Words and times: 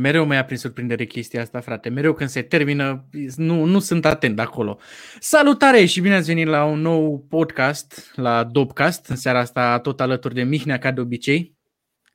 Mereu 0.00 0.26
mai 0.26 0.38
a 0.38 0.44
prins 0.44 0.60
surprindere 0.60 1.04
chestia 1.04 1.40
asta, 1.40 1.60
frate. 1.60 1.88
Mereu 1.88 2.12
când 2.12 2.28
se 2.28 2.42
termină, 2.42 3.08
nu, 3.36 3.64
nu 3.64 3.78
sunt 3.78 4.04
atent 4.04 4.40
acolo. 4.40 4.78
Salutare 5.18 5.84
și 5.84 6.00
bine 6.00 6.14
ați 6.14 6.26
venit 6.26 6.46
la 6.46 6.64
un 6.64 6.80
nou 6.80 7.26
podcast, 7.28 8.12
la 8.14 8.44
Dopcast. 8.44 9.06
În 9.06 9.16
seara 9.16 9.38
asta 9.38 9.78
tot 9.78 10.00
alături 10.00 10.34
de 10.34 10.42
Mihnea, 10.42 10.78
ca 10.78 10.90
de 10.90 11.00
obicei. 11.00 11.58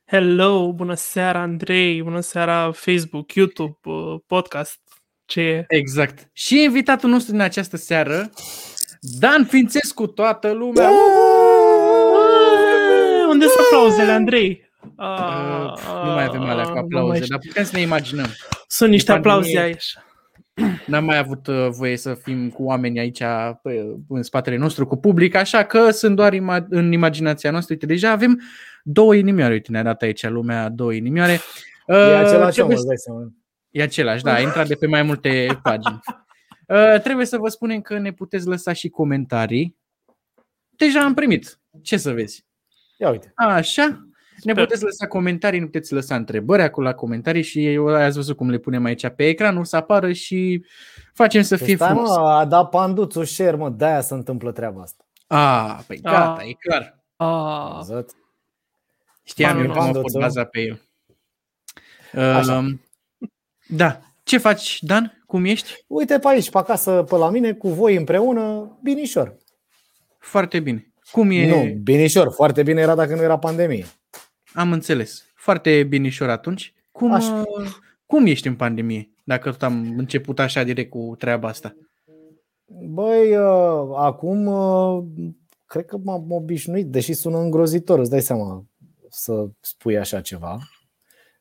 Hello, 0.04 0.72
bună 0.72 0.94
seara 0.94 1.40
Andrei, 1.40 2.02
bună 2.02 2.20
seara 2.20 2.72
Facebook, 2.72 3.32
YouTube, 3.32 3.78
uh, 3.82 4.20
podcast. 4.26 4.80
Ce 5.24 5.40
e? 5.40 5.64
Exact. 5.68 6.30
Și 6.32 6.62
invitatul 6.62 7.10
nostru 7.10 7.32
din 7.32 7.40
această 7.40 7.76
seară, 7.76 8.30
Dan 9.00 9.44
Fințescu, 9.44 10.06
toată 10.06 10.52
lumea. 10.52 10.90
Unde 13.30 13.44
sunt 13.44 13.66
aplauzele, 13.66 14.10
Andrei? 14.10 14.65
Uh, 14.96 16.04
nu 16.04 16.10
mai 16.10 16.24
avem 16.24 16.42
alea 16.42 16.64
cu 16.64 16.78
aplauze, 16.78 17.24
dar 17.28 17.38
putem 17.38 17.64
să 17.64 17.70
ne 17.74 17.80
imaginăm. 17.80 18.26
Sunt 18.66 18.90
niște 18.90 19.12
aplauze 19.12 19.58
aici. 19.58 19.94
N-am 20.86 21.04
mai 21.04 21.18
avut 21.18 21.46
uh, 21.46 21.68
voie 21.70 21.96
să 21.96 22.14
fim 22.14 22.50
cu 22.50 22.62
oameni 22.62 22.98
aici 22.98 23.22
în 24.08 24.22
spatele 24.22 24.56
nostru, 24.56 24.86
cu 24.86 24.96
public, 24.96 25.34
așa 25.34 25.64
că 25.64 25.90
sunt 25.90 26.16
doar 26.16 26.32
ima- 26.32 26.66
în 26.68 26.92
imaginația 26.92 27.50
noastră. 27.50 27.74
Uite, 27.74 27.86
deja 27.86 28.10
avem 28.10 28.40
două 28.82 29.14
inimioare. 29.14 29.52
Uite, 29.52 29.70
ne-a 29.70 29.82
dat 29.82 30.02
aici 30.02 30.28
lumea 30.28 30.68
două 30.68 30.92
inimioare. 30.92 31.38
E 31.86 31.94
același 31.94 32.60
om, 32.60 32.70
îți 32.70 32.86
dai 32.86 32.96
seama. 32.96 33.32
E 33.70 33.82
același, 33.82 34.22
da, 34.22 34.32
a 34.32 34.40
intrat 34.40 34.66
de 34.66 34.74
pe 34.74 34.86
mai 34.86 35.02
multe 35.02 35.46
pagini. 35.62 36.00
Uh, 36.66 37.00
trebuie 37.02 37.26
să 37.26 37.38
vă 37.38 37.48
spunem 37.48 37.80
că 37.80 37.98
ne 37.98 38.12
puteți 38.12 38.46
lăsa 38.46 38.72
și 38.72 38.88
comentarii. 38.88 39.76
Deja 40.68 41.00
am 41.00 41.14
primit. 41.14 41.60
Ce 41.82 41.96
să 41.96 42.12
vezi? 42.12 42.46
Ia 42.98 43.10
uite. 43.10 43.32
Așa. 43.34 44.05
Ne 44.42 44.52
puteți 44.52 44.82
lăsa 44.84 45.06
comentarii, 45.06 45.60
nu 45.60 45.66
puteți 45.66 45.92
lăsa 45.92 46.14
întrebări 46.16 46.62
acolo 46.62 46.86
la 46.86 46.94
comentarii 46.94 47.42
și 47.42 47.66
eu 47.66 47.86
ați 47.88 48.16
văzut 48.16 48.36
cum 48.36 48.50
le 48.50 48.58
punem 48.58 48.84
aici 48.84 49.08
pe 49.08 49.28
ecran, 49.28 49.56
o 49.56 49.64
să 49.64 49.76
apară 49.76 50.12
și 50.12 50.64
facem 51.14 51.42
să 51.42 51.56
fie 51.56 51.74
Stai, 51.76 51.88
frumos. 51.88 52.08
mă, 52.16 52.28
a 52.28 52.44
dat 52.44 52.68
panduțul 52.68 53.24
share, 53.24 53.56
mă, 53.56 53.70
de-aia 53.70 54.00
se 54.00 54.14
întâmplă 54.14 54.52
treaba 54.52 54.80
asta. 54.82 55.04
A, 55.26 55.84
păi 55.86 56.00
gata, 56.00 56.36
Ah. 56.40 56.48
e 56.48 56.52
clar. 56.52 56.98
Ah, 57.16 57.74
Văzut? 57.76 58.10
Știam 59.22 59.52
Banul 59.52 59.66
eu 59.66 59.72
că 59.72 59.78
mă 59.80 59.86
pot 59.92 59.94
nostru. 60.02 60.20
baza 60.20 60.44
pe 60.44 60.60
el. 60.60 60.80
Așa. 62.34 62.56
Um, 62.56 62.80
Da. 63.68 64.00
Ce 64.22 64.38
faci, 64.38 64.78
Dan? 64.82 65.22
Cum 65.26 65.44
ești? 65.44 65.84
Uite 65.86 66.18
pe 66.18 66.28
aici, 66.28 66.50
pe 66.50 66.58
acasă, 66.58 67.02
pe 67.08 67.16
la 67.16 67.30
mine, 67.30 67.52
cu 67.52 67.68
voi 67.68 67.96
împreună, 67.96 68.76
binișor. 68.82 69.36
Foarte 70.18 70.60
bine. 70.60 70.90
Cum 71.10 71.30
e? 71.30 71.48
Nu, 71.48 71.74
binișor, 71.82 72.32
foarte 72.32 72.62
bine 72.62 72.80
era 72.80 72.94
dacă 72.94 73.14
nu 73.14 73.22
era 73.22 73.38
pandemie. 73.38 73.86
Am 74.56 74.72
înțeles. 74.72 75.24
Foarte 75.34 75.82
binișor 75.82 76.28
atunci. 76.28 76.74
Cum, 76.92 77.12
Așa. 77.12 77.44
uh, 77.58 77.70
cum 78.06 78.26
ești 78.26 78.46
în 78.46 78.54
pandemie? 78.54 79.10
Dacă 79.24 79.50
tot 79.50 79.62
am 79.62 79.94
început 79.96 80.38
așa 80.38 80.62
direct 80.62 80.90
cu 80.90 81.14
treaba 81.18 81.48
asta. 81.48 81.76
Băi, 82.88 83.36
uh, 83.36 83.90
acum 83.96 84.46
uh, 84.46 85.04
cred 85.66 85.84
că 85.84 85.96
m-am 85.96 86.30
obișnuit, 86.30 86.86
deși 86.86 87.12
sună 87.12 87.38
îngrozitor, 87.38 87.98
îți 87.98 88.10
dai 88.10 88.22
seama 88.22 88.64
să 89.08 89.46
spui 89.60 89.98
așa 89.98 90.20
ceva. 90.20 90.58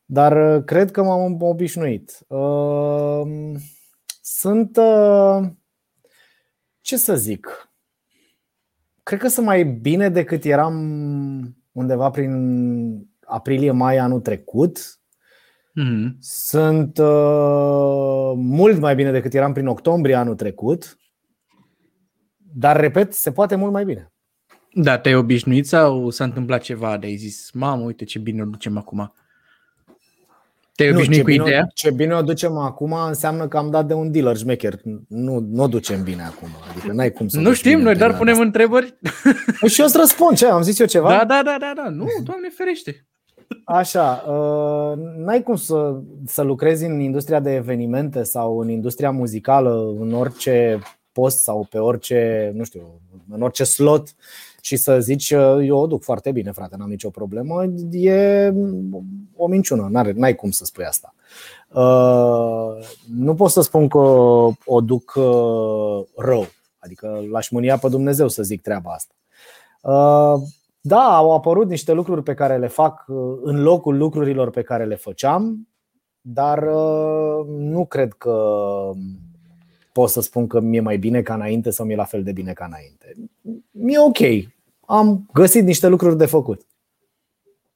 Dar 0.05 0.55
uh, 0.57 0.63
cred 0.63 0.91
că 0.91 1.03
m-am 1.03 1.41
obișnuit. 1.41 2.25
Uh, 2.27 3.21
Sunt, 4.21 4.77
uh, 4.77 5.49
ce 6.81 6.97
să 6.97 7.15
zic, 7.15 7.71
cred 9.03 9.19
că 9.19 9.27
sunt 9.27 9.45
mai 9.45 9.63
bine 9.63 10.09
decât 10.09 10.43
eram 10.43 10.75
undeva 11.75 12.09
prin 12.09 12.33
aprilie-mai 13.25 13.97
anul 13.97 14.19
trecut. 14.19 14.99
Mhm. 15.73 16.17
Sunt 16.19 16.97
uh, 16.97 18.33
mult 18.35 18.79
mai 18.79 18.95
bine 18.95 19.11
decât 19.11 19.33
eram 19.33 19.53
prin 19.53 19.67
octombrie 19.67 20.15
anul 20.15 20.35
trecut. 20.35 20.97
Dar, 22.37 22.79
repet, 22.79 23.13
se 23.13 23.31
poate 23.31 23.55
mult 23.55 23.71
mai 23.71 23.85
bine. 23.85 24.13
Da, 24.73 24.97
te-ai 24.97 25.15
obișnuit 25.15 25.67
sau 25.67 26.09
s-a 26.09 26.23
întâmplat 26.23 26.61
ceva 26.61 26.97
de 26.97 27.05
ai 27.05 27.15
zis, 27.15 27.51
mamă, 27.51 27.83
uite 27.83 28.05
ce 28.05 28.19
bine 28.19 28.41
o 28.41 28.45
ducem 28.45 28.77
acum. 28.77 29.13
Te-ai 30.75 30.89
Nu, 30.89 30.95
obișnuit 30.95 31.17
ce 31.17 31.23
cu 31.23 31.29
bine, 31.31 31.43
ideea? 31.43 31.67
Ce 31.73 31.91
bine 31.91 32.13
o 32.13 32.21
ducem 32.21 32.57
acum 32.57 32.93
înseamnă 33.07 33.47
că 33.47 33.57
am 33.57 33.69
dat 33.69 33.85
de 33.87 33.93
un 33.93 34.11
dealer 34.11 34.37
șmecher. 34.37 34.79
Nu, 35.07 35.39
nu 35.39 35.63
o 35.63 35.67
ducem 35.67 36.03
bine 36.03 36.23
acum. 36.23 36.47
Adică 36.69 36.91
n-ai 36.91 37.11
cum 37.11 37.27
să 37.27 37.37
o 37.37 37.41
Nu 37.41 37.47
duci 37.47 37.57
știm, 37.57 37.71
bine 37.71 37.83
noi 37.83 37.91
în 37.91 37.97
doar 37.97 38.09
perioada 38.09 38.31
punem 38.33 38.47
întrebări. 38.47 38.97
asta. 39.03 39.67
Și 39.73 39.79
eu 39.79 39.85
îți 39.85 39.97
răspund 39.97 40.37
ce? 40.37 40.45
Am 40.45 40.61
zis 40.61 40.79
eu 40.79 40.85
ceva? 40.85 41.09
Da, 41.09 41.25
da, 41.25 41.41
da, 41.43 41.57
da, 41.59 41.73
da. 41.75 41.89
Nu, 41.89 42.07
Doamne 42.23 42.49
ferește. 42.49 43.05
Așa, 43.63 44.23
uh, 44.27 44.97
n-ai 45.17 45.43
cum 45.43 45.55
să, 45.55 45.99
să 46.25 46.41
lucrezi 46.41 46.85
în 46.85 46.99
industria 46.99 47.39
de 47.39 47.53
evenimente 47.55 48.23
sau 48.23 48.59
în 48.59 48.69
industria 48.69 49.11
muzicală, 49.11 49.95
în 49.99 50.13
orice 50.13 50.79
post 51.11 51.37
sau 51.37 51.67
pe 51.69 51.77
orice, 51.77 52.51
nu 52.55 52.63
știu, 52.63 53.01
în 53.29 53.41
orice 53.41 53.63
slot 53.63 54.07
și 54.65 54.75
să 54.75 54.99
zici 54.99 55.31
uh, 55.31 55.57
eu 55.61 55.77
o 55.77 55.87
duc 55.87 56.03
foarte 56.03 56.31
bine, 56.31 56.51
frate, 56.51 56.75
n-am 56.77 56.89
nicio 56.89 57.09
problemă, 57.09 57.63
e 57.91 58.53
o 59.35 59.47
minciună, 59.47 59.87
n-are, 59.89 60.11
n-ai 60.11 60.35
cum 60.35 60.51
să 60.51 60.65
spui 60.65 60.85
asta. 60.85 61.13
Uh, 61.69 62.85
nu 63.15 63.35
pot 63.35 63.49
să 63.49 63.61
spun 63.61 63.87
că 63.87 63.97
o 64.65 64.81
duc 64.81 65.13
uh, 65.15 66.03
rău, 66.15 66.45
adică 66.79 67.23
l-aș 67.31 67.49
mânia 67.49 67.77
pe 67.77 67.89
Dumnezeu 67.89 68.27
să 68.27 68.43
zic 68.43 68.61
treaba 68.61 68.91
asta. 68.91 69.13
Uh, 69.81 70.41
da, 70.81 71.15
au 71.15 71.33
apărut 71.33 71.69
niște 71.69 71.91
lucruri 71.91 72.23
pe 72.23 72.33
care 72.33 72.57
le 72.57 72.67
fac 72.67 73.05
uh, 73.07 73.39
în 73.43 73.61
locul 73.61 73.97
lucrurilor 73.97 74.49
pe 74.49 74.61
care 74.61 74.85
le 74.85 74.95
făceam, 74.95 75.67
dar 76.21 76.63
uh, 76.63 77.45
nu 77.47 77.85
cred 77.85 78.13
că 78.13 78.39
pot 79.91 80.09
să 80.09 80.21
spun 80.21 80.47
că 80.47 80.59
mi-e 80.59 80.79
mai 80.79 80.97
bine 80.97 81.21
ca 81.21 81.33
înainte 81.33 81.69
sau 81.69 81.85
mi-e 81.85 81.95
la 81.95 82.03
fel 82.03 82.23
de 82.23 82.31
bine 82.31 82.53
ca 82.53 82.65
înainte. 82.65 83.13
Mi-e 83.71 83.99
ok. 83.99 84.53
Am 84.87 85.29
găsit 85.33 85.63
niște 85.63 85.87
lucruri 85.87 86.17
de 86.17 86.25
făcut. 86.25 86.65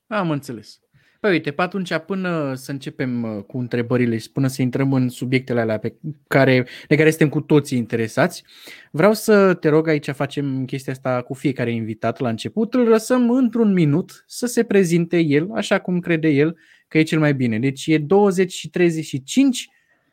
Am 0.08 0.32
înțeles. 0.32 0.80
Păi 1.20 1.32
uite, 1.32 1.52
pe 1.52 1.62
atunci 1.62 1.98
până 1.98 2.54
să 2.56 2.72
începem 2.72 3.24
uh, 3.24 3.44
cu 3.44 3.58
întrebările 3.58 4.18
și 4.18 4.32
până 4.32 4.48
să 4.48 4.62
intrăm 4.62 4.94
în 4.94 5.10
subiectele 5.10 5.60
alea 5.60 5.78
pe 5.78 5.96
care, 6.28 6.68
de 6.88 6.96
care 6.96 7.10
suntem 7.10 7.30
cu 7.30 7.42
toții 7.42 7.78
interesați, 7.78 8.44
vreau 8.92 9.14
să 9.14 9.54
te 9.54 9.70
rog, 9.70 9.88
aici 9.88 10.10
facem 10.10 10.66
chestia 10.66 10.94
asta 10.94 11.22
cu 11.22 11.34
fiecare 11.34 11.72
invitat 11.72 12.20
la 12.20 12.30
început, 12.30 12.74
îl 12.74 12.88
lăsăm 12.88 13.30
într-un 13.30 13.74
minut 13.74 14.24
să 14.28 14.46
se 14.46 14.64
prezinte 14.64 15.20
el, 15.20 15.50
așa 15.54 15.80
cum 15.80 16.00
crede 16.00 16.28
el 16.28 16.58
că 16.88 16.98
e 16.98 17.04
cel 17.04 17.20
mai 17.20 17.34
bine. 17.34 17.60
Deci 17.60 17.88
e 17.88 17.98
20 17.98 18.54
și 18.54 18.70
35 18.70 19.70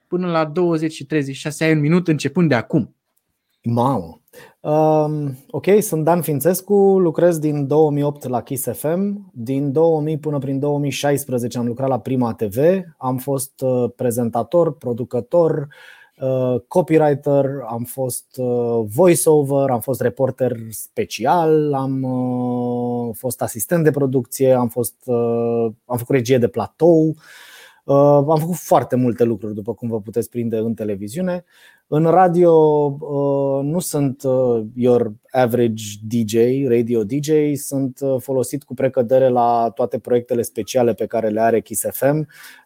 până 0.08 0.26
la 0.26 0.44
20 0.44 0.92
și 0.92 1.04
36 1.04 1.64
ai 1.64 1.72
un 1.72 1.80
minut 1.80 2.08
începând 2.08 2.48
de 2.48 2.54
acum. 2.54 2.94
Mamă! 3.62 4.20
Um, 4.60 5.36
ok, 5.50 5.66
sunt 5.80 6.04
Dan 6.04 6.22
Fințescu, 6.22 6.74
lucrez 6.98 7.38
din 7.38 7.66
2008 7.66 8.28
la 8.28 8.42
Kiss 8.42 8.68
FM. 8.72 9.30
Din 9.32 9.72
2000 9.72 10.18
până 10.18 10.38
prin 10.38 10.58
2016 10.58 11.58
am 11.58 11.66
lucrat 11.66 11.88
la 11.88 11.98
Prima 11.98 12.34
TV. 12.34 12.58
Am 12.98 13.16
fost 13.16 13.60
uh, 13.60 13.90
prezentator, 13.96 14.76
producător, 14.76 15.68
uh, 16.20 16.60
copywriter, 16.68 17.44
am 17.68 17.84
fost 17.84 18.26
uh, 18.36 18.84
voiceover, 18.94 19.70
am 19.70 19.80
fost 19.80 20.00
reporter 20.00 20.56
special, 20.70 21.74
am 21.74 22.02
uh, 22.02 23.14
fost 23.18 23.42
asistent 23.42 23.84
de 23.84 23.90
producție, 23.90 24.52
am, 24.52 24.68
fost, 24.68 24.96
uh, 25.04 25.66
am 25.84 25.96
făcut 25.96 26.14
regie 26.14 26.38
de 26.38 26.48
platou. 26.48 27.06
Uh, 27.08 27.14
am 27.94 28.38
făcut 28.38 28.54
foarte 28.54 28.96
multe 28.96 29.24
lucruri, 29.24 29.54
după 29.54 29.74
cum 29.74 29.88
vă 29.88 30.00
puteți 30.00 30.28
prinde 30.28 30.56
în 30.56 30.74
televiziune. 30.74 31.44
În 31.88 32.04
radio 32.04 32.52
uh, 33.00 33.64
nu 33.64 33.78
sunt 33.78 34.22
uh, 34.22 34.64
your 34.74 35.12
average 35.30 35.82
DJ, 36.08 36.34
radio 36.68 37.04
DJ, 37.04 37.30
sunt 37.54 37.98
uh, 38.00 38.16
folosit 38.18 38.64
cu 38.64 38.74
precădere 38.74 39.28
la 39.28 39.70
toate 39.74 39.98
proiectele 39.98 40.42
speciale 40.42 40.94
pe 40.94 41.06
care 41.06 41.28
le 41.28 41.40
are 41.40 41.60
Kiss 41.60 41.86
FM. 41.90 42.18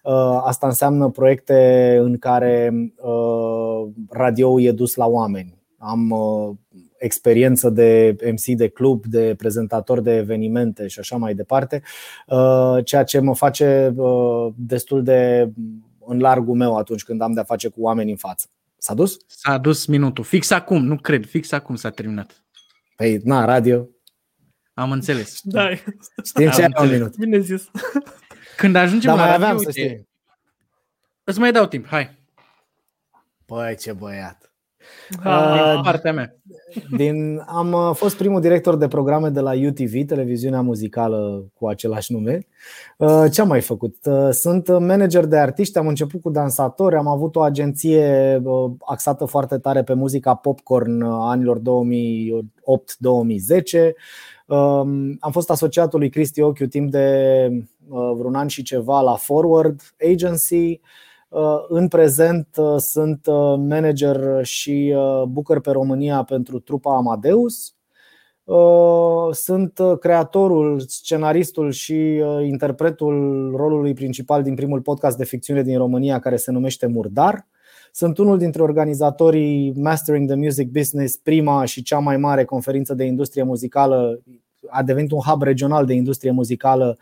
Uh, 0.03 0.41
Asta 0.45 0.67
înseamnă 0.67 1.11
proiecte 1.11 1.97
în 2.01 2.19
care 2.19 2.73
uh, 2.97 3.89
radio 4.09 4.61
e 4.61 4.73
dus 4.73 4.95
la 4.95 5.07
oameni. 5.07 5.59
Am 5.79 6.11
uh, 6.11 6.51
experiență 7.01 7.71
de 7.71 8.17
MC 8.33 8.57
de 8.57 8.69
club, 8.69 9.07
de 9.07 9.35
prezentator 9.39 10.01
de 10.01 10.17
evenimente 10.17 10.87
și 10.87 10.99
așa 10.99 11.17
mai 11.17 11.35
departe, 11.35 11.83
uh, 12.27 12.79
ceea 12.85 13.05
ce 13.05 13.19
mă 13.21 13.35
face 13.35 13.93
uh, 13.97 14.53
destul 14.57 15.03
de 15.03 15.51
în 16.07 16.19
largul 16.21 16.55
meu 16.55 16.77
atunci 16.77 17.05
când 17.05 17.21
am 17.21 17.33
de-a 17.33 17.43
face 17.45 17.69
cu 17.69 17.83
oameni 17.83 18.11
în 18.11 18.17
față. 18.17 18.47
S-a 18.79 18.95
dus? 18.95 19.17
S-a 19.27 19.59
dus 19.59 19.87
minutul. 19.87 20.25
Fix 20.25 20.51
acum, 20.51 20.85
nu 20.85 20.97
cred, 20.97 21.27
fix 21.27 21.53
acum 21.53 21.75
s-a 21.77 21.91
terminat. 21.91 22.45
Păi, 22.97 23.21
na, 23.25 23.45
radio. 23.45 23.89
Am 24.75 24.91
înțeles. 24.93 25.41
da, 25.43 25.75
Știm 26.25 26.51
ce 26.51 26.63
Am 26.63 26.63
ai 26.63 26.65
un 26.65 26.73
înțeles. 26.77 26.91
minut. 26.99 27.17
bine 27.17 27.39
zis. 27.39 27.71
Când 28.57 28.75
ajungem 28.77 29.11
Dar 29.17 29.19
la 29.19 29.23
mai 29.25 29.31
radio, 29.31 29.45
aveam 29.47 29.59
să 29.59 29.65
uite, 29.67 29.81
știi. 29.81 30.09
îți 31.25 31.39
mai 31.39 31.53
dau 31.53 31.67
timp, 31.67 31.87
hai. 31.87 32.19
Băi, 33.47 33.77
ce 33.77 33.93
băiat. 33.93 34.50
Ah, 35.23 35.75
uh, 35.77 35.81
partea 35.83 36.13
mea. 36.13 36.35
Din, 36.97 37.43
am 37.47 37.73
uh, 37.73 37.91
fost 37.95 38.17
primul 38.17 38.41
director 38.41 38.77
de 38.77 38.89
programe 38.89 39.29
de 39.29 39.41
la 39.41 39.53
UTV, 39.67 40.07
televiziunea 40.07 40.61
muzicală 40.61 41.45
cu 41.55 41.69
același 41.69 42.13
nume. 42.13 42.47
Uh, 42.97 43.25
ce 43.33 43.41
am 43.41 43.49
mai 43.49 43.61
făcut? 43.61 43.97
Uh, 44.05 44.29
sunt 44.31 44.69
manager 44.69 45.25
de 45.25 45.37
artiști, 45.37 45.79
am 45.79 45.87
început 45.87 46.21
cu 46.23 46.31
dansatori, 46.31 46.97
am 46.97 47.07
avut 47.07 47.37
o 47.37 47.41
agenție 47.41 48.43
axată 48.81 49.25
foarte 49.25 49.59
tare 49.59 49.83
pe 49.83 49.95
muzica 49.95 50.35
popcorn 50.35 51.03
anilor 51.03 51.59
2008-2010. 51.59 51.63
Um, 54.47 55.17
am 55.21 55.31
fost 55.31 55.51
asociatul 55.51 55.99
lui 55.99 56.11
Cristi 56.11 56.41
Ochiu 56.41 56.67
timp 56.67 56.91
de 56.91 57.49
vreun 57.89 58.35
an 58.35 58.47
și 58.47 58.63
ceva 58.63 59.01
la 59.01 59.15
Forward 59.15 59.81
Agency. 60.13 60.81
Uh, 61.31 61.65
în 61.69 61.89
prezent 61.89 62.49
uh, 62.57 62.77
sunt 62.77 63.27
uh, 63.27 63.55
manager 63.57 64.45
și 64.45 64.95
booker 65.29 65.61
pe 65.61 65.71
România 65.71 66.23
pentru 66.23 66.59
trupa 66.59 66.97
Amadeus. 66.97 67.75
Sunt 69.33 69.81
creatorul, 70.01 70.81
scenaristul 70.81 71.71
și 71.71 72.23
interpretul 72.43 73.51
rolului 73.57 73.93
principal 73.93 74.43
din 74.43 74.55
primul 74.55 74.81
podcast 74.81 75.17
de 75.17 75.25
ficțiune 75.25 75.63
din 75.63 75.79
România 75.79 76.19
care 76.19 76.37
se 76.37 76.51
numește 76.51 76.87
Murdar. 76.87 77.47
Sunt 77.93 78.19
unul 78.19 78.39
dintre 78.39 78.63
organizatorii 78.63 79.73
Mastering 79.77 80.27
the 80.29 80.37
Music 80.37 80.71
Business, 80.71 81.17
prima 81.17 81.65
și 81.65 81.83
cea 81.83 81.99
mai 81.99 82.17
mare 82.17 82.45
conferință 82.45 82.95
de 82.95 83.05
industrie 83.05 83.43
muzicală 83.43 84.21
a 84.69 84.83
devenit 84.83 85.11
un 85.11 85.19
hub 85.19 85.43
regional 85.43 85.87
de 85.87 85.95
industrie 85.95 86.31
muzicală 86.31 86.99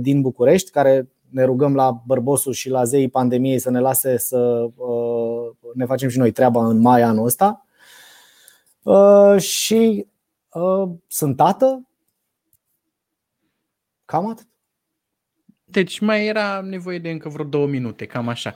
din 0.00 0.20
București, 0.20 0.70
care 0.70 1.08
ne 1.30 1.44
rugăm 1.44 1.74
la 1.74 2.02
bărbosul 2.06 2.52
și 2.52 2.68
la 2.68 2.84
zeii 2.84 3.08
pandemiei 3.08 3.58
să 3.58 3.70
ne 3.70 3.78
lase 3.78 4.18
să 4.18 4.68
uh, 4.74 5.50
ne 5.74 5.84
facem 5.84 6.08
și 6.08 6.18
noi 6.18 6.30
treaba 6.30 6.66
în 6.66 6.78
mai 6.78 7.02
anul 7.02 7.24
ăsta. 7.24 7.66
Uh, 8.82 9.40
și 9.40 10.06
uh, 10.48 10.90
sunt 11.06 11.36
tată. 11.36 11.88
Cam 14.04 14.28
atât. 14.28 14.46
Deci 15.64 15.98
mai 15.98 16.26
era 16.26 16.60
nevoie 16.60 16.98
de 16.98 17.10
încă 17.10 17.28
vreo 17.28 17.44
două 17.44 17.66
minute, 17.66 18.06
cam 18.06 18.28
așa. 18.28 18.54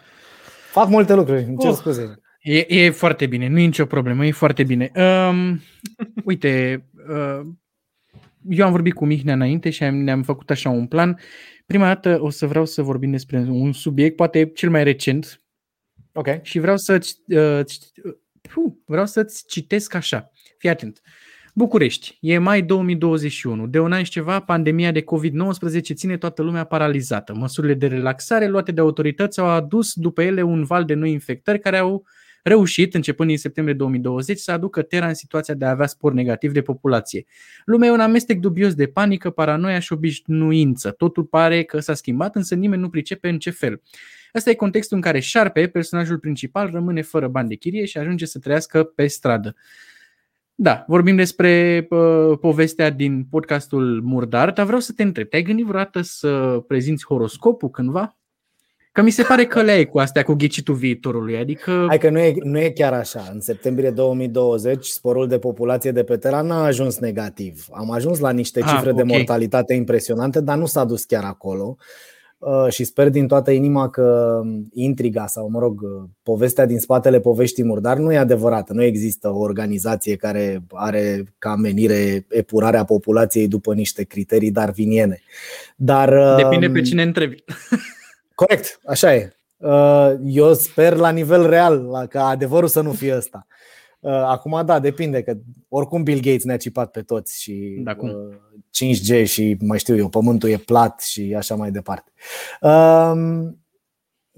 Fac 0.71 0.89
multe 0.89 1.15
lucruri, 1.15 1.43
îmi 1.43 1.59
cer 1.59 1.71
uh, 1.71 1.77
scuze. 1.77 2.19
E, 2.41 2.65
e 2.69 2.91
foarte 2.91 3.27
bine, 3.27 3.49
nu 3.49 3.59
e 3.59 3.65
nicio 3.65 3.87
problemă, 3.87 4.27
e 4.27 4.33
foarte 4.33 4.65
bine. 4.65 4.93
Um, 4.97 5.61
uite, 6.25 6.85
uh, 7.09 7.47
eu 8.49 8.67
am 8.67 8.71
vorbit 8.71 8.95
cu 8.95 9.07
Mihnea 9.07 9.35
înainte 9.35 9.71
și 9.71 9.85
ne-am 9.85 10.23
făcut 10.23 10.51
așa 10.51 10.71
un 10.71 10.87
plan. 10.87 11.19
Prima 11.67 11.87
dată 11.87 12.19
o 12.21 12.31
să 12.31 12.47
vreau 12.47 12.65
să 12.65 12.83
vorbim 12.83 13.11
despre 13.11 13.39
un 13.39 13.73
subiect, 13.73 14.17
poate 14.17 14.51
cel 14.55 14.71
mai 14.71 14.85
recent. 14.85 15.43
Ok. 16.13 16.29
Și 16.43 16.59
vreau 16.59 16.77
să 16.77 16.99
uh, 17.27 17.61
vreau 18.85 19.07
să-ți 19.07 19.45
citesc 19.47 19.95
așa. 19.95 20.31
Fii 20.59 20.69
atent. 20.69 21.01
București, 21.55 22.19
e 22.21 22.39
mai 22.39 22.63
2021. 22.63 23.67
De 23.67 23.79
un 23.79 23.93
an 23.93 24.03
și 24.03 24.11
ceva, 24.11 24.41
pandemia 24.41 24.93
de 24.93 25.03
COVID-19 25.03 25.95
ține 25.95 26.17
toată 26.17 26.43
lumea 26.43 26.65
paralizată. 26.65 27.35
Măsurile 27.35 27.75
de 27.75 27.87
relaxare 27.87 28.47
luate 28.47 28.73
de 28.73 28.81
autorități 28.81 29.41
au 29.41 29.47
adus 29.47 29.93
după 29.95 30.23
ele 30.23 30.43
un 30.43 30.65
val 30.65 30.85
de 30.85 30.95
noi 30.95 31.11
infectări 31.11 31.61
care 31.61 31.79
au 31.79 31.95
uh, 31.95 32.03
reușit, 32.45 32.95
începând 32.95 33.29
din 33.29 33.39
septembrie 33.39 33.77
2020, 33.77 34.39
să 34.39 34.53
aducă 34.53 34.83
Terra 34.83 35.07
în 35.07 35.15
situația 35.15 35.55
de 35.55 35.65
a 35.65 35.71
avea 35.71 35.87
spor 35.87 36.13
negativ 36.13 36.53
de 36.53 36.63
populație. 36.63 37.25
Lumea 37.65 37.89
e 37.89 37.93
un 37.93 38.01
amestec 38.01 38.39
dubios 38.39 38.75
de 38.75 38.87
panică, 38.87 39.31
paranoia 39.31 39.79
și 39.79 39.93
obișnuință. 39.93 40.91
Totul 40.91 41.25
pare 41.25 41.63
că 41.63 41.81
s-a 41.81 41.95
schimbat, 41.95 42.37
însă 42.37 42.55
nimeni 42.55 42.83
nu 42.83 42.89
pricepe 42.89 43.29
în 43.29 43.39
ce 43.39 43.51
fel. 43.51 43.83
Asta 44.33 44.51
e 44.51 44.55
contextul 44.55 44.97
în 44.97 45.03
care 45.03 45.21
Șarpe, 45.21 45.67
personajul 45.69 46.19
principal, 46.19 46.71
rămâne 46.71 47.03
fără 47.03 47.29
bani 47.29 47.49
de 47.49 47.55
chirie 47.55 47.85
și 47.85 47.99
ajunge 47.99 48.25
să 48.25 48.39
trăiască 48.39 48.83
pe 48.85 49.07
stradă. 49.07 49.55
Da, 50.55 50.85
vorbim 50.89 51.17
despre 51.17 51.87
uh, 51.91 52.39
povestea 52.41 52.91
din 52.91 53.25
podcastul 53.25 54.01
Murdar, 54.03 54.53
dar 54.53 54.65
vreau 54.65 54.81
să 54.81 54.93
te 54.93 55.03
întreb, 55.03 55.29
te-ai 55.29 55.43
gândit 55.43 55.65
vreodată 55.65 56.01
să 56.01 56.65
prezinți 56.67 57.05
horoscopul 57.05 57.71
cândva? 57.71 58.17
Că 58.95 59.03
mi 59.03 59.11
se 59.11 59.23
pare 59.23 59.47
că 59.47 59.63
le 59.63 59.85
cu 59.85 59.99
astea, 59.99 60.23
cu 60.23 60.33
ghicitul 60.33 60.75
viitorului. 60.75 61.37
Adică... 61.37 61.85
Hai 61.89 61.99
că 61.99 62.11
nu 62.11 62.19
e, 62.19 62.35
nu 62.43 62.59
e 62.59 62.71
chiar 62.71 62.93
așa. 62.93 63.29
În 63.33 63.41
septembrie 63.41 63.91
2020, 63.91 64.87
sporul 64.87 65.29
de 65.29 65.39
populație 65.39 65.91
de 65.91 66.05
pe 66.05 66.17
Terra 66.17 66.41
n-a 66.41 66.65
ajuns 66.65 66.99
negativ. 66.99 67.67
Am 67.73 67.91
ajuns 67.91 68.19
la 68.19 68.31
niște 68.31 68.61
ah, 68.63 68.69
cifre 68.69 68.91
okay. 68.91 69.05
de 69.05 69.13
mortalitate 69.13 69.75
impresionante, 69.75 70.41
dar 70.41 70.57
nu 70.57 70.67
s-a 70.67 70.85
dus 70.85 71.05
chiar 71.05 71.25
acolo. 71.25 71.77
Uh, 72.39 72.67
și 72.69 72.85
sper 72.85 73.09
din 73.09 73.27
toată 73.27 73.51
inima 73.51 73.89
că 73.89 74.41
intriga 74.73 75.27
sau, 75.27 75.49
mă 75.51 75.59
rog, 75.59 75.81
povestea 76.23 76.67
din 76.67 76.79
spatele 76.79 77.21
poveștii 77.21 77.65
murdar 77.65 77.97
nu 77.97 78.13
e 78.13 78.17
adevărată. 78.17 78.73
Nu 78.73 78.83
există 78.83 79.29
o 79.29 79.39
organizație 79.39 80.17
care 80.17 80.65
are 80.71 81.25
ca 81.39 81.57
menire 81.57 82.27
epurarea 82.29 82.85
populației 82.85 83.49
după 83.49 83.75
niște 83.75 84.05
criterii 84.05 84.51
darwiniene. 84.51 85.21
Dar, 85.77 86.37
Depinde 86.37 86.71
pe 86.71 86.79
um, 86.79 86.85
cine 86.85 87.03
întrebi. 87.03 87.45
Corect, 88.35 88.81
așa 88.87 89.15
e. 89.15 89.37
Uh, 89.57 90.15
eu 90.25 90.55
sper 90.55 90.97
la 90.97 91.11
nivel 91.11 91.49
real 91.49 92.07
ca 92.09 92.27
adevărul 92.27 92.69
să 92.69 92.81
nu 92.81 92.93
fie 92.93 93.17
ăsta. 93.17 93.47
Uh, 94.01 94.13
acum, 94.13 94.63
da, 94.65 94.79
depinde 94.79 95.23
că 95.23 95.35
oricum 95.69 96.03
Bill 96.03 96.21
Gates 96.21 96.45
ne-a 96.45 96.57
cipat 96.57 96.91
pe 96.91 97.03
toți 97.03 97.43
și 97.43 97.81
da, 97.85 97.95
cum? 97.95 98.11
5G 98.11 99.21
uh, 99.21 99.25
și 99.25 99.57
mai 99.61 99.79
știu 99.79 99.97
eu, 99.97 100.09
pământul 100.09 100.49
e 100.49 100.57
plat 100.57 101.01
și 101.01 101.35
așa 101.37 101.55
mai 101.55 101.71
departe. 101.71 102.13
Um, 102.61 103.59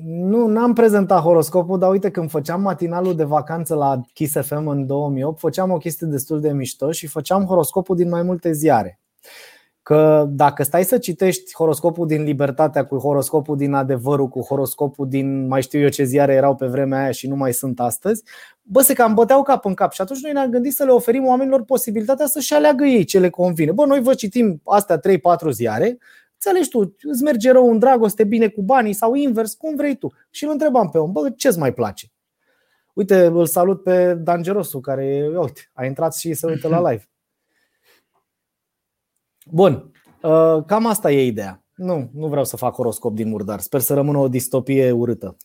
nu, 0.04 0.46
n-am 0.46 0.72
prezentat 0.72 1.22
horoscopul, 1.22 1.78
dar 1.78 1.90
uite, 1.90 2.10
când 2.10 2.31
făceam 2.31 2.60
matinalul 2.60 3.16
de 3.16 3.25
vacanță 3.25 3.75
la 3.75 4.00
Kiss 4.12 4.37
FM 4.40 4.66
în 4.66 4.87
2008, 4.87 5.38
făceam 5.38 5.70
o 5.70 5.76
chestie 5.76 6.06
destul 6.06 6.40
de 6.40 6.52
mișto 6.52 6.90
și 6.90 7.06
făceam 7.06 7.44
horoscopul 7.44 7.96
din 7.96 8.08
mai 8.08 8.22
multe 8.22 8.52
ziare 8.52 9.00
că 9.86 10.26
dacă 10.28 10.62
stai 10.62 10.84
să 10.84 10.98
citești 10.98 11.54
horoscopul 11.54 12.06
din 12.06 12.22
Libertatea 12.22 12.86
cu 12.86 12.96
horoscopul 12.96 13.56
din 13.56 13.72
Adevărul, 13.72 14.28
cu 14.28 14.40
horoscopul 14.40 15.08
din 15.08 15.46
mai 15.46 15.62
știu 15.62 15.80
eu 15.80 15.88
ce 15.88 16.04
ziare 16.04 16.32
erau 16.32 16.56
pe 16.56 16.66
vremea 16.66 17.02
aia 17.02 17.10
și 17.10 17.28
nu 17.28 17.36
mai 17.36 17.52
sunt 17.52 17.80
astăzi, 17.80 18.22
bă, 18.62 18.80
se 18.80 18.94
cam 18.94 19.14
băteau 19.14 19.42
cap 19.42 19.64
în 19.64 19.74
cap 19.74 19.92
și 19.92 20.00
atunci 20.00 20.22
noi 20.22 20.32
ne-am 20.32 20.50
gândit 20.50 20.72
să 20.72 20.84
le 20.84 20.90
oferim 20.90 21.26
oamenilor 21.26 21.62
posibilitatea 21.62 22.26
să-și 22.26 22.54
aleagă 22.54 22.84
ei 22.84 23.04
ce 23.04 23.18
le 23.18 23.30
convine. 23.30 23.72
Bă, 23.72 23.86
noi 23.86 24.00
vă 24.00 24.14
citim 24.14 24.60
astea 24.64 24.98
3-4 24.98 25.00
ziare, 25.50 25.98
Înțelegi 26.32 26.68
tu, 26.68 26.94
îți 27.02 27.22
merge 27.22 27.50
rău 27.50 27.70
în 27.70 27.78
dragoste, 27.78 28.24
bine 28.24 28.48
cu 28.48 28.62
banii 28.62 28.92
sau 28.92 29.14
invers, 29.14 29.54
cum 29.54 29.76
vrei 29.76 29.96
tu. 29.96 30.12
Și 30.30 30.44
îl 30.44 30.50
întrebam 30.50 30.88
pe 30.88 30.98
om, 30.98 31.12
bă, 31.12 31.30
ce-ți 31.36 31.58
mai 31.58 31.72
place? 31.72 32.06
Uite, 32.94 33.24
îl 33.24 33.46
salut 33.46 33.82
pe 33.82 34.14
Dangerosu, 34.14 34.80
care, 34.80 35.30
uite, 35.37 35.70
a 35.72 35.84
intrat 35.84 36.14
și 36.14 36.34
se 36.34 36.46
uită 36.46 36.68
la 36.68 36.90
live. 36.90 37.08
Bun, 39.50 39.90
uh, 40.22 40.64
cam 40.66 40.86
asta 40.86 41.10
e 41.10 41.26
ideea. 41.26 41.62
Nu, 41.74 42.10
nu 42.14 42.26
vreau 42.26 42.44
să 42.44 42.56
fac 42.56 42.74
horoscop 42.74 43.14
din 43.14 43.28
murdar. 43.28 43.60
Sper 43.60 43.80
să 43.80 43.94
rămână 43.94 44.18
o 44.18 44.28
distopie 44.28 44.90
urâtă. 44.90 45.36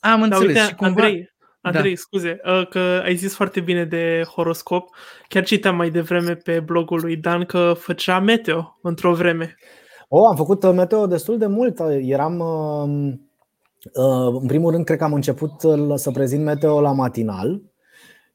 Am 0.00 0.22
înțeles. 0.22 0.54
Da, 0.54 0.60
uite, 0.60 0.74
cumva... 0.74 1.02
Andrei, 1.02 1.34
Andrei, 1.60 1.94
da. 1.94 2.00
scuze, 2.00 2.40
uh, 2.44 2.68
că 2.68 3.02
ai 3.04 3.16
zis 3.16 3.34
foarte 3.34 3.60
bine 3.60 3.84
de 3.84 4.22
horoscop. 4.34 4.94
Chiar 5.28 5.44
citeam 5.44 5.76
mai 5.76 5.90
devreme 5.90 6.34
pe 6.34 6.60
blogul 6.60 7.00
lui 7.00 7.16
Dan 7.16 7.44
că 7.44 7.74
făcea 7.78 8.20
meteo 8.20 8.78
într-o 8.82 9.14
vreme. 9.14 9.56
O, 10.08 10.18
oh, 10.18 10.26
am 10.28 10.36
făcut 10.36 10.62
uh, 10.62 10.72
meteo 10.74 11.06
destul 11.06 11.38
de 11.38 11.46
mult. 11.46 11.80
Eram, 12.00 12.40
în 14.40 14.46
primul 14.46 14.70
rând, 14.70 14.84
cred 14.84 14.98
că 14.98 15.04
am 15.04 15.12
început 15.12 15.52
să 15.94 16.10
prezint 16.10 16.44
meteo 16.44 16.80
la 16.80 16.92
matinal 16.92 17.62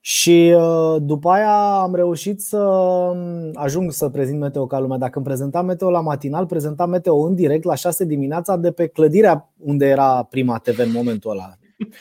și 0.04 0.54
uh, 0.58 0.96
după 1.02 1.30
aia 1.30 1.82
am 1.82 1.96
reușit 1.96 2.42
să 2.42 2.58
um, 2.58 3.52
ajung 3.54 3.92
să 3.92 4.10
prezint 4.10 4.40
Meteo 4.40 4.68
ca 4.68 4.80
lumea. 4.80 4.98
Dacă 4.98 5.18
îmi 5.18 5.26
prezentam 5.26 5.66
Meteo 5.66 5.90
la 5.90 6.02
matinal, 6.02 6.46
prezentam 6.46 6.90
Meteo 6.90 7.16
în 7.16 7.36
direct 7.36 7.64
la 7.64 7.76
6 7.76 8.06
dimineața 8.06 8.58
de 8.58 8.72
pe 8.72 8.88
clădirea 8.88 9.54
unde 9.58 9.86
era 9.86 10.24
prima 10.24 10.58
TV 10.58 10.80
în 10.80 10.92
momentul 10.92 11.32
ăla. 11.32 11.58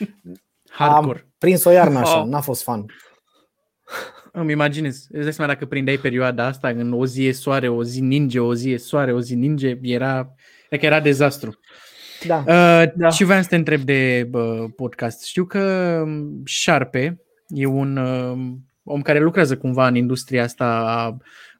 Hardcore. 0.69 1.19
Am 1.19 1.33
prins 1.37 1.63
o 1.63 1.69
iarnă 1.69 1.99
așa, 1.99 2.21
oh. 2.21 2.27
n-a 2.27 2.41
fost 2.41 2.63
fan. 2.63 2.85
Îmi 4.31 4.51
imaginez. 4.51 5.07
Îți 5.09 5.23
dai 5.23 5.33
seama 5.33 5.51
dacă 5.51 5.65
prindeai 5.65 5.97
perioada 5.97 6.45
asta 6.45 6.67
în 6.67 6.93
o 6.93 7.05
zi 7.05 7.25
e 7.25 7.31
soare, 7.31 7.69
o 7.69 7.83
zi 7.83 8.01
ninge, 8.01 8.39
o 8.39 8.53
zi 8.53 8.69
e 8.69 8.77
soare, 8.77 9.13
o 9.13 9.19
zi 9.19 9.35
ninge, 9.35 9.77
era, 9.81 10.35
că 10.69 10.85
era 10.85 10.99
dezastru. 10.99 11.59
Da. 12.27 12.37
Uh, 12.37 12.91
da. 12.95 13.09
Și 13.09 13.23
vreau 13.23 13.41
să 13.41 13.47
te 13.47 13.55
întreb 13.55 13.81
de 13.81 14.29
uh, 14.31 14.65
podcast. 14.75 15.23
Știu 15.23 15.45
că 15.45 15.59
um, 16.05 16.41
Șarpe, 16.45 17.21
E 17.53 17.65
un 17.65 17.97
uh, 17.97 18.57
om 18.83 19.01
care 19.01 19.19
lucrează 19.19 19.57
cumva 19.57 19.87
în 19.87 19.95
industria 19.95 20.43
asta 20.43 20.65
a 20.65 21.17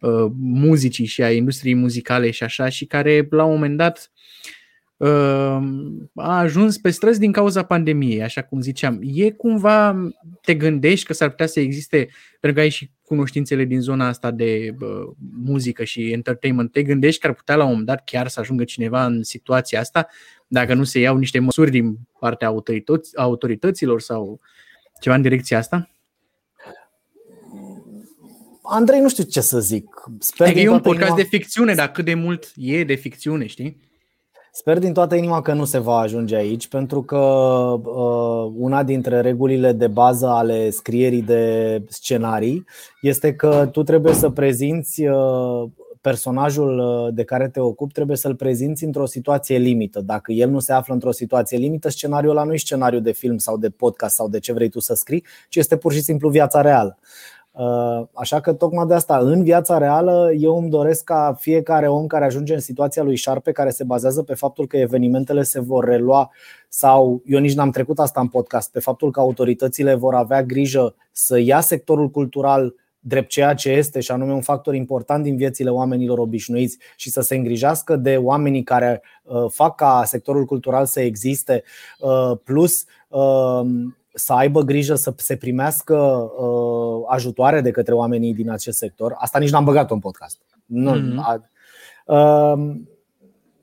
uh, 0.08 0.32
muzicii 0.40 1.06
și 1.06 1.24
a 1.24 1.32
industriei 1.32 1.76
muzicale 1.76 2.32
și 2.32 2.44
așa 2.44 2.70
și 2.70 2.86
care 2.86 3.28
la 3.30 3.44
un 3.44 3.54
moment 3.54 3.78
dat 3.78 4.12
uh, 4.98 5.60
a 6.16 6.40
ajuns 6.40 6.78
pe 6.78 6.90
străzi 6.90 7.20
din 7.20 7.32
cauza 7.32 7.64
pandemiei, 7.64 8.24
așa 8.24 8.42
cum 8.42 8.62
ziceam. 8.62 9.00
E 9.02 9.32
cumva, 9.32 10.10
te 10.42 10.54
gândești 10.54 11.06
că 11.06 11.14
s-ar 11.14 11.30
putea 11.30 11.48
să 11.48 11.60
existe, 11.60 12.08
pentru 12.40 12.54
că 12.54 12.60
ai 12.60 12.70
și 12.70 12.92
cunoștințele 13.04 13.64
din 13.64 13.82
zona 13.82 14.08
asta 14.08 14.32
de 14.32 14.76
uh, 14.80 15.16
muzică 15.44 15.84
și 15.84 16.12
entertainment, 16.12 16.72
te 16.72 16.84
gândești 16.84 17.22
că 17.22 17.28
ar 17.28 17.34
putea 17.34 17.56
la 17.56 17.64
un 17.64 17.70
moment 17.70 17.88
dat 17.88 18.04
chiar 18.04 18.28
să 18.28 18.40
ajungă 18.40 18.64
cineva 18.64 19.06
în 19.06 19.24
situația 19.24 19.80
asta, 19.80 20.08
dacă 20.48 20.74
nu 20.74 20.84
se 20.84 21.00
iau 21.00 21.18
niște 21.18 21.40
măsuri 21.40 21.72
din 21.72 21.98
partea 22.20 22.54
autorităților 23.16 24.02
sau 24.02 24.40
Ceva 25.02 25.16
în 25.16 25.22
direcția 25.22 25.58
asta? 25.58 25.90
Andrei, 28.64 29.00
nu 29.00 29.10
știu 29.10 29.24
ce 29.24 29.42
să 29.42 29.60
zic. 29.60 30.04
Sper 30.20 30.48
adică 30.48 30.62
e 30.62 30.70
un 30.70 30.80
podcast 30.80 31.02
inima... 31.02 31.16
de 31.16 31.24
ficțiune, 31.24 31.74
dar 31.74 31.92
cât 31.92 32.06
de 32.06 32.14
mult 32.14 32.52
e 32.56 32.84
de 32.84 32.96
ficțiune, 32.96 33.46
știi? 33.46 33.90
Sper 34.52 34.80
din 34.80 34.94
toată 34.94 35.16
inima 35.16 35.42
că 35.42 35.54
nu 35.54 35.66
se 35.66 35.78
va 35.78 35.98
ajunge 35.98 36.36
aici, 36.36 36.68
pentru 36.68 37.04
că 37.04 37.18
uh, 37.18 38.52
una 38.56 38.84
dintre 38.84 39.22
regulile 39.22 39.72
de 39.72 39.88
bază 39.88 40.28
ale 40.28 40.70
scrierii 40.70 41.22
de 41.22 41.84
scenarii 41.88 42.66
este 43.02 43.34
că 43.36 43.70
tu 43.72 43.84
trebuie 43.84 44.14
să 44.14 44.30
prezinți 44.30 45.06
uh, 45.06 45.70
personajul 46.02 46.80
uh, 46.80 47.14
de 47.14 47.24
care 47.24 47.50
te 47.50 47.60
ocupi, 47.60 47.94
trebuie 47.94 48.18
să-l 48.18 48.36
prezinți 48.36 48.84
într-o 48.84 49.06
situație 49.06 49.58
limită. 49.58 50.02
Dacă 50.02 50.32
el 50.32 50.50
nu 50.50 50.60
se 50.60 50.74
află 50.74 50.94
într-o 50.94 51.12
situație 51.12 51.58
limită, 51.58 51.90
scenariul 51.90 52.32
ăla 52.32 52.44
nu 52.44 52.54
e 52.54 52.58
scenariu 52.58 53.00
de 53.00 53.12
film 53.12 53.38
sau 53.38 53.58
de 53.58 53.70
podcast 53.70 54.16
sau 54.16 54.30
de 54.30 54.40
ce 54.40 54.54
vrei 54.54 54.70
tu 54.70 54.80
să 54.80 54.94
scrii, 54.94 55.26
ci 55.50 55.56
este 55.56 55.78
pur 55.78 55.94
și 55.94 56.02
simplu 56.02 56.30
viața 56.30 56.62
reală. 56.62 56.98
Uh, 57.52 58.08
așa 58.14 58.40
că 58.40 58.54
tocmai 58.54 58.86
de 58.86 58.94
asta, 58.94 59.18
în 59.18 59.44
viața 59.44 59.78
reală, 59.78 60.32
eu 60.38 60.58
îmi 60.58 60.70
doresc 60.70 61.04
ca 61.04 61.36
fiecare 61.40 61.88
om 61.88 62.08
care 62.08 62.26
ajunge 62.26 62.54
în 62.54 62.60
situația 62.60 63.04
lui 63.04 63.16
Șarpe, 63.16 63.52
care 63.52 63.70
se 63.70 63.84
bazează 63.84 64.24
pe 64.24 64.34
faptul 64.34 64.68
că 64.68 64.78
evenimentele 64.78 65.44
se 65.44 65.60
vor 65.60 65.86
relua 65.86 66.32
sau, 66.70 67.22
eu 67.26 67.40
nici 67.40 67.54
n-am 67.54 67.70
trecut 67.72 68.00
asta 68.00 68.20
în 68.20 68.28
podcast, 68.28 68.72
pe 68.72 68.80
faptul 68.80 69.12
că 69.12 69.20
autoritățile 69.20 69.94
vor 69.96 70.16
avea 70.16 70.44
grijă 70.44 70.96
să 71.12 71.40
ia 71.40 71.60
sectorul 71.60 72.10
cultural 72.10 72.76
drept 73.04 73.30
ceea 73.30 73.54
ce 73.54 73.70
este 73.70 74.00
și 74.00 74.12
anume 74.12 74.34
un 74.34 74.42
factor 74.42 74.76
important 74.76 75.24
din 75.24 75.36
viețile 75.36 75.70
oamenilor 75.70 76.18
obișnuiți 76.18 76.78
și 76.96 77.10
să 77.10 77.22
se 77.22 77.36
îngrijească 77.36 77.96
de 77.96 78.18
oamenii 78.18 78.64
care 78.64 79.02
uh, 79.24 79.46
fac 79.48 79.76
ca 79.76 80.04
sectorul 80.06 80.46
cultural 80.46 80.86
să 80.86 81.02
existe, 81.02 81.64
uh, 82.00 82.38
plus 82.44 82.86
să 84.14 84.34
aibă 84.34 84.62
grijă 84.62 84.96
să 84.96 85.14
se 85.18 85.36
primească 85.36 85.96
uh, 85.96 87.04
ajutoare 87.08 87.62
de 87.62 87.72
către 87.72 87.94
oamenii 87.94 88.34
din 88.34 88.50
acest 88.50 88.78
sector. 88.78 89.14
Asta 89.18 89.40
nici 89.40 89.50
n-am 89.50 89.64
băgat-o 89.64 89.94
în 89.94 90.00
podcast. 90.00 90.40
Nu, 90.66 90.96
mm-hmm. 90.96 91.42
uh, 92.06 92.76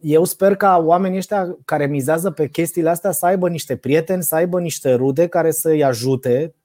eu 0.00 0.24
sper 0.24 0.56
ca 0.56 0.82
oamenii 0.84 1.18
ăștia 1.18 1.56
care 1.64 1.86
mizează 1.86 2.30
pe 2.30 2.48
chestiile 2.48 2.88
astea 2.88 3.10
să 3.10 3.26
aibă 3.26 3.48
niște 3.48 3.76
prieteni, 3.76 4.22
să 4.22 4.34
aibă 4.34 4.60
niște 4.60 4.94
rude 4.94 5.26
care 5.26 5.50
să-i 5.50 5.84
ajute 5.84 6.54
uh, 6.54 6.57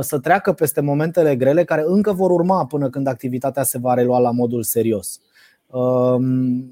să 0.00 0.18
treacă 0.18 0.52
peste 0.52 0.80
momentele 0.80 1.36
grele 1.36 1.64
care 1.64 1.82
încă 1.86 2.12
vor 2.12 2.30
urma 2.30 2.66
până 2.66 2.90
când 2.90 3.06
activitatea 3.06 3.62
se 3.62 3.78
va 3.78 3.94
relua 3.94 4.18
la 4.18 4.30
modul 4.30 4.62
serios. 4.62 5.20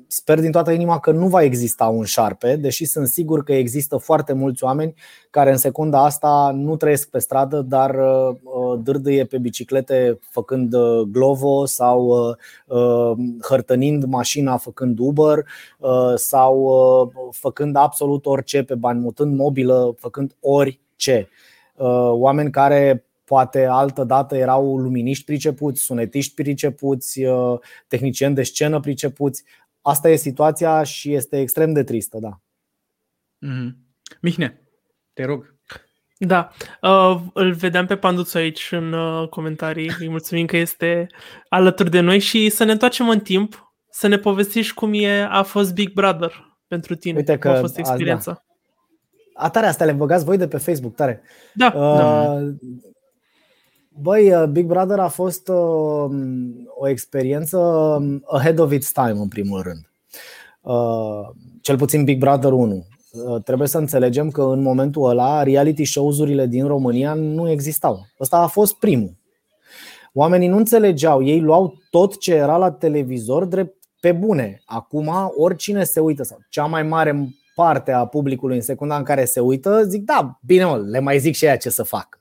Sper 0.07 0.41
din 0.41 0.51
toată 0.51 0.71
inima 0.71 0.99
că 0.99 1.11
nu 1.11 1.29
va 1.29 1.43
exista 1.43 1.87
un 1.87 2.05
șarpe, 2.05 2.57
deși 2.57 2.85
sunt 2.85 3.07
sigur 3.07 3.43
că 3.43 3.53
există 3.53 3.97
foarte 3.97 4.33
mulți 4.33 4.65
oameni 4.65 4.95
care 5.31 5.51
în 5.51 5.57
secunda 5.57 6.05
asta 6.05 6.53
nu 6.55 6.77
trăiesc 6.77 7.11
pe 7.11 7.19
stradă, 7.19 7.61
dar 7.61 7.95
uh, 7.95 8.79
dârdâie 8.83 9.25
pe 9.25 9.39
biciclete 9.39 10.19
făcând 10.31 10.75
uh, 10.75 11.01
glovo 11.01 11.65
sau 11.65 12.07
uh, 12.67 13.17
hărtănind 13.49 14.05
mașina 14.05 14.57
făcând 14.57 14.99
Uber 14.99 15.45
sau 16.15 16.71
făcând 17.31 17.77
absolut 17.77 18.27
orice 18.27 18.63
pe 18.63 18.75
bani, 18.75 19.01
mutând 19.01 19.37
mobilă, 19.37 19.95
făcând 19.99 20.37
orice. 20.41 21.29
Oameni 22.13 22.51
care 22.51 23.07
poate 23.25 23.65
altă 23.65 24.05
dată 24.05 24.37
erau 24.37 24.79
luminiști 24.79 25.25
pricepuți, 25.25 25.83
sunetiști 25.83 26.35
pricepuți, 26.35 27.23
uh, 27.23 27.59
tehnicieni 27.89 28.35
de 28.35 28.43
scenă 28.43 28.81
pricepuți. 28.81 29.45
Asta 29.81 30.09
e 30.11 30.17
situația 30.17 30.83
și 30.83 31.15
este 31.15 31.41
extrem 31.41 31.73
de 31.73 31.83
tristă, 31.83 32.19
da. 32.21 32.41
Mm-hmm. 33.47 33.71
Mihne, 34.21 34.61
te 35.13 35.25
rog. 35.25 35.55
Da, 36.19 36.51
uh, 36.81 37.21
îl 37.33 37.53
vedeam 37.53 37.87
pe 37.87 37.97
Panduțu 37.97 38.37
aici 38.37 38.69
în 38.71 38.93
uh, 38.93 39.29
comentarii. 39.29 39.91
Îi 39.99 40.09
mulțumim 40.09 40.47
că 40.47 40.57
este 40.57 41.07
alături 41.49 41.91
de 41.91 42.01
noi 42.01 42.19
și 42.19 42.49
să 42.49 42.65
ne 42.65 42.73
întoarcem 42.73 43.09
în 43.09 43.21
timp, 43.21 43.75
să 43.91 44.07
ne 44.07 44.19
povestești 44.19 44.75
cum 44.75 44.93
e, 44.95 45.23
a 45.23 45.43
fost 45.43 45.75
Big 45.75 45.93
Brother 45.93 46.57
pentru 46.67 46.95
tine, 46.95 47.17
Uite 47.17 47.39
că, 47.39 47.49
cum 47.49 47.57
a 47.57 47.61
fost 47.61 47.79
experiența. 47.79 48.31
A, 48.31 48.35
da. 48.35 48.52
A 49.35 49.51
tare, 49.51 49.67
astea 49.67 49.87
le 49.87 49.93
băgați 49.93 50.25
voi 50.25 50.37
de 50.37 50.49
pe 50.49 50.57
Facebook, 50.57 50.95
tare. 50.95 51.23
Da. 51.55 51.73
Uh, 51.77 51.97
da. 51.97 52.39
Băi, 54.01 54.35
uh, 54.35 54.49
Big 54.49 54.67
Brother 54.67 54.99
a 54.99 55.09
fost 55.09 55.49
uh, 55.49 56.11
o 56.67 56.89
experiență 56.89 57.59
um, 57.59 58.23
ahead 58.27 58.59
of 58.59 58.73
its 58.73 58.93
time, 58.93 59.11
în 59.21 59.29
primul 59.29 59.61
rând. 59.63 59.91
Uh, 60.61 61.29
cel 61.61 61.77
puțin 61.77 62.05
Big 62.05 62.19
Brother 62.19 62.53
1. 62.53 62.87
Trebuie 63.45 63.69
să 63.69 63.79
înțelegem 63.79 64.31
că 64.31 64.43
în 64.43 64.63
momentul 64.63 65.09
ăla 65.09 65.43
reality 65.43 65.85
shows-urile 65.85 66.47
din 66.47 66.67
România 66.67 67.15
nu 67.15 67.51
existau. 67.51 68.07
Ăsta 68.21 68.37
a 68.37 68.47
fost 68.47 68.75
primul. 68.75 69.17
Oamenii 70.13 70.49
nu 70.49 70.57
înțelegeau, 70.57 71.25
ei 71.25 71.41
luau 71.41 71.75
tot 71.91 72.19
ce 72.19 72.35
era 72.35 72.57
la 72.57 72.71
televizor 72.71 73.45
drept 73.45 73.77
pe 74.01 74.13
bune. 74.13 74.63
Acum, 74.65 75.11
oricine 75.37 75.85
se 75.85 76.01
uită, 76.01 76.23
sau 76.23 76.39
cea 76.49 76.67
mai 76.67 76.83
mare 76.83 77.29
parte 77.55 77.93
a 77.93 78.07
publicului 78.07 78.57
în 78.57 78.63
secunda 78.63 78.97
în 78.97 79.03
care 79.03 79.25
se 79.25 79.41
uită, 79.41 79.83
zic, 79.85 80.05
da, 80.05 80.39
bine 80.47 80.65
mă, 80.65 80.77
le 80.77 80.99
mai 80.99 81.19
zic 81.19 81.35
și 81.35 81.47
aia 81.47 81.57
ce 81.57 81.71
să 81.71 81.83
fac. 81.83 82.21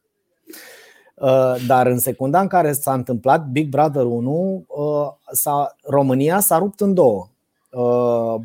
Uh, 1.22 1.56
dar 1.68 1.88
în 1.88 2.00
secunda 2.00 2.40
în 2.40 2.48
care 2.48 2.72
s-a 2.72 2.94
întâmplat 2.94 3.46
Big 3.46 3.70
Brother 3.70 4.04
1, 4.04 4.66
uh, 4.68 5.08
s-a, 5.32 5.76
România 5.84 6.40
s-a 6.40 6.58
rupt 6.58 6.80
în 6.80 6.94
două. 6.94 7.28
Uh, 7.72 8.42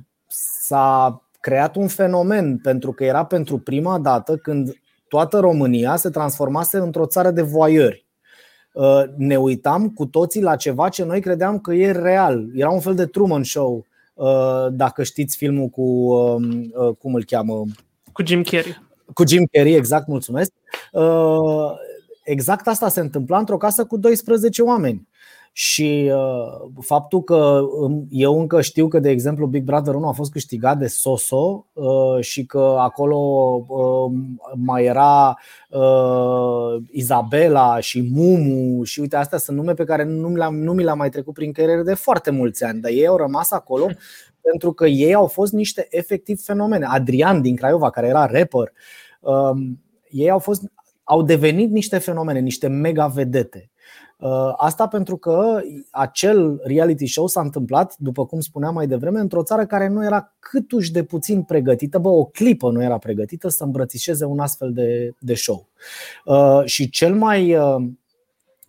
s-a 0.63 1.23
creat 1.41 1.77
un 1.77 1.89
fenomen 1.89 2.59
pentru 2.59 2.93
că 2.93 3.05
era 3.05 3.25
pentru 3.25 3.59
prima 3.59 3.99
dată 3.99 4.37
când 4.37 4.73
toată 5.09 5.39
România 5.39 5.97
se 5.97 6.11
transformase 6.11 6.79
într-o 6.79 7.07
țară 7.07 7.31
de 7.31 7.43
voieri. 7.43 8.05
Ne 9.17 9.37
uitam 9.37 9.89
cu 9.89 10.07
toții 10.07 10.43
la 10.43 10.57
ceva 10.57 10.89
ce 10.89 11.05
noi 11.05 11.21
credeam 11.21 11.59
că 11.59 11.75
e 11.75 11.91
real. 11.91 12.47
Era 12.55 12.71
un 12.71 12.81
fel 12.81 12.95
de 12.95 13.07
Truman 13.07 13.43
Show, 13.43 13.87
dacă 14.71 15.03
știți 15.03 15.37
filmul 15.37 15.69
cu, 15.69 15.83
um, 15.83 16.65
cum 16.99 17.15
îl 17.15 17.25
cheamă? 17.25 17.65
Cu 18.13 18.23
Jim 18.27 18.43
Carrey. 18.43 18.83
Cu 19.15 19.27
Jim 19.27 19.49
Carrey, 19.53 19.75
exact, 19.75 20.07
mulțumesc 20.07 20.53
exact 22.27 22.67
asta 22.67 22.89
se 22.89 23.01
întâmpla 23.01 23.39
într-o 23.39 23.57
casă 23.57 23.85
cu 23.85 23.97
12 23.97 24.63
oameni. 24.63 25.09
Și 25.59 26.13
uh, 26.13 26.71
faptul 26.81 27.23
că 27.23 27.61
um, 27.79 28.07
eu 28.11 28.41
încă 28.41 28.61
știu 28.61 28.89
că, 28.89 28.99
de 28.99 29.11
exemplu, 29.11 29.47
Big 29.47 29.65
Brother 29.65 29.95
1 29.95 30.09
a 30.09 30.13
fost 30.13 30.31
câștigat 30.31 30.79
de 30.79 30.87
Soso 30.87 31.67
uh, 31.73 32.21
și 32.21 32.47
că 32.47 32.77
acolo 32.79 33.19
uh, 33.69 34.13
mai 34.55 34.85
era 34.85 35.39
uh, 35.71 36.83
Izabela 36.91 37.81
și 37.81 38.09
Mumu 38.13 38.83
și 38.83 39.01
uite, 39.01 39.17
astea 39.17 39.39
sunt 39.39 39.57
nume 39.57 39.75
pe 39.75 39.85
care 39.85 40.05
nu 40.05 40.29
mi, 40.29 40.37
le-am, 40.37 40.57
nu 40.57 40.73
mi 40.73 40.85
le-am 40.85 40.99
mai 40.99 41.11
trecut 41.11 41.35
prin 41.35 41.53
creier 41.53 41.83
de 41.83 41.95
foarte 41.95 42.31
mulți 42.31 42.65
ani, 42.65 42.81
dar 42.81 42.91
ei 42.91 43.07
au 43.07 43.17
rămas 43.17 43.51
acolo 43.51 43.87
pentru 44.41 44.73
că 44.73 44.87
ei 44.87 45.15
au 45.15 45.27
fost 45.27 45.53
niște 45.53 45.87
efectiv 45.91 46.45
fenomene. 46.45 46.87
Adrian 46.89 47.43
din 47.43 47.57
Craiova, 47.57 47.91
care 47.91 48.07
era 48.07 48.27
rapper, 48.27 48.73
uh, 49.21 49.51
ei 50.11 50.31
au 50.31 50.39
fost 50.39 50.63
au 51.09 51.23
devenit 51.23 51.71
niște 51.71 51.99
fenomene, 51.99 52.39
niște 52.39 52.69
mega 52.69 53.07
vedete. 53.07 53.71
Uh, 54.19 54.53
asta 54.57 54.87
pentru 54.87 55.17
că 55.17 55.61
acel 55.91 56.61
reality 56.65 57.07
show 57.07 57.27
s-a 57.27 57.41
întâmplat, 57.41 57.97
după 57.99 58.27
cum 58.27 58.41
spuneam 58.41 58.75
mai 58.75 58.87
devreme, 58.87 59.21
într-o 59.21 59.43
țară 59.43 59.67
care 59.67 59.89
nu 59.89 60.05
era 60.05 60.35
câtuși 60.39 60.93
de 60.93 61.03
puțin 61.03 61.43
pregătită, 61.43 61.99
bă, 61.99 62.09
o 62.09 62.25
clipă 62.25 62.71
nu 62.71 62.83
era 62.83 62.99
pregătită 62.99 63.49
să 63.49 63.65
îmbrățișeze 63.65 64.25
un 64.25 64.39
astfel 64.39 64.73
de, 64.73 65.15
de 65.19 65.35
show. 65.35 65.67
Uh, 66.25 66.65
și 66.65 66.91
cel 66.91 67.15
mai, 67.15 67.57
uh, 67.57 67.89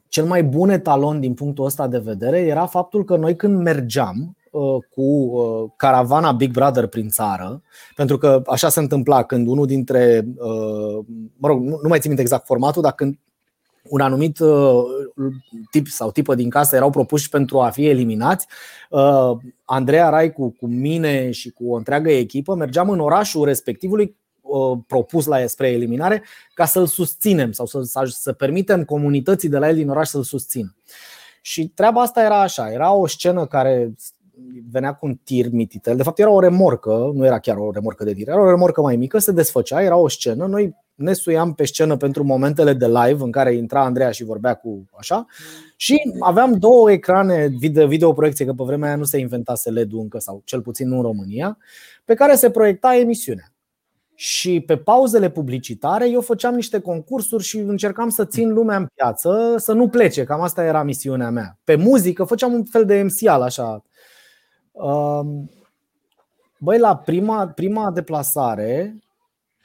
cel 0.07 0.25
mai 0.25 0.43
bun 0.43 0.69
etalon 0.69 1.19
din 1.19 1.33
punctul 1.33 1.65
ăsta 1.65 1.87
de 1.87 1.97
vedere 1.97 2.39
era 2.39 2.65
faptul 2.65 3.03
că 3.03 3.15
noi 3.15 3.35
când 3.35 3.61
mergeam 3.61 4.37
Uh, 4.57 4.83
cu 4.89 5.01
uh, 5.01 5.69
caravana 5.75 6.31
Big 6.31 6.51
Brother 6.51 6.87
prin 6.87 7.09
țară, 7.09 7.61
pentru 7.95 8.17
că 8.17 8.41
așa 8.45 8.69
se 8.69 8.79
întâmpla 8.79 9.23
când 9.23 9.47
unul 9.47 9.65
dintre, 9.65 10.27
uh, 10.37 11.05
mă 11.37 11.47
rog, 11.47 11.61
nu 11.63 11.87
mai 11.87 11.99
țin 11.99 12.07
minte 12.07 12.21
exact 12.21 12.45
formatul, 12.45 12.81
dar 12.81 12.91
când 12.91 13.19
un 13.89 14.01
anumit 14.01 14.37
tip 15.71 15.87
sau 15.87 16.11
tipă 16.11 16.35
din 16.35 16.49
casă 16.49 16.75
erau 16.75 16.89
propuși 16.89 17.29
pentru 17.29 17.59
a 17.59 17.69
fi 17.69 17.87
eliminați. 17.87 18.47
Andreea 19.65 20.09
Raicu 20.09 20.49
cu 20.49 20.67
mine 20.67 21.31
și 21.31 21.49
cu 21.49 21.71
o 21.71 21.75
întreagă 21.75 22.11
echipă 22.11 22.55
mergeam 22.55 22.89
în 22.89 22.99
orașul 22.99 23.45
respectivului 23.45 24.17
propus 24.87 25.25
la 25.25 25.45
spre 25.45 25.69
eliminare 25.69 26.23
ca 26.53 26.65
să-l 26.65 26.85
susținem 26.85 27.51
sau 27.51 27.65
să, 27.65 27.81
să, 27.81 28.03
să 28.05 28.33
permitem 28.33 28.83
comunității 28.83 29.49
de 29.49 29.57
la 29.57 29.69
el 29.69 29.75
din 29.75 29.89
oraș 29.89 30.07
să-l 30.07 30.23
susțină. 30.23 30.75
Și 31.41 31.67
treaba 31.67 32.01
asta 32.01 32.23
era 32.23 32.41
așa, 32.41 32.71
era 32.71 32.93
o 32.93 33.07
scenă 33.07 33.45
care 33.45 33.93
venea 34.71 34.93
cu 34.93 35.05
un 35.05 35.15
tir 35.15 35.51
mititel. 35.51 35.95
De 35.95 36.03
fapt 36.03 36.19
era 36.19 36.29
o 36.29 36.39
remorcă, 36.39 37.11
nu 37.13 37.25
era 37.25 37.39
chiar 37.39 37.57
o 37.57 37.71
remorcă 37.71 38.03
de 38.03 38.13
tir, 38.13 38.27
era 38.27 38.41
o 38.41 38.49
remorcă 38.49 38.81
mai 38.81 38.95
mică, 38.95 39.17
se 39.17 39.31
desfăcea, 39.31 39.81
era 39.81 39.95
o 39.95 40.07
scenă. 40.07 40.45
Noi 40.45 40.75
ne 40.97 41.13
suiam 41.13 41.53
pe 41.53 41.65
scenă 41.65 41.97
pentru 41.97 42.23
momentele 42.23 42.73
de 42.73 42.87
live 42.87 43.23
în 43.23 43.31
care 43.31 43.53
intra 43.53 43.83
Andreea 43.83 44.11
și 44.11 44.23
vorbea 44.23 44.53
cu 44.53 44.85
așa 44.99 45.25
și 45.75 46.01
aveam 46.19 46.53
două 46.53 46.91
ecrane 46.91 47.47
video, 47.59 47.87
video 47.87 48.13
proiecție, 48.13 48.45
că 48.45 48.53
pe 48.53 48.63
vremea 48.63 48.87
aia 48.87 48.97
nu 48.97 49.03
se 49.03 49.17
inventase 49.17 49.69
LED-ul 49.69 49.99
încă 49.99 50.19
sau 50.19 50.41
cel 50.45 50.61
puțin 50.61 50.87
nu 50.87 50.95
în 50.95 51.01
România, 51.01 51.57
pe 52.05 52.13
care 52.13 52.35
se 52.35 52.49
proiecta 52.49 52.95
emisiunea. 52.95 53.51
și 54.19 54.59
pe 54.59 54.77
pauzele 54.77 55.29
publicitare 55.29 56.09
eu 56.09 56.21
făceam 56.21 56.55
niște 56.55 56.79
concursuri 56.79 57.43
și 57.43 57.57
încercam 57.57 58.09
să 58.09 58.25
țin 58.25 58.53
lumea 58.53 58.77
în 58.77 58.87
piață, 58.95 59.55
să 59.57 59.73
nu 59.73 59.89
plece, 59.89 60.23
cam 60.23 60.41
asta 60.41 60.63
era 60.63 60.83
misiunea 60.83 61.29
mea. 61.29 61.57
Pe 61.63 61.75
muzică 61.75 62.23
făceam 62.23 62.53
un 62.53 62.63
fel 62.63 62.85
de 62.85 63.01
MCL 63.03 63.41
așa. 63.41 63.83
Um, 64.71 65.49
băi, 66.59 66.79
la 66.79 66.97
prima, 66.97 67.47
prima 67.47 67.91
deplasare 67.91 68.97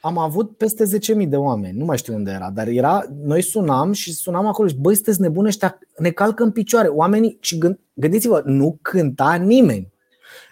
am 0.05 0.17
avut 0.17 0.57
peste 0.57 0.83
10.000 1.23 1.27
de 1.27 1.35
oameni, 1.35 1.77
nu 1.77 1.85
mai 1.85 1.97
știu 1.97 2.13
unde 2.13 2.31
era, 2.31 2.49
dar 2.49 2.67
era, 2.67 3.05
noi 3.23 3.41
sunam 3.41 3.91
și 3.91 4.13
sunam 4.13 4.45
acolo 4.45 4.67
și 4.67 4.75
băi, 4.75 4.95
sunteți 4.95 5.21
nebune 5.21 5.47
ăștia, 5.47 5.79
ne 5.97 6.09
calcă 6.09 6.43
în 6.43 6.51
picioare. 6.51 6.87
Oamenii, 6.87 7.37
și 7.41 7.57
gând, 7.57 7.79
gândiți-vă, 7.93 8.41
nu 8.45 8.77
cânta 8.81 9.33
nimeni. 9.33 9.93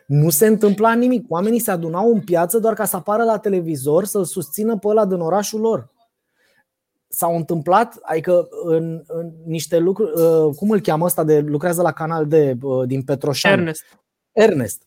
Nu 0.05 0.29
se 0.29 0.48
întâmpla 0.48 0.93
nimic. 0.93 1.25
Oamenii 1.31 1.60
se 1.60 1.72
adunau 1.72 2.12
în 2.12 2.22
piață 2.22 2.60
doar 2.60 2.74
ca 2.74 2.86
să 2.86 2.96
apară 2.96 3.24
la 3.24 3.38
televizor 3.38 4.05
să-l 4.05 4.25
susțină 4.25 4.77
pe 4.77 4.88
ăla 4.88 5.05
din 5.05 5.20
orașul 5.20 5.60
lor. 5.60 5.89
S-au 7.08 7.36
întâmplat, 7.36 8.00
adică 8.01 8.48
în, 8.63 9.03
în 9.08 9.31
niște 9.46 9.77
lucruri, 9.77 10.22
uh, 10.22 10.55
cum 10.55 10.70
îl 10.70 10.79
cheamă 10.79 11.05
ăsta 11.05 11.24
de 11.24 11.39
lucrează 11.39 11.81
la 11.81 11.91
canal 11.91 12.27
de 12.27 12.58
uh, 12.62 12.88
din 12.88 13.01
Petroșan? 13.01 13.51
Ernest. 13.51 13.84
Ernest. 14.31 14.81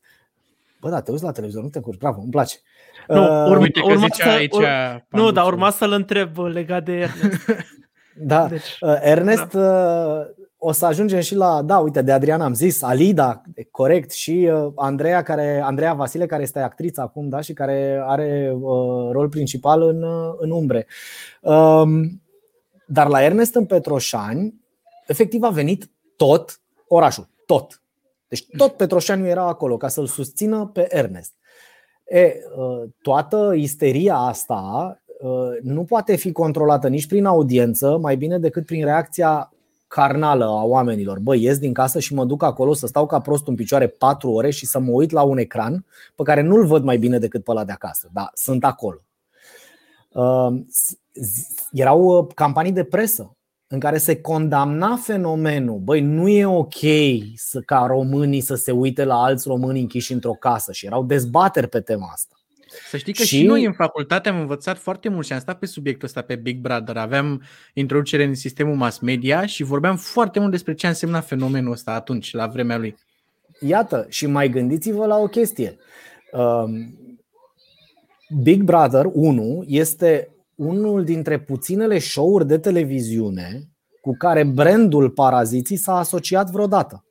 Bă, 0.80 0.90
da, 0.90 1.00
te 1.00 1.10
uiți 1.10 1.24
la 1.24 1.32
televizor, 1.32 1.62
nu 1.62 1.68
te 1.68 1.78
încurci, 1.78 1.98
bravo, 1.98 2.20
îmi 2.20 2.30
place. 2.30 2.56
Nu, 3.08 3.22
Uh, 3.22 3.46
urma, 3.48 3.58
Uite 3.58 3.80
că 3.80 3.86
urma 3.86 4.06
zicea 4.12 4.30
să, 4.30 4.36
aici 4.36 4.52
ur, 4.54 4.60
nu, 4.60 5.02
Panduțu. 5.08 5.32
dar 5.32 5.46
urma 5.46 5.70
să-l 5.70 5.92
întreb 5.92 6.38
legat 6.38 6.84
de 6.84 6.92
Ernest. 6.92 7.44
Da, 8.16 8.46
Deci, 8.46 8.76
Uh, 8.80 8.96
Ernest, 9.00 9.52
uh, 9.54 10.20
o 10.56 10.72
să 10.72 10.86
ajungem 10.86 11.20
și 11.20 11.34
la, 11.34 11.62
da, 11.62 11.78
uite, 11.78 12.02
de 12.02 12.12
Adrian 12.12 12.40
am 12.40 12.54
zis, 12.54 12.82
Alida, 12.82 13.42
corect, 13.70 14.10
și 14.12 14.50
uh, 14.52 14.72
Andreea, 14.76 15.22
care, 15.22 15.60
Andreea 15.64 15.92
Vasile, 15.94 16.26
care 16.26 16.42
este 16.42 16.58
actriță 16.58 17.00
acum, 17.00 17.28
da, 17.28 17.40
și 17.40 17.52
care 17.52 18.02
are 18.06 18.52
uh, 18.54 19.10
rol 19.12 19.28
principal 19.28 19.82
în, 19.82 20.02
uh, 20.02 20.34
în 20.38 20.50
umbre. 20.50 20.86
Um, 21.40 22.22
dar 22.86 23.08
la 23.08 23.22
Ernest 23.22 23.54
în 23.54 23.64
Petroșani, 23.64 24.54
efectiv 25.06 25.42
a 25.42 25.50
venit 25.50 25.90
tot 26.16 26.60
orașul, 26.88 27.28
tot. 27.46 27.82
Deci 28.28 28.44
tot 28.56 28.72
Petroșaniul 28.76 29.28
era 29.28 29.46
acolo 29.46 29.76
ca 29.76 29.88
să-l 29.88 30.06
susțină 30.06 30.70
pe 30.72 30.86
Ernest. 30.88 31.32
E, 32.04 32.34
uh, 32.56 32.82
toată 33.02 33.52
isteria 33.56 34.16
asta 34.16 34.94
uh, 35.20 35.58
nu 35.62 35.84
poate 35.84 36.16
fi 36.16 36.32
controlată 36.32 36.88
nici 36.88 37.06
prin 37.06 37.24
audiență, 37.24 37.98
mai 38.00 38.16
bine 38.16 38.38
decât 38.38 38.66
prin 38.66 38.84
reacția 38.84 39.52
carnală 39.94 40.44
a 40.44 40.62
oamenilor. 40.62 41.18
Băi, 41.18 41.42
ies 41.42 41.58
din 41.58 41.72
casă 41.72 41.98
și 41.98 42.14
mă 42.14 42.24
duc 42.24 42.42
acolo 42.42 42.72
să 42.72 42.86
stau 42.86 43.06
ca 43.06 43.20
prost 43.20 43.46
în 43.46 43.54
picioare 43.54 43.86
4 43.86 44.30
ore 44.30 44.50
și 44.50 44.66
să 44.66 44.78
mă 44.78 44.90
uit 44.90 45.10
la 45.10 45.22
un 45.22 45.38
ecran 45.38 45.84
pe 46.14 46.22
care 46.22 46.40
nu-l 46.40 46.66
văd 46.66 46.84
mai 46.84 46.98
bine 46.98 47.18
decât 47.18 47.44
pe 47.44 47.50
ăla 47.50 47.64
de 47.64 47.72
acasă, 47.72 48.08
dar 48.12 48.30
sunt 48.34 48.64
acolo. 48.64 49.00
Uh, 50.12 50.60
Erau 51.72 52.02
uh, 52.02 52.26
campanii 52.34 52.72
de 52.72 52.84
presă 52.84 53.36
în 53.66 53.78
care 53.78 53.98
se 53.98 54.20
condamna 54.20 54.96
fenomenul. 54.96 55.78
Băi, 55.78 56.00
nu 56.00 56.28
e 56.28 56.46
ok 56.46 56.74
să, 57.34 57.60
ca 57.60 57.84
românii 57.86 58.40
să 58.40 58.54
se 58.54 58.72
uite 58.72 59.04
la 59.04 59.22
alți 59.22 59.48
români 59.48 59.80
închiși 59.80 60.12
într-o 60.12 60.32
casă 60.32 60.72
și 60.72 60.86
erau 60.86 61.04
dezbateri 61.04 61.68
pe 61.68 61.80
tema 61.80 62.08
asta. 62.12 62.34
Să 62.90 62.96
știi 62.96 63.12
că 63.12 63.22
și... 63.22 63.28
Și- 63.28 63.36
și 63.36 63.46
noi 63.46 63.64
în 63.64 63.72
facultate 63.72 64.28
am 64.28 64.40
învățat 64.40 64.78
foarte 64.78 65.08
mult 65.08 65.26
și 65.26 65.32
am 65.32 65.38
stat 65.40 65.58
pe 65.58 65.66
subiectul 65.66 66.06
ăsta 66.06 66.22
pe 66.22 66.36
Big 66.36 66.60
Brother. 66.60 66.96
Aveam 66.96 67.42
introducere 67.74 68.24
în 68.24 68.34
sistemul 68.34 68.74
mass 68.74 68.98
media 68.98 69.46
și 69.46 69.62
vorbeam 69.62 69.96
foarte 69.96 70.38
mult 70.38 70.50
despre 70.50 70.74
ce 70.74 70.86
a 70.86 70.88
însemnat 70.88 71.26
fenomenul 71.26 71.72
ăsta 71.72 71.92
atunci, 71.92 72.32
la 72.32 72.46
vremea 72.46 72.76
lui. 72.76 72.96
Iată, 73.60 74.06
și 74.08 74.26
mai 74.26 74.48
gândiți-vă 74.48 75.06
la 75.06 75.16
o 75.16 75.26
chestie. 75.26 75.76
Um, 76.32 76.98
Big 78.42 78.62
Brother 78.62 79.04
1 79.12 79.64
este 79.66 80.33
unul 80.56 81.04
dintre 81.04 81.40
puținele 81.40 81.98
show-uri 81.98 82.46
de 82.46 82.58
televiziune 82.58 83.68
cu 84.00 84.16
care 84.16 84.44
brandul 84.44 85.10
Paraziții 85.10 85.76
s-a 85.76 85.96
asociat 85.96 86.50
vreodată. 86.50 87.04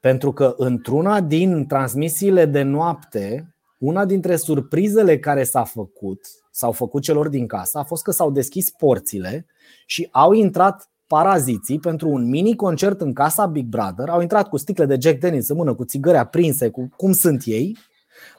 Pentru 0.00 0.32
că 0.32 0.54
într-una 0.56 1.20
din 1.20 1.66
transmisiile 1.66 2.44
de 2.44 2.62
noapte, 2.62 3.54
una 3.78 4.04
dintre 4.04 4.36
surprizele 4.36 5.18
care 5.18 5.44
s-a 5.44 5.64
făcut, 5.64 6.20
s-au 6.50 6.72
făcut 6.72 7.02
celor 7.02 7.28
din 7.28 7.46
casă, 7.46 7.78
a 7.78 7.82
fost 7.82 8.02
că 8.02 8.10
s-au 8.10 8.30
deschis 8.30 8.70
porțile 8.70 9.46
și 9.86 10.08
au 10.10 10.32
intrat 10.32 10.90
paraziții 11.06 11.78
pentru 11.78 12.08
un 12.08 12.28
mini 12.28 12.56
concert 12.56 13.00
în 13.00 13.12
casa 13.12 13.46
Big 13.46 13.66
Brother. 13.66 14.08
Au 14.08 14.20
intrat 14.20 14.48
cu 14.48 14.56
sticle 14.56 14.86
de 14.86 14.96
Jack 15.00 15.18
Daniels 15.18 15.48
în 15.48 15.56
mână, 15.56 15.74
cu 15.74 15.84
țigări 15.84 16.16
aprinse, 16.16 16.68
cu 16.68 16.88
cum 16.96 17.12
sunt 17.12 17.42
ei, 17.44 17.76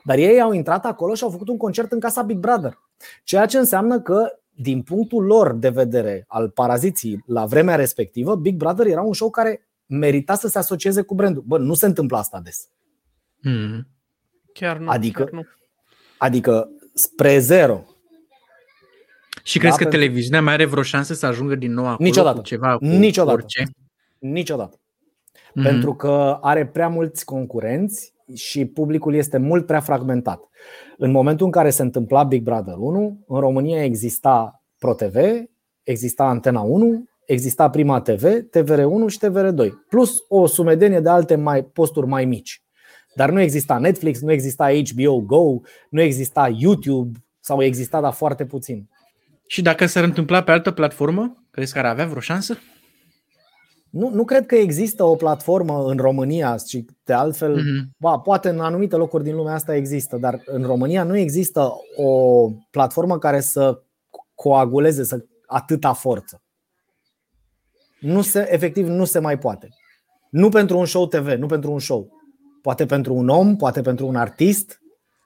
dar 0.04 0.18
ei 0.18 0.42
au 0.42 0.52
intrat 0.52 0.86
acolo 0.86 1.14
și 1.14 1.24
au 1.24 1.30
făcut 1.30 1.48
un 1.48 1.58
concert 1.58 1.92
în 1.92 2.00
casa 2.00 2.22
Big 2.22 2.38
Brother. 2.38 2.78
Ceea 3.24 3.46
ce 3.46 3.58
înseamnă 3.58 4.02
că, 4.02 4.28
din 4.56 4.82
punctul 4.82 5.24
lor 5.26 5.54
de 5.54 5.70
vedere 5.70 6.26
al 6.28 6.50
paraziții 6.50 7.24
la 7.26 7.46
vremea 7.46 7.76
respectivă, 7.76 8.36
Big 8.36 8.56
Brother 8.56 8.86
era 8.88 9.02
un 9.02 9.14
show 9.14 9.30
care 9.30 9.68
merita 9.86 10.36
să 10.36 10.48
se 10.48 10.58
asocieze 10.58 11.02
cu 11.02 11.16
brandul. 11.16 11.44
Bă, 11.46 11.58
nu 11.58 11.74
se 11.74 11.86
întâmplă 11.86 12.18
asta 12.18 12.40
des. 12.44 12.68
Hmm. 13.42 13.88
chiar 14.54 14.78
nu. 14.78 14.90
Adică- 14.90 15.24
chiar 15.24 15.32
nu. 15.32 15.44
Adică 16.18 16.70
spre 16.94 17.40
zero. 17.40 17.84
Și 19.44 19.58
crezi 19.60 19.72
Da, 19.78 19.78
că 19.78 19.84
pentru- 19.90 20.00
televiziunea 20.00 20.42
mai 20.42 20.54
are 20.54 20.66
vreo 20.66 20.84
șansă 20.84 21.14
să 21.14 21.26
ajungă 21.26 21.56
din 21.56 21.74
nou 21.74 21.86
acolo 21.88 22.08
Niciodată. 22.08 22.38
cu 22.38 22.44
ceva, 22.44 22.78
cu 22.78 22.86
Niciodată. 22.86 23.34
orice? 23.38 23.64
Niciodată. 24.20 24.80
Mhm. 25.54 25.64
Pentru 25.66 25.96
că 25.96 26.38
are 26.42 26.66
prea 26.68 26.88
mulți 26.88 27.26
concurenți 27.26 28.13
și 28.34 28.66
publicul 28.66 29.14
este 29.16 29.38
mult 29.38 29.66
prea 29.66 29.80
fragmentat. 29.80 30.50
În 30.98 31.12
momentul 31.12 31.46
în 31.46 31.52
care 31.52 31.70
se 31.70 31.82
întâmpla 31.82 32.24
Big 32.24 32.44
Brother 32.44 32.76
1, 32.78 33.24
în 33.28 33.40
România 33.40 33.84
exista 33.84 34.64
ProTV, 34.78 35.16
exista 35.84 36.24
Antena 36.24 36.62
1, 36.62 37.04
exista 37.26 37.70
Prima 37.70 38.02
TV, 38.02 38.24
TVR1 38.24 39.08
și 39.08 39.20
TVR2, 39.26 39.70
plus 39.90 40.18
o 40.28 40.46
sumedenie 40.46 41.00
de 41.00 41.10
alte 41.10 41.36
mai, 41.36 41.64
posturi 41.64 42.08
mai 42.08 42.26
mici. 42.26 42.64
Dar 43.16 43.30
nu 43.30 43.40
exista 43.40 43.78
Netflix, 43.78 44.22
nu 44.22 44.32
exista 44.32 44.70
HBO 44.74 45.22
Go, 45.22 45.60
nu 45.90 46.02
exista 46.02 46.50
YouTube 46.58 47.20
sau 47.40 47.64
exista, 47.64 48.02
dar 48.02 48.14
foarte 48.14 48.46
puțin. 48.46 48.90
Și 49.48 49.62
dacă 49.62 49.86
s-ar 49.86 50.04
întâmpla 50.04 50.44
pe 50.44 50.52
altă 50.52 50.72
platformă, 50.72 51.46
crezi 51.52 51.74
că 51.74 51.80
ar 51.80 51.86
avea 51.86 52.06
vreo 52.06 52.22
șansă? 52.22 52.58
Nu, 53.94 54.10
nu 54.10 54.24
cred 54.26 54.46
că 54.46 54.56
există 54.56 55.04
o 55.04 55.16
platformă 55.16 55.86
în 55.86 55.98
România 55.98 56.58
și 56.68 56.86
de 57.04 57.14
altfel, 57.14 57.56
Mhm. 57.56 57.96
ba, 57.98 58.20
poate 58.20 58.50
în 58.50 58.60
anumite 58.60 58.96
locuri 58.96 59.24
din 59.24 59.36
lumea 59.36 59.54
asta 59.54 59.76
există, 59.76 60.18
dar 60.18 60.42
în 60.46 60.64
România 60.64 61.04
nu 61.04 61.18
există 61.18 61.74
o 61.96 62.50
platformă 62.72 63.18
care 63.18 63.40
să 63.40 63.84
coaguleze 64.36 65.04
să 65.04 65.26
atâta 65.46 65.94
forță. 65.94 66.42
Nu 68.00 68.22
se, 68.22 68.48
efectiv, 68.54 68.88
nu 68.88 69.06
se 69.06 69.20
mai 69.20 69.38
poate. 69.38 69.70
Nu 70.30 70.50
pentru 70.50 70.78
un 70.78 70.86
show 70.86 71.08
TV, 71.08 71.28
nu 71.28 71.46
pentru 71.48 71.72
un 71.72 71.80
show. 71.80 72.10
Poate 72.62 72.86
pentru 72.86 73.14
un 73.14 73.30
om, 73.30 73.56
poate 73.56 73.82
pentru 73.82 74.08
un 74.08 74.16
artist, 74.16 74.82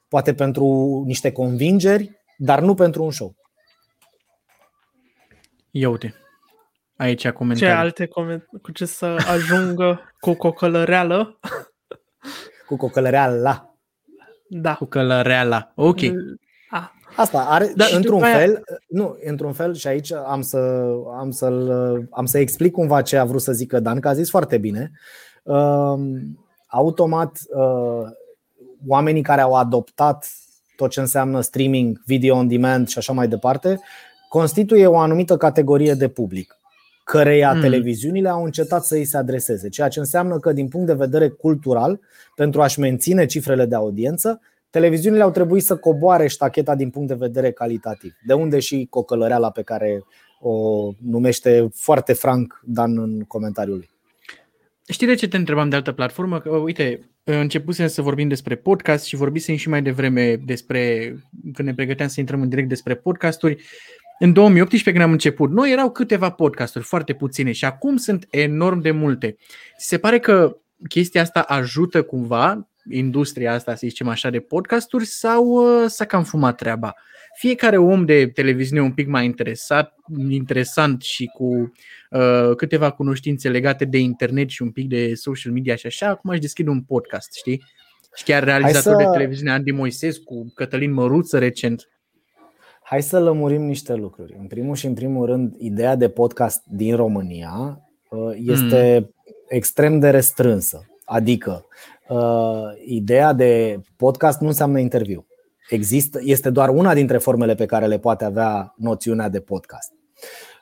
poate 0.07 0.33
pentru 0.33 1.03
niște 1.05 1.31
convingeri, 1.31 2.21
dar 2.37 2.61
nu 2.61 2.73
pentru 2.73 3.03
un 3.03 3.11
show. 3.11 3.35
Ia 5.71 5.89
uite. 5.89 6.13
Aici 6.97 7.21
Ce 7.21 7.29
comentarii. 7.29 7.75
alte 7.75 8.05
coment- 8.05 8.45
cu 8.61 8.71
ce 8.71 8.85
să 8.85 9.05
ajungă 9.27 9.99
cu 10.19 10.33
cocălăreală? 10.33 11.39
Cu 12.67 12.75
cocălărea 12.77 13.27
la. 13.27 13.75
Da. 14.49 14.73
Cu 14.73 14.85
călăreala. 14.85 15.71
Ok. 15.75 15.97
A, 16.69 16.91
Asta 17.15 17.39
are, 17.39 17.65
Da, 17.65 17.73
da, 17.75 17.83
și 17.83 17.95
într-un 17.95 18.17
după 18.17 18.29
aia- 18.29 18.37
fel, 18.37 18.63
nu, 18.87 19.17
într-un 19.25 19.53
fel 19.53 19.73
și 19.73 19.87
aici 19.87 20.13
am 20.13 20.41
să, 20.41 20.57
am, 21.19 21.31
să-l, 21.31 21.69
am 22.11 22.25
să 22.25 22.37
explic 22.37 22.71
cumva 22.71 23.01
ce 23.01 23.17
a 23.17 23.23
vrut 23.25 23.41
să 23.41 23.51
zică 23.51 23.79
Dan, 23.79 23.99
că 23.99 24.07
a 24.07 24.13
zis 24.13 24.29
foarte 24.29 24.57
bine. 24.57 24.91
Um, 25.43 26.11
Automat, 26.67 27.39
uh, 27.49 28.01
oamenii 28.87 29.21
care 29.21 29.41
au 29.41 29.53
adoptat 29.53 30.27
tot 30.75 30.89
ce 30.89 30.99
înseamnă 30.99 31.41
streaming, 31.41 32.01
video 32.05 32.35
on 32.35 32.47
demand 32.47 32.87
și 32.87 32.97
așa 32.97 33.13
mai 33.13 33.27
departe, 33.27 33.79
constituie 34.29 34.87
o 34.87 34.97
anumită 34.97 35.37
categorie 35.37 35.93
de 35.93 36.07
public 36.07 36.56
căreia 37.11 37.53
Mm. 37.53 37.61
televiziunile 37.61 38.29
au 38.29 38.43
încetat 38.43 38.85
să 38.85 38.95
îi 38.95 39.05
se 39.05 39.17
adreseze, 39.17 39.69
ceea 39.69 39.87
ce 39.87 39.99
înseamnă 39.99 40.39
că 40.39 40.53
din 40.53 40.67
punct 40.67 40.87
de 40.87 40.93
vedere 40.93 41.27
cultural, 41.27 41.99
pentru 42.35 42.61
a-și 42.61 42.79
menține 42.79 43.25
cifrele 43.25 43.65
de 43.65 43.75
audiență, 43.75 44.41
televiziunile 44.69 45.23
au 45.23 45.31
trebuit 45.31 45.63
să 45.63 45.75
coboare 45.75 46.27
ștacheta 46.27 46.75
din 46.75 46.89
punct 46.89 47.07
de 47.07 47.13
vedere 47.13 47.51
calitativ. 47.51 48.13
De 48.25 48.33
unde 48.33 48.59
și 48.59 48.87
cocălăreala 48.89 49.51
pe 49.51 49.61
care 49.61 50.03
o 50.39 50.91
numește 51.01 51.67
foarte 51.73 52.13
franc 52.13 52.61
Dan 52.63 52.97
în 52.97 53.19
comentariul 53.19 53.75
lui. 53.75 53.89
Știi 54.87 55.07
de 55.07 55.15
ce 55.15 55.27
te 55.27 55.37
întrebam 55.37 55.69
de 55.69 55.75
altă 55.75 55.91
platformă? 55.91 56.39
Că, 56.39 56.49
uite, 56.49 57.09
începusem 57.23 57.87
să 57.87 58.01
vorbim 58.01 58.27
despre 58.27 58.55
podcast 58.55 59.05
și 59.05 59.15
vorbisem 59.15 59.55
și 59.55 59.69
mai 59.69 59.81
devreme 59.81 60.35
despre, 60.35 61.15
când 61.53 61.67
ne 61.67 61.73
pregăteam 61.73 62.07
să 62.07 62.19
intrăm 62.19 62.41
în 62.41 62.49
direct 62.49 62.69
despre 62.69 62.95
podcasturi. 62.95 63.63
În 64.19 64.33
2018 64.33 64.91
când 64.91 65.03
am 65.03 65.11
început, 65.11 65.51
noi 65.51 65.71
erau 65.71 65.91
câteva 65.91 66.29
podcasturi, 66.29 66.85
foarte 66.85 67.13
puține 67.13 67.51
și 67.51 67.65
acum 67.65 67.97
sunt 67.97 68.27
enorm 68.29 68.81
de 68.81 68.91
multe. 68.91 69.35
Ți 69.77 69.87
se 69.87 69.97
pare 69.97 70.19
că 70.19 70.57
chestia 70.89 71.21
asta 71.21 71.39
ajută 71.39 72.03
cumva 72.03 72.69
industria 72.89 73.53
asta, 73.53 73.71
să 73.71 73.87
zicem 73.87 74.07
așa, 74.07 74.29
de 74.29 74.39
podcasturi 74.39 75.05
sau 75.05 75.45
uh, 75.45 75.89
s-a 75.89 76.05
cam 76.05 76.23
fumat 76.23 76.57
treaba? 76.57 76.95
fiecare 77.37 77.77
om 77.77 78.05
de 78.05 78.27
televiziune 78.27 78.81
un 78.81 78.91
pic 78.91 79.07
mai 79.07 79.25
interesat, 79.25 79.95
interesant 80.29 81.01
și 81.01 81.25
cu 81.25 81.71
uh, 82.09 82.55
câteva 82.55 82.91
cunoștințe 82.91 83.49
legate 83.49 83.85
de 83.85 83.97
internet 83.97 84.49
și 84.49 84.61
un 84.61 84.71
pic 84.71 84.87
de 84.87 85.13
social 85.13 85.53
media 85.53 85.75
și 85.75 85.85
așa, 85.85 86.07
acum 86.07 86.29
aș 86.29 86.39
deschide 86.39 86.69
un 86.69 86.81
podcast, 86.81 87.33
știi? 87.33 87.63
Și 88.15 88.23
chiar 88.23 88.43
realizator 88.43 88.93
să... 88.93 88.97
de 88.97 89.09
televiziune 89.11 89.51
Andy 89.51 89.71
Moisescu, 89.71 90.51
Cătălin 90.55 90.93
Măruță 90.93 91.39
recent. 91.39 91.89
Hai 92.89 93.01
să 93.01 93.19
lămurim 93.19 93.61
niște 93.61 93.93
lucruri. 93.93 94.35
În 94.39 94.47
primul 94.47 94.75
și 94.75 94.85
în 94.85 94.93
primul 94.93 95.25
rând, 95.25 95.55
ideea 95.57 95.95
de 95.95 96.09
podcast 96.09 96.63
din 96.65 96.95
România 96.95 97.81
uh, 98.09 98.35
este 98.35 98.99
mm. 98.99 99.13
extrem 99.47 99.99
de 99.99 100.09
restrânsă. 100.09 100.85
Adică, 101.05 101.65
uh, 102.07 102.63
ideea 102.85 103.33
de 103.33 103.81
podcast 103.95 104.39
nu 104.39 104.47
înseamnă 104.47 104.79
interviu. 104.79 105.25
Există, 105.69 106.19
este 106.23 106.49
doar 106.49 106.69
una 106.69 106.93
dintre 106.93 107.17
formele 107.17 107.55
pe 107.55 107.65
care 107.65 107.85
le 107.85 107.99
poate 107.99 108.25
avea 108.25 108.73
noțiunea 108.77 109.29
de 109.29 109.39
podcast. 109.39 109.91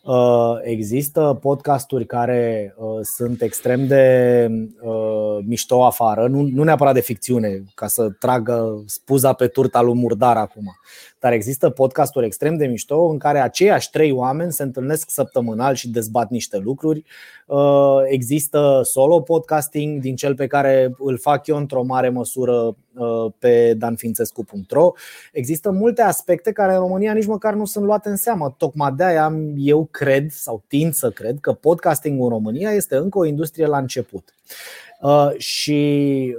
Uh, 0.06 0.58
există 0.62 1.38
podcasturi 1.42 2.06
care 2.06 2.76
uh, 2.78 3.00
sunt 3.02 3.42
extrem 3.42 3.88
de 3.88 4.48
uh, 4.82 5.38
mișto 5.46 5.86
afară, 5.86 6.28
nu, 6.28 6.42
nu 6.42 6.64
neapărat 6.64 6.94
de 6.94 7.00
ficțiune, 7.00 7.64
ca 7.76 7.88
să 7.88 8.10
tragă 8.10 8.84
spuza 8.86 9.34
pe 9.34 9.48
turta 9.48 9.82
lui 9.82 9.94
Murdar 9.94 10.38
acum, 10.38 10.76
dar 11.26 11.34
există 11.34 11.70
podcasturi 11.70 12.26
extrem 12.26 12.58
de 12.58 12.66
mișto 12.66 13.06
în 13.06 13.18
care 13.18 13.40
aceiași 13.40 13.90
trei 13.90 14.12
oameni 14.12 14.52
se 14.52 14.64
întâlnesc 14.64 15.10
săptămânal 15.10 15.76
și 15.76 15.90
dezbat 15.90 16.30
niște 16.30 16.58
lucruri. 16.58 17.04
Uh, 17.48 18.02
există 18.06 18.82
solo 18.84 19.22
podcasting 19.22 20.02
din 20.02 20.16
cel 20.16 20.36
pe 20.36 20.48
care 20.48 20.96
îl 20.98 21.18
fac 21.18 21.48
eu 21.48 21.58
într-o 21.58 21.84
mare 21.84 22.10
măsură 22.10 22.54
uh, 22.54 23.32
pe 23.40 23.74
danfințescu.ro. 23.74 24.92
Există 25.32 25.72
multe 25.72 26.02
aspecte 26.02 26.52
care 26.52 26.74
în 26.74 26.80
România 26.80 27.14
nici 27.14 27.26
măcar 27.26 27.54
nu 27.54 27.66
sunt 27.66 27.86
luate 27.86 28.10
în 28.10 28.16
seamă. 28.16 28.56
Tocmai 28.58 28.94
de 28.98 29.04
aia 29.04 29.34
eu 29.58 29.88
cred 29.92 30.32
sau 30.32 30.64
tind 30.68 30.94
să 30.94 31.10
cred 31.10 31.38
că 31.42 31.54
podcasting 31.54 32.22
în 32.22 32.30
România 32.30 32.72
este 32.72 32.96
încă 32.96 33.18
o 33.18 33.26
industrie 33.26 33.66
la 33.66 33.78
început. 33.78 34.34
Uh, 35.02 35.32
și 35.38 36.36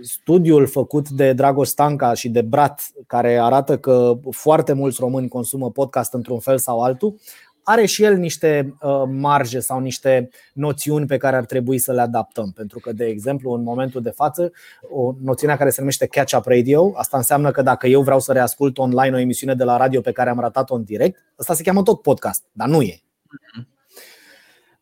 studiul 0.00 0.66
făcut 0.66 1.08
de 1.08 1.32
Dragoș 1.32 1.68
Stanca 1.68 2.14
și 2.14 2.28
de 2.28 2.42
Brat, 2.42 2.90
care 3.06 3.38
arată 3.38 3.78
că 3.78 4.18
foarte 4.30 4.72
mulți 4.72 5.00
români 5.00 5.28
consumă 5.28 5.70
podcast 5.70 6.12
într-un 6.14 6.38
fel 6.38 6.58
sau 6.58 6.82
altul, 6.82 7.14
are 7.62 7.86
și 7.86 8.02
el 8.02 8.16
niște 8.16 8.76
uh, 8.80 9.02
marje 9.06 9.60
sau 9.60 9.80
niște 9.80 10.28
noțiuni 10.52 11.06
pe 11.06 11.16
care 11.16 11.36
ar 11.36 11.44
trebui 11.44 11.78
să 11.78 11.92
le 11.92 12.00
adaptăm. 12.00 12.52
Pentru 12.54 12.78
că, 12.78 12.92
de 12.92 13.04
exemplu, 13.04 13.52
în 13.52 13.62
momentul 13.62 14.02
de 14.02 14.10
față, 14.10 14.52
o 14.90 15.14
noțiune 15.22 15.56
care 15.56 15.70
se 15.70 15.80
numește 15.80 16.06
catch-up 16.06 16.46
radio, 16.46 16.92
asta 16.94 17.16
înseamnă 17.16 17.50
că 17.50 17.62
dacă 17.62 17.86
eu 17.86 18.02
vreau 18.02 18.20
să 18.20 18.32
reascult 18.32 18.78
online 18.78 19.16
o 19.16 19.18
emisiune 19.18 19.54
de 19.54 19.64
la 19.64 19.76
radio 19.76 20.00
pe 20.00 20.12
care 20.12 20.30
am 20.30 20.40
ratat-o 20.40 20.74
în 20.74 20.84
direct, 20.84 21.24
asta 21.36 21.54
se 21.54 21.62
cheamă 21.62 21.82
tot 21.82 22.02
podcast, 22.02 22.44
dar 22.52 22.68
nu 22.68 22.82
e. 22.82 23.02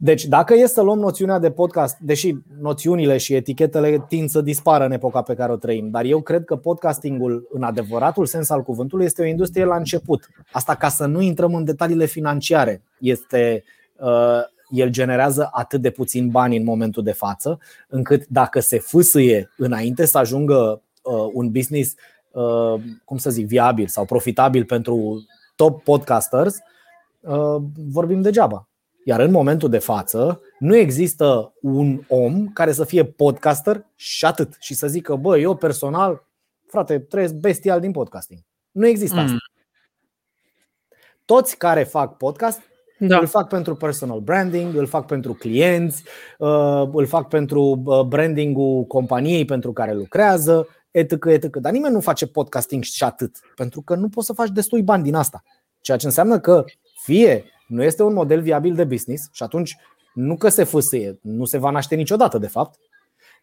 Mhm. 0.00 0.08
Deci, 0.08 0.24
dacă 0.24 0.54
e 0.54 0.66
să 0.66 0.80
luăm 0.80 0.98
noțiunea 0.98 1.38
de 1.38 1.50
podcast, 1.50 1.98
deși 1.98 2.36
noțiunile 2.60 3.16
și 3.16 3.34
etichetele 3.34 4.04
tind 4.08 4.28
să 4.28 4.40
dispară 4.40 4.84
în 4.84 4.92
epoca 4.92 5.22
pe 5.22 5.34
care 5.34 5.52
o 5.52 5.56
trăim, 5.56 5.90
dar 5.90 6.04
eu 6.04 6.20
cred 6.20 6.44
că 6.44 6.56
podcastingul, 6.56 7.48
în 7.52 7.62
adevăratul 7.62 8.26
sens 8.26 8.50
al 8.50 8.62
cuvântului, 8.62 9.04
este 9.04 9.22
o 9.22 9.24
industrie 9.26 9.64
la 9.64 9.76
început. 9.76 10.28
Asta 10.52 10.74
ca 10.74 10.88
să 10.88 11.06
nu 11.06 11.20
intrăm 11.20 11.54
în 11.54 11.64
detaliile 11.64 12.06
financiare. 12.06 12.82
Este, 13.00 13.64
uh, 13.96 14.40
el 14.70 14.90
generează 14.90 15.48
atât 15.52 15.80
de 15.80 15.90
puțin 15.90 16.28
bani 16.28 16.56
în 16.56 16.64
momentul 16.64 17.02
de 17.02 17.12
față, 17.12 17.58
încât 17.88 18.26
dacă 18.26 18.60
se 18.60 18.78
fâsâie 18.78 19.50
înainte 19.56 20.04
să 20.04 20.18
ajungă 20.18 20.82
uh, 21.02 21.30
un 21.32 21.50
business, 21.50 21.94
uh, 22.30 22.74
cum 23.04 23.16
să 23.16 23.30
zic, 23.30 23.46
viabil 23.46 23.86
sau 23.86 24.04
profitabil 24.04 24.64
pentru 24.64 25.24
top 25.56 25.82
podcasters, 25.82 26.56
uh, 27.20 27.56
vorbim 27.88 28.20
degeaba. 28.20 28.69
Iar 29.04 29.20
în 29.20 29.30
momentul 29.30 29.68
de 29.68 29.78
față 29.78 30.40
nu 30.58 30.76
există 30.76 31.52
un 31.60 32.02
om 32.08 32.46
care 32.46 32.72
să 32.72 32.84
fie 32.84 33.04
podcaster 33.04 33.86
și 33.94 34.24
atât 34.24 34.56
și 34.58 34.74
să 34.74 34.86
zică, 34.86 35.14
bă, 35.14 35.38
eu 35.38 35.56
personal, 35.56 36.26
frate, 36.66 36.98
trăiesc 36.98 37.34
bestial 37.34 37.80
din 37.80 37.92
podcasting. 37.92 38.40
Nu 38.70 38.86
există 38.86 39.16
asta. 39.16 39.32
Mm. 39.32 39.38
Toți 41.24 41.56
care 41.56 41.84
fac 41.84 42.16
podcast 42.16 42.60
da. 43.06 43.18
Îl 43.18 43.26
fac 43.26 43.48
pentru 43.48 43.74
personal 43.74 44.20
branding, 44.20 44.74
îl 44.74 44.86
fac 44.86 45.06
pentru 45.06 45.32
clienți, 45.32 46.02
uh, 46.38 46.88
îl 46.92 47.06
fac 47.06 47.28
pentru 47.28 47.82
uh, 47.84 48.00
brandingul 48.00 48.84
companiei 48.84 49.44
pentru 49.44 49.72
care 49.72 49.94
lucrează, 49.94 50.68
etc, 50.90 51.24
etc. 51.24 51.56
Dar 51.56 51.72
nimeni 51.72 51.94
nu 51.94 52.00
face 52.00 52.26
podcasting 52.26 52.82
și 52.82 53.04
atât, 53.04 53.36
pentru 53.54 53.82
că 53.82 53.94
nu 53.94 54.08
poți 54.08 54.26
să 54.26 54.32
faci 54.32 54.48
destui 54.48 54.82
bani 54.82 55.02
din 55.02 55.14
asta. 55.14 55.42
Ceea 55.80 55.96
ce 55.96 56.06
înseamnă 56.06 56.40
că 56.40 56.64
fie 57.02 57.44
nu 57.70 57.82
este 57.82 58.02
un 58.02 58.12
model 58.12 58.40
viabil 58.40 58.74
de 58.74 58.84
business 58.84 59.28
și 59.32 59.42
atunci 59.42 59.76
nu 60.14 60.36
că 60.36 60.48
se 60.48 60.64
fâsâie, 60.64 61.18
nu 61.22 61.44
se 61.44 61.58
va 61.58 61.70
naște 61.70 61.94
niciodată 61.94 62.38
de 62.38 62.46
fapt, 62.46 62.78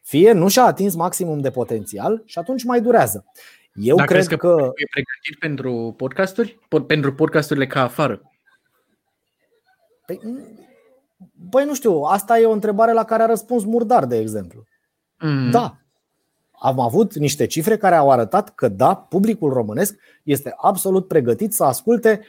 fie 0.02 0.32
nu 0.32 0.48
și-a 0.48 0.64
atins 0.64 0.96
maximum 0.96 1.40
de 1.40 1.52
potențial 1.52 2.22
și 2.26 2.40
atunci 2.40 2.64
mai 2.64 2.82
durează. 2.82 3.26
Eu 3.74 3.96
Dar 3.96 4.06
cred 4.06 4.28
că, 4.28 4.36
că 4.36 4.72
e 4.76 4.88
pregătit 4.92 5.40
pentru 5.40 5.94
podcasturi? 5.98 6.60
Pentru 6.88 7.14
podcasturile 7.14 7.68
ca 7.68 7.82
afară? 7.82 8.22
Păi, 10.06 10.20
băi, 11.50 11.66
nu 11.66 11.76
știu, 11.76 12.02
asta 12.02 12.40
e 12.40 12.46
o 12.46 12.52
întrebare 12.52 12.92
la 12.94 13.04
care 13.04 13.24
a 13.24 13.26
răspuns 13.26 13.64
Murdar, 13.64 14.06
de 14.06 14.18
exemplu. 14.18 14.64
Mm. 15.20 15.52
Da. 15.52 15.78
Am 16.62 16.80
avut 16.80 17.16
niște 17.16 17.46
cifre 17.46 17.78
care 17.78 17.96
au 17.96 18.12
arătat 18.12 18.56
că 18.56 18.68
da, 18.68 18.96
publicul 18.96 19.54
românesc 19.54 19.96
este 20.24 20.54
absolut 20.58 21.08
pregătit 21.08 21.54
să 21.54 21.64
asculte 21.64 22.22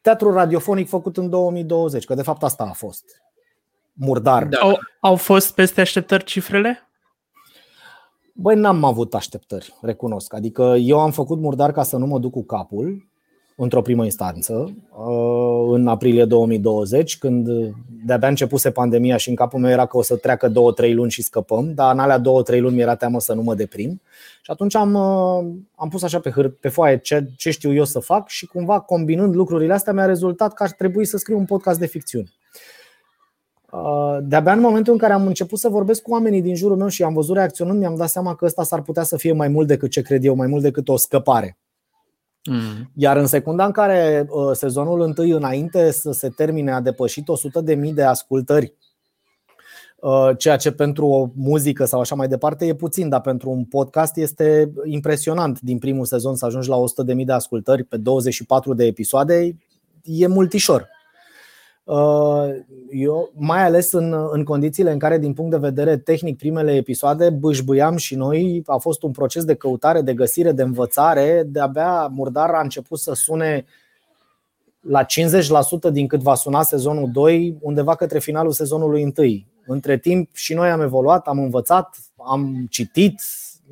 teatru 0.00 0.32
radiofonic 0.32 0.88
făcut 0.88 1.16
în 1.16 1.28
2020, 1.30 2.04
că 2.04 2.14
de 2.14 2.22
fapt 2.22 2.42
asta 2.42 2.64
a 2.64 2.72
fost. 2.72 3.04
Murdar. 3.92 4.44
Da. 4.44 4.58
Au, 4.58 4.78
au 5.00 5.16
fost 5.16 5.54
peste 5.54 5.80
așteptări 5.80 6.24
cifrele? 6.24 6.90
Băi, 8.32 8.56
n-am 8.56 8.84
avut 8.84 9.14
așteptări, 9.14 9.74
recunosc. 9.80 10.34
Adică 10.34 10.62
eu 10.62 11.00
am 11.00 11.10
făcut 11.10 11.38
murdar 11.38 11.72
ca 11.72 11.82
să 11.82 11.96
nu 11.96 12.06
mă 12.06 12.18
duc 12.18 12.32
cu 12.32 12.44
capul 12.44 13.09
într-o 13.62 13.82
primă 13.82 14.04
instanță, 14.04 14.74
uh, 15.06 15.68
în 15.72 15.86
aprilie 15.86 16.24
2020, 16.24 17.18
când 17.18 17.48
de-abia 18.04 18.28
începuse 18.28 18.70
pandemia 18.70 19.16
și 19.16 19.28
în 19.28 19.34
capul 19.34 19.60
meu 19.60 19.70
era 19.70 19.86
că 19.86 19.96
o 19.96 20.02
să 20.02 20.16
treacă 20.16 20.48
două-trei 20.48 20.94
luni 20.94 21.10
și 21.10 21.22
scăpăm, 21.22 21.74
dar 21.74 21.92
în 21.92 21.98
alea 21.98 22.18
două-trei 22.18 22.60
luni 22.60 22.74
mi-era 22.74 22.94
teamă 22.94 23.20
să 23.20 23.34
nu 23.34 23.42
mă 23.42 23.54
deprim. 23.54 24.00
Și 24.42 24.50
atunci 24.50 24.74
am, 24.74 24.94
uh, 24.94 25.52
am 25.74 25.88
pus 25.88 26.02
așa 26.02 26.20
pe, 26.20 26.30
hârt, 26.30 26.56
pe 26.56 26.68
foaie 26.68 26.98
ce, 26.98 27.30
ce 27.36 27.50
știu 27.50 27.74
eu 27.74 27.84
să 27.84 27.98
fac 27.98 28.28
și 28.28 28.46
cumva 28.46 28.80
combinând 28.80 29.34
lucrurile 29.34 29.72
astea 29.72 29.92
mi-a 29.92 30.06
rezultat 30.06 30.52
că 30.52 30.62
ar 30.62 30.70
trebui 30.70 31.04
să 31.04 31.16
scriu 31.16 31.38
un 31.38 31.44
podcast 31.44 31.78
de 31.78 31.86
ficțiune. 31.86 32.32
Uh, 33.72 34.18
de-abia 34.22 34.52
în 34.52 34.60
momentul 34.60 34.92
în 34.92 34.98
care 34.98 35.12
am 35.12 35.26
început 35.26 35.58
să 35.58 35.68
vorbesc 35.68 36.02
cu 36.02 36.10
oamenii 36.10 36.42
din 36.42 36.54
jurul 36.54 36.76
meu 36.76 36.88
și 36.88 37.02
am 37.02 37.14
văzut 37.14 37.36
reacționând, 37.36 37.78
mi-am 37.78 37.96
dat 37.96 38.08
seama 38.08 38.34
că 38.34 38.44
ăsta 38.44 38.62
s-ar 38.62 38.82
putea 38.82 39.02
să 39.02 39.16
fie 39.16 39.32
mai 39.32 39.48
mult 39.48 39.66
decât 39.66 39.90
ce 39.90 40.02
cred 40.02 40.24
eu, 40.24 40.34
mai 40.34 40.46
mult 40.46 40.62
decât 40.62 40.88
o 40.88 40.96
scăpare. 40.96 41.58
Mm. 42.44 42.90
Iar 42.94 43.16
în 43.16 43.26
secunda 43.26 43.64
în 43.64 43.72
care 43.72 44.26
uh, 44.28 44.50
sezonul 44.52 45.00
întâi 45.00 45.30
înainte 45.30 45.90
să 45.90 46.12
se 46.12 46.28
termine 46.28 46.72
a 46.72 46.80
depășit 46.80 47.26
100.000 47.66 47.92
de 47.94 48.02
ascultări 48.02 48.74
Uh, 50.00 50.30
ceea 50.38 50.56
ce 50.56 50.70
pentru 50.70 51.06
o 51.06 51.28
muzică 51.34 51.84
sau 51.84 52.00
așa 52.00 52.14
mai 52.14 52.28
departe 52.28 52.66
e 52.66 52.74
puțin, 52.74 53.08
dar 53.08 53.20
pentru 53.20 53.50
un 53.50 53.64
podcast 53.64 54.16
este 54.16 54.72
impresionant 54.84 55.60
din 55.60 55.78
primul 55.78 56.04
sezon 56.04 56.36
să 56.36 56.44
ajungi 56.44 56.68
la 56.68 56.76
100.000 56.76 57.24
de 57.24 57.32
ascultări 57.32 57.84
pe 57.84 57.96
24 57.96 58.74
de 58.74 58.84
episoade, 58.84 59.56
e 60.04 60.26
multișor. 60.26 60.88
Uh, 61.84 62.48
eu, 62.90 63.32
mai 63.34 63.64
ales 63.64 63.92
în, 63.92 64.28
în 64.30 64.44
condițiile 64.44 64.92
în 64.92 64.98
care, 64.98 65.18
din 65.18 65.32
punct 65.32 65.50
de 65.50 65.56
vedere 65.56 65.96
tehnic, 65.96 66.36
primele 66.36 66.74
episoade 66.74 67.30
bâșbâiam 67.30 67.96
și 67.96 68.14
noi, 68.14 68.62
a 68.66 68.76
fost 68.76 69.02
un 69.02 69.10
proces 69.10 69.44
de 69.44 69.54
căutare, 69.54 70.00
de 70.00 70.14
găsire, 70.14 70.52
de 70.52 70.62
învățare. 70.62 71.42
De-abia 71.46 72.06
Murdar 72.06 72.50
a 72.50 72.60
început 72.60 72.98
să 72.98 73.14
sune 73.14 73.64
la 74.80 75.04
50% 75.04 75.06
din 75.92 76.06
cât 76.06 76.20
va 76.20 76.34
suna 76.34 76.62
sezonul 76.62 77.10
2, 77.12 77.56
undeva 77.60 77.94
către 77.94 78.18
finalul 78.18 78.52
sezonului 78.52 79.12
1. 79.16 79.26
Între 79.66 79.98
timp 79.98 80.34
și 80.34 80.54
noi 80.54 80.70
am 80.70 80.80
evoluat, 80.80 81.26
am 81.26 81.38
învățat, 81.38 81.96
am 82.16 82.66
citit, 82.70 83.22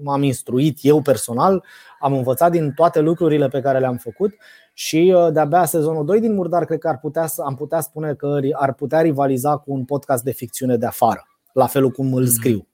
m-am 0.02 0.22
instruit 0.22 0.78
eu 0.80 1.00
personal, 1.00 1.64
am 2.00 2.12
învățat 2.12 2.50
din 2.50 2.72
toate 2.72 3.00
lucrurile 3.00 3.48
pe 3.48 3.60
care 3.60 3.78
le-am 3.78 3.96
făcut 3.96 4.34
și 4.80 5.14
uh, 5.16 5.32
de-abia 5.32 5.64
sezonul 5.64 6.04
2 6.04 6.20
din 6.20 6.34
Murdar 6.34 6.64
cred 6.64 6.78
că 6.78 6.88
ar 6.88 6.98
putea, 6.98 7.26
am 7.44 7.54
putea 7.54 7.80
spune 7.80 8.14
că 8.14 8.40
ar 8.52 8.72
putea 8.74 9.00
rivaliza 9.00 9.56
cu 9.56 9.72
un 9.72 9.84
podcast 9.84 10.24
de 10.24 10.32
ficțiune 10.32 10.76
de 10.76 10.86
afară, 10.86 11.26
la 11.52 11.66
felul 11.66 11.90
cum 11.90 12.14
îl 12.14 12.22
mhm. 12.22 12.30
scriu 12.30 12.66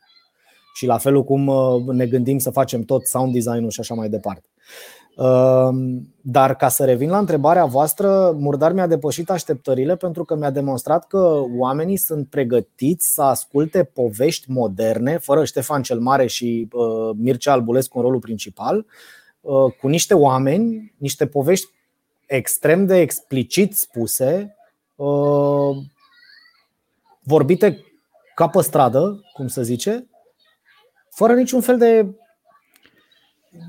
și 0.74 0.86
la 0.86 0.98
felul 0.98 1.24
cum 1.24 1.46
uh, 1.46 1.84
ne 1.86 2.06
gândim 2.06 2.38
să 2.38 2.50
facem 2.50 2.82
tot 2.82 3.06
sound 3.06 3.32
design-ul 3.32 3.70
și 3.70 3.80
așa 3.80 3.94
mai 3.94 4.08
departe. 4.08 4.48
Ehm, 5.16 6.14
dar 6.20 6.56
ca 6.56 6.68
să 6.68 6.84
revin 6.84 7.10
la 7.10 7.18
întrebarea 7.18 7.64
voastră, 7.64 8.36
Murdar 8.38 8.72
mi-a 8.72 8.86
depășit 8.86 9.30
așteptările 9.30 9.96
pentru 9.96 10.24
că 10.24 10.36
mi-a 10.36 10.50
demonstrat 10.50 11.06
că 11.06 11.42
oamenii 11.58 11.96
sunt 11.96 12.28
pregătiți 12.28 13.12
să 13.12 13.22
asculte 13.22 13.84
povești 13.84 14.50
moderne, 14.50 15.18
fără 15.18 15.44
Ștefan 15.44 15.82
cel 15.82 15.98
Mare 15.98 16.26
și 16.26 16.68
uh, 16.72 17.16
Mircea 17.16 17.52
Albulescu 17.52 17.98
în 17.98 18.04
rolul 18.04 18.20
principal, 18.20 18.86
cu 19.80 19.88
niște 19.88 20.14
oameni, 20.14 20.94
niște 20.98 21.26
povești 21.26 21.66
extrem 22.26 22.86
de 22.86 22.96
explicit 22.96 23.76
spuse, 23.76 24.56
vorbite 27.22 27.84
ca 28.34 28.48
pe 28.48 28.62
stradă, 28.62 29.20
cum 29.32 29.48
să 29.48 29.62
zice, 29.62 30.08
fără 31.10 31.34
niciun 31.34 31.60
fel 31.60 31.78
de 31.78 32.06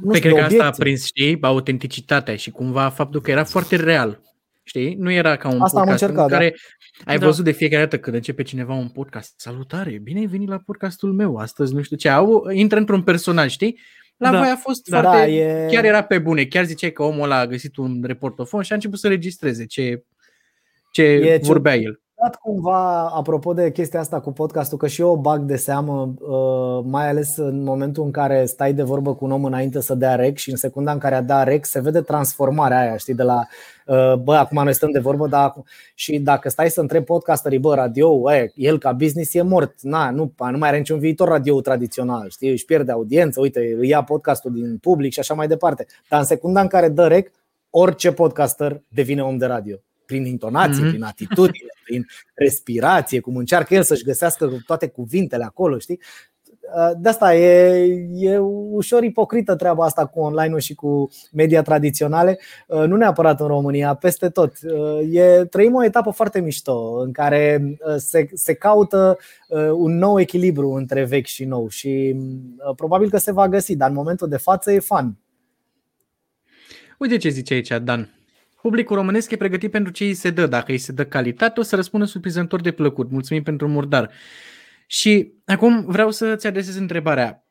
nu 0.01 0.11
pe 0.11 0.19
cred 0.19 0.33
că 0.33 0.41
asta 0.41 0.65
a 0.65 0.69
prins, 0.69 1.05
știi, 1.05 1.37
autenticitatea 1.41 2.35
și 2.35 2.51
cumva 2.51 2.89
faptul 2.89 3.21
că 3.21 3.31
era 3.31 3.43
foarte 3.43 3.75
real. 3.75 4.21
Știi? 4.63 4.95
Nu 4.95 5.11
era 5.11 5.35
ca 5.35 5.47
un 5.47 5.61
asta 5.61 5.79
podcast 5.79 6.03
am 6.03 6.09
încercat, 6.09 6.25
în 6.25 6.37
care 6.37 6.55
da. 7.05 7.11
ai 7.11 7.17
văzut 7.17 7.43
de 7.43 7.51
fiecare 7.51 7.83
dată 7.83 7.99
când 7.99 8.15
începe 8.15 8.43
cineva 8.43 8.73
un 8.73 8.89
podcast. 8.89 9.33
Salutare, 9.37 9.99
bine 10.03 10.19
ai 10.19 10.25
venit 10.25 10.47
la 10.47 10.57
podcastul 10.57 11.13
meu. 11.13 11.35
Astăzi 11.37 11.73
nu 11.73 11.81
știu 11.81 11.97
ce. 11.97 12.09
Au, 12.09 12.49
intră 12.49 12.77
într-un 12.77 13.03
personaj, 13.03 13.51
știi? 13.51 13.79
La 14.17 14.31
da. 14.31 14.37
voi 14.37 14.49
a 14.49 14.55
fost 14.55 14.87
da, 14.89 15.01
foarte... 15.01 15.17
Da, 15.17 15.27
e... 15.27 15.67
Chiar 15.71 15.83
era 15.85 16.03
pe 16.03 16.19
bune. 16.19 16.45
Chiar 16.45 16.65
ziceai 16.65 16.91
că 16.91 17.03
omul 17.03 17.23
ăla 17.23 17.37
a 17.37 17.47
găsit 17.47 17.77
un 17.77 18.03
reportofon 18.03 18.61
și 18.61 18.71
a 18.71 18.75
început 18.75 18.99
să 18.99 19.07
registreze 19.07 19.65
ce, 19.65 20.03
ce 20.91 21.03
e 21.03 21.39
vorbea 21.43 21.75
el 21.75 22.03
dat 22.25 22.35
cumva, 22.35 23.07
apropo 23.07 23.53
de 23.53 23.71
chestia 23.71 23.99
asta 23.99 24.19
cu 24.19 24.31
podcastul, 24.31 24.77
că 24.77 24.87
și 24.87 25.01
eu 25.01 25.09
o 25.09 25.17
bag 25.17 25.41
de 25.41 25.55
seamă, 25.55 26.13
uh, 26.19 26.83
mai 26.83 27.09
ales 27.09 27.37
în 27.37 27.63
momentul 27.63 28.03
în 28.03 28.11
care 28.11 28.45
stai 28.45 28.73
de 28.73 28.83
vorbă 28.83 29.15
cu 29.15 29.25
un 29.25 29.31
om 29.31 29.45
înainte 29.45 29.81
să 29.81 29.95
dea 29.95 30.15
rec 30.15 30.37
și 30.37 30.49
în 30.49 30.55
secunda 30.55 30.91
în 30.91 30.97
care 30.97 31.15
a 31.15 31.21
dat 31.21 31.47
rec 31.47 31.65
se 31.65 31.79
vede 31.79 32.01
transformarea 32.01 32.79
aia, 32.79 32.97
știi, 32.97 33.13
de 33.13 33.23
la 33.23 33.47
uh, 33.85 34.13
bă, 34.13 34.35
acum 34.35 34.63
noi 34.63 34.73
stăm 34.73 34.91
de 34.91 34.99
vorbă, 34.99 35.27
dar 35.27 35.53
și 35.95 36.19
dacă 36.19 36.49
stai 36.49 36.69
să 36.69 36.81
întrebi 36.81 37.05
podcasterii, 37.05 37.59
bă, 37.59 37.75
radio, 37.75 38.33
e, 38.33 38.51
el 38.55 38.77
ca 38.77 38.91
business 38.91 39.33
e 39.33 39.41
mort, 39.41 39.81
na, 39.81 40.09
nu, 40.09 40.33
nu 40.51 40.57
mai 40.57 40.69
are 40.69 40.77
niciun 40.77 40.99
viitor 40.99 41.27
radio 41.27 41.61
tradițional, 41.61 42.29
știi, 42.29 42.51
își 42.51 42.65
pierde 42.65 42.91
audiență, 42.91 43.39
uite, 43.39 43.75
îi 43.79 43.87
ia 43.87 44.03
podcastul 44.03 44.51
din 44.53 44.77
public 44.77 45.11
și 45.11 45.19
așa 45.19 45.33
mai 45.33 45.47
departe. 45.47 45.85
Dar 46.09 46.19
în 46.19 46.25
secunda 46.25 46.61
în 46.61 46.67
care 46.67 46.89
dă 46.89 47.07
rec, 47.07 47.31
orice 47.69 48.11
podcaster 48.11 48.81
devine 48.87 49.21
om 49.23 49.37
de 49.37 49.45
radio 49.45 49.84
prin 50.05 50.25
intonație, 50.25 50.85
mm-hmm. 50.85 50.89
prin 50.89 51.03
atitudine, 51.03 51.69
prin 51.85 52.05
respirație, 52.33 53.19
cum 53.19 53.35
încearcă 53.35 53.73
el 53.73 53.83
să-și 53.83 54.03
găsească 54.03 54.57
toate 54.65 54.87
cuvintele 54.87 55.43
acolo, 55.43 55.77
știi? 55.77 55.99
Uh, 56.73 56.91
de 56.97 57.09
asta 57.09 57.35
e, 57.35 57.85
e 58.13 58.37
ușor 58.69 59.03
ipocrită 59.03 59.55
treaba 59.55 59.85
asta 59.85 60.05
cu 60.05 60.19
online-ul 60.19 60.59
și 60.59 60.75
cu 60.75 61.09
media 61.31 61.61
tradiționale, 61.61 62.39
uh, 62.67 62.83
nu 62.83 62.95
neapărat 62.95 63.39
în 63.39 63.47
România, 63.47 63.93
peste 63.93 64.29
tot. 64.29 64.53
Uh, 64.63 64.99
e, 65.11 65.45
trăim 65.45 65.75
o 65.75 65.83
etapă 65.83 66.11
foarte 66.11 66.41
mișto 66.41 66.99
în 66.99 67.11
care 67.11 67.77
se, 67.97 68.27
se 68.33 68.53
caută 68.53 69.17
un 69.73 69.97
nou 69.97 70.19
echilibru 70.19 70.71
între 70.71 71.03
vechi 71.03 71.25
și 71.25 71.45
nou 71.45 71.67
și 71.67 72.15
probabil 72.75 73.09
că 73.09 73.17
se 73.17 73.31
va 73.31 73.47
găsi, 73.47 73.75
dar 73.75 73.89
în 73.89 73.95
momentul 73.95 74.27
de 74.27 74.37
față 74.37 74.71
e 74.71 74.79
fan. 74.79 75.17
Uite 76.97 77.17
ce 77.17 77.29
zice 77.29 77.53
aici 77.53 77.71
Dan. 77.83 78.14
Publicul 78.65 78.95
românesc 78.95 79.31
e 79.31 79.35
pregătit 79.35 79.71
pentru 79.71 79.91
ce 79.91 80.03
îi 80.03 80.13
se 80.13 80.29
dă. 80.29 80.47
Dacă 80.47 80.71
îi 80.71 80.77
se 80.77 80.91
dă 80.91 81.05
calitate, 81.05 81.59
o 81.59 81.63
să 81.63 81.75
răspundă 81.75 82.05
surprinzător 82.05 82.61
de 82.61 82.71
plăcut. 82.71 83.11
Mulțumim 83.11 83.43
pentru 83.43 83.67
murdar. 83.67 84.11
Și 84.87 85.33
acum 85.45 85.85
vreau 85.87 86.11
să-ți 86.11 86.47
adresez 86.47 86.75
întrebarea. 86.75 87.47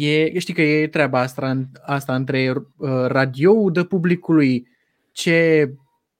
E, 0.00 0.38
știi 0.38 0.54
că 0.54 0.62
e 0.62 0.88
treaba 0.88 1.20
asta, 1.20 1.68
asta 1.86 2.14
între 2.14 2.52
uh, 2.76 2.90
radio 3.06 3.70
de 3.70 3.84
publicului 3.84 4.68
ce 5.12 5.70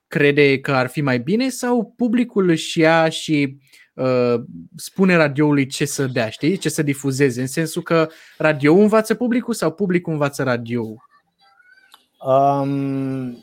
crede 0.06 0.60
că 0.60 0.72
ar 0.72 0.86
fi 0.86 1.00
mai 1.00 1.18
bine 1.18 1.48
sau 1.48 1.94
publicul 1.96 2.48
își 2.48 2.80
ia 2.80 3.08
și 3.08 3.58
uh, 3.94 4.34
spune 4.76 5.16
radioului 5.16 5.66
ce 5.66 5.84
să 5.84 6.06
dea, 6.06 6.28
știi? 6.28 6.56
Ce 6.56 6.68
să 6.68 6.82
difuzeze, 6.82 7.40
în 7.40 7.46
sensul 7.46 7.82
că 7.82 8.08
radio 8.38 8.74
învață 8.74 9.14
publicul 9.14 9.54
sau 9.54 9.72
publicul 9.72 10.12
învață 10.12 10.42
radio? 10.42 11.05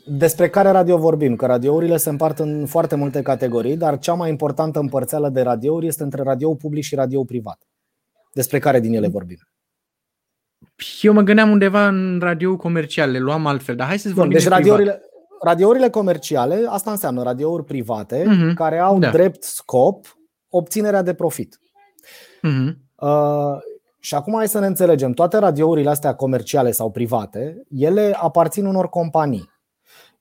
Despre 0.06 0.48
care 0.48 0.70
radio 0.70 0.96
vorbim? 0.96 1.36
Că 1.36 1.46
radiourile 1.46 1.96
se 1.96 2.08
împart 2.08 2.38
în 2.38 2.66
foarte 2.66 2.94
multe 2.94 3.22
categorii, 3.22 3.76
dar 3.76 3.98
cea 3.98 4.14
mai 4.14 4.30
importantă 4.30 4.78
împărțeală 4.78 5.28
de 5.28 5.42
radiouri 5.42 5.86
este 5.86 6.02
între 6.02 6.22
radio 6.22 6.54
public 6.54 6.84
și 6.84 6.94
radio 6.94 7.24
privat. 7.24 7.58
Despre 8.32 8.58
care 8.58 8.80
din 8.80 8.94
ele 8.94 9.08
vorbim? 9.08 9.38
Eu 11.00 11.12
mă 11.12 11.20
gândeam 11.20 11.50
undeva 11.50 11.88
în 11.88 12.18
radio 12.22 12.56
comercial, 12.56 13.10
le 13.10 13.18
luam 13.18 13.46
altfel, 13.46 13.76
dar 13.76 13.86
hai 13.86 13.98
să 13.98 14.10
vorbim 14.12 14.38
Deci 14.38 14.48
radiourile, 14.48 15.00
radiourile 15.42 15.90
comerciale, 15.90 16.64
asta 16.68 16.90
înseamnă 16.90 17.22
radiouri 17.22 17.64
private 17.64 18.22
uh-huh. 18.22 18.54
care 18.54 18.78
au 18.78 18.98
da. 18.98 19.10
drept 19.10 19.42
scop 19.42 20.18
obținerea 20.48 21.02
de 21.02 21.14
profit. 21.14 21.58
Uh-huh. 22.38 22.74
Uh, 22.94 23.58
și 24.04 24.14
acum 24.14 24.34
hai 24.34 24.48
să 24.48 24.58
ne 24.58 24.66
înțelegem, 24.66 25.12
toate 25.12 25.38
radiourile 25.38 25.90
astea 25.90 26.14
comerciale 26.14 26.70
sau 26.70 26.90
private, 26.90 27.62
ele 27.70 28.16
aparțin 28.20 28.64
unor 28.66 28.88
companii. 28.88 29.50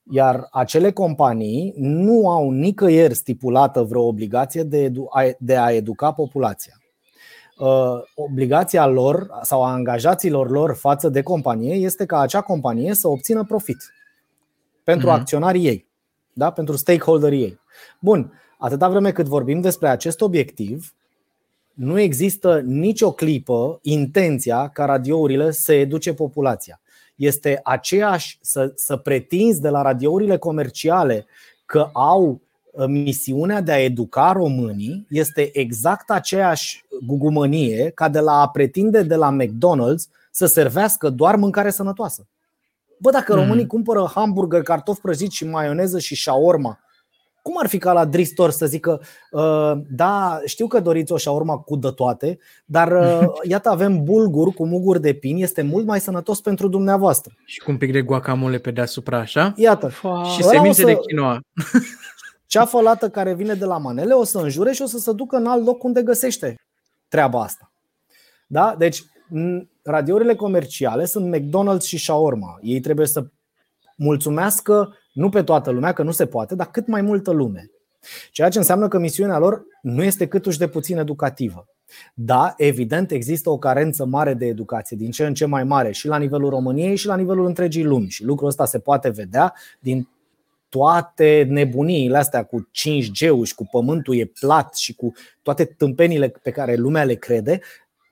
Iar 0.03 0.47
acele 0.51 0.91
companii 0.91 1.73
nu 1.77 2.29
au 2.29 2.51
nicăieri 2.51 3.13
stipulată 3.13 3.81
vreo 3.81 4.01
obligație 4.01 4.63
de, 4.63 4.83
edu- 4.83 5.09
de 5.39 5.57
a 5.57 5.71
educa 5.71 6.11
populația. 6.11 6.73
Uh, 7.57 8.01
obligația 8.15 8.85
lor 8.85 9.27
sau 9.41 9.63
a 9.63 9.71
angajaților 9.71 10.49
lor 10.49 10.75
față 10.75 11.09
de 11.09 11.21
companie 11.21 11.73
este 11.73 12.05
ca 12.05 12.19
acea 12.19 12.41
companie 12.41 12.93
să 12.93 13.07
obțină 13.07 13.43
profit 13.43 13.93
pentru 14.83 15.07
uh-huh. 15.09 15.13
acționarii 15.13 15.65
ei, 15.67 15.89
da? 16.33 16.51
pentru 16.51 16.75
stakeholderii 16.75 17.41
ei. 17.41 17.59
Bun, 17.99 18.33
atâta 18.57 18.89
vreme 18.89 19.11
cât 19.11 19.25
vorbim 19.25 19.61
despre 19.61 19.87
acest 19.87 20.21
obiectiv, 20.21 20.93
nu 21.73 21.99
există 21.99 22.59
nicio 22.65 23.11
clipă 23.11 23.79
intenția 23.81 24.67
ca 24.67 24.85
radiourile 24.85 25.51
să 25.51 25.73
educe 25.73 26.13
populația. 26.13 26.81
Este 27.15 27.59
aceeași 27.63 28.37
să, 28.41 28.71
să 28.75 28.97
pretinzi 28.97 29.61
de 29.61 29.69
la 29.69 29.81
radiourile 29.81 30.37
comerciale 30.37 31.25
că 31.65 31.89
au 31.93 32.41
uh, 32.71 32.85
misiunea 32.87 33.61
de 33.61 33.71
a 33.71 33.83
educa 33.83 34.31
românii 34.31 35.05
este 35.09 35.57
exact 35.59 36.09
aceeași 36.09 36.85
gugumănie 37.05 37.91
ca 37.95 38.09
de 38.09 38.19
la 38.19 38.41
a 38.41 38.49
pretinde 38.49 39.03
de 39.03 39.15
la 39.15 39.35
McDonald's 39.39 40.09
să 40.31 40.45
servească 40.45 41.09
doar 41.09 41.35
mâncare 41.35 41.69
sănătoasă. 41.69 42.27
Bă, 42.97 43.11
dacă 43.11 43.33
românii 43.33 43.61
mm. 43.61 43.67
cumpără 43.67 44.11
hamburger, 44.15 44.61
cartofi 44.61 45.01
prăjiți 45.01 45.35
și 45.35 45.45
maioneză 45.45 45.99
și 45.99 46.15
shawarma 46.15 46.82
cum 47.43 47.57
ar 47.57 47.67
fi 47.67 47.77
ca 47.77 47.93
la 47.93 48.05
Dristor 48.05 48.51
să 48.51 48.65
zică 48.65 49.01
uh, 49.31 49.71
Da, 49.89 50.39
știu 50.45 50.67
că 50.67 50.79
doriți 50.79 51.11
o 51.11 51.17
șaurma 51.17 51.57
cu 51.57 51.75
de 51.75 51.89
toate 51.89 52.39
Dar 52.65 52.91
uh, 52.91 53.27
iată 53.53 53.69
avem 53.69 54.03
bulgur 54.03 54.53
cu 54.53 54.65
muguri 54.65 55.01
de 55.01 55.13
pin 55.13 55.37
Este 55.37 55.61
mult 55.61 55.85
mai 55.85 55.99
sănătos 55.99 56.41
pentru 56.41 56.67
dumneavoastră. 56.67 57.33
Și 57.45 57.59
cu 57.59 57.71
un 57.71 57.77
pic 57.77 57.91
de 57.91 58.01
guacamole 58.01 58.57
pe 58.57 58.71
deasupra 58.71 59.17
așa? 59.17 59.53
Iată. 59.55 59.91
Și 60.35 60.43
semințe 60.43 60.81
să... 60.81 60.87
de 60.87 60.93
quinoa. 60.95 61.39
Ceafă 62.45 62.81
lată 62.81 63.09
care 63.09 63.33
vine 63.33 63.53
de 63.53 63.65
la 63.65 63.77
manele 63.77 64.13
O 64.13 64.23
să 64.23 64.37
înjure 64.39 64.71
și 64.71 64.81
o 64.81 64.85
să 64.85 64.97
se 64.97 65.11
ducă 65.11 65.35
în 65.35 65.45
alt 65.45 65.65
loc 65.65 65.83
unde 65.83 66.01
găsește 66.01 66.55
treaba 67.07 67.41
asta. 67.41 67.71
Da? 68.47 68.75
Deci 68.77 69.03
radiourile 69.83 70.35
comerciale 70.35 71.05
sunt 71.05 71.35
McDonald's 71.35 71.85
și 71.85 71.97
shawarma 71.97 72.59
Ei 72.61 72.79
trebuie 72.79 73.07
să 73.07 73.25
mulțumească 73.95 74.97
nu 75.13 75.29
pe 75.29 75.43
toată 75.43 75.71
lumea, 75.71 75.93
că 75.93 76.03
nu 76.03 76.11
se 76.11 76.25
poate, 76.25 76.55
dar 76.55 76.71
cât 76.71 76.87
mai 76.87 77.01
multă 77.01 77.31
lume. 77.31 77.71
Ceea 78.31 78.49
ce 78.49 78.57
înseamnă 78.57 78.87
că 78.87 78.99
misiunea 78.99 79.37
lor 79.37 79.63
nu 79.81 80.03
este 80.03 80.27
câtuși 80.27 80.57
de 80.57 80.67
puțin 80.67 80.97
educativă. 80.97 81.67
Da, 82.13 82.53
evident, 82.57 83.11
există 83.11 83.49
o 83.49 83.57
carență 83.57 84.05
mare 84.05 84.33
de 84.33 84.45
educație, 84.45 84.97
din 84.97 85.11
ce 85.11 85.25
în 85.25 85.33
ce 85.33 85.45
mai 85.45 85.63
mare, 85.63 85.91
și 85.91 86.07
la 86.07 86.17
nivelul 86.17 86.49
României 86.49 86.95
și 86.95 87.07
la 87.07 87.15
nivelul 87.15 87.45
întregii 87.45 87.83
lumi. 87.83 88.09
Și 88.09 88.23
lucrul 88.23 88.47
ăsta 88.47 88.65
se 88.65 88.79
poate 88.79 89.09
vedea 89.09 89.53
din 89.79 90.09
toate 90.69 91.45
nebuniile 91.49 92.17
astea 92.17 92.43
cu 92.43 92.69
5G-ul 92.71 93.45
și 93.45 93.55
cu 93.55 93.67
pământul 93.71 94.15
e 94.15 94.25
plat 94.39 94.75
și 94.75 94.95
cu 94.95 95.13
toate 95.41 95.65
tâmpenile 95.65 96.29
pe 96.29 96.51
care 96.51 96.75
lumea 96.75 97.03
le 97.03 97.13
crede. 97.13 97.59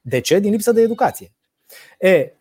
De 0.02 0.20
ce? 0.20 0.40
Din 0.40 0.52
lipsă 0.52 0.72
de 0.72 0.82
educație. 0.82 1.32
E, 2.00 2.32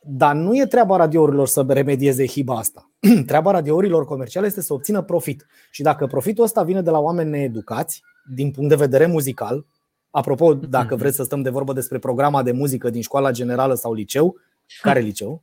dar 0.00 0.34
nu 0.34 0.56
e 0.56 0.66
treaba 0.66 0.96
radiourilor 0.96 1.46
să 1.46 1.64
remedieze 1.68 2.26
hiba 2.26 2.58
asta. 2.58 2.91
treaba 3.26 3.50
radiourilor 3.50 4.04
comerciale 4.04 4.46
este 4.46 4.60
să 4.60 4.72
obțină 4.72 5.02
profit. 5.02 5.46
Și 5.70 5.82
dacă 5.82 6.06
profitul 6.06 6.44
ăsta 6.44 6.62
vine 6.62 6.82
de 6.82 6.90
la 6.90 6.98
oameni 6.98 7.30
needucați, 7.30 8.02
din 8.34 8.50
punct 8.50 8.68
de 8.68 8.74
vedere 8.74 9.06
muzical, 9.06 9.66
apropo, 10.10 10.54
dacă 10.54 10.96
vreți 10.96 11.16
să 11.16 11.22
stăm 11.22 11.42
de 11.42 11.50
vorbă 11.50 11.72
despre 11.72 11.98
programa 11.98 12.42
de 12.42 12.52
muzică 12.52 12.90
din 12.90 13.02
școala 13.02 13.30
generală 13.30 13.74
sau 13.74 13.92
liceu, 13.92 14.36
care 14.82 15.00
liceu, 15.00 15.42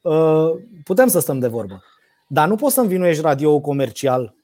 uh, 0.00 0.50
putem 0.84 1.08
să 1.08 1.18
stăm 1.18 1.38
de 1.38 1.48
vorbă. 1.48 1.82
Dar 2.28 2.48
nu 2.48 2.54
poți 2.54 2.74
să 2.74 2.80
învinuiești 2.80 3.22
radio 3.22 3.60
comercial 3.60 4.34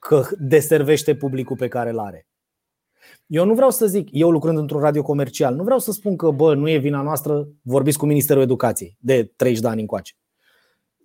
că 0.00 0.26
deservește 0.38 1.14
publicul 1.14 1.56
pe 1.56 1.68
care 1.68 1.90
îl 1.90 1.98
are. 1.98 2.26
Eu 3.26 3.44
nu 3.44 3.54
vreau 3.54 3.70
să 3.70 3.86
zic, 3.86 4.08
eu 4.12 4.30
lucrând 4.30 4.58
într-un 4.58 4.80
radio 4.80 5.02
comercial, 5.02 5.54
nu 5.54 5.62
vreau 5.62 5.78
să 5.78 5.92
spun 5.92 6.16
că, 6.16 6.30
bă, 6.30 6.54
nu 6.54 6.68
e 6.68 6.78
vina 6.78 7.02
noastră, 7.02 7.48
vorbiți 7.62 7.98
cu 7.98 8.06
Ministerul 8.06 8.42
Educației 8.42 8.96
de 9.00 9.32
30 9.36 9.62
de 9.62 9.68
ani 9.68 9.80
încoace. 9.80 10.17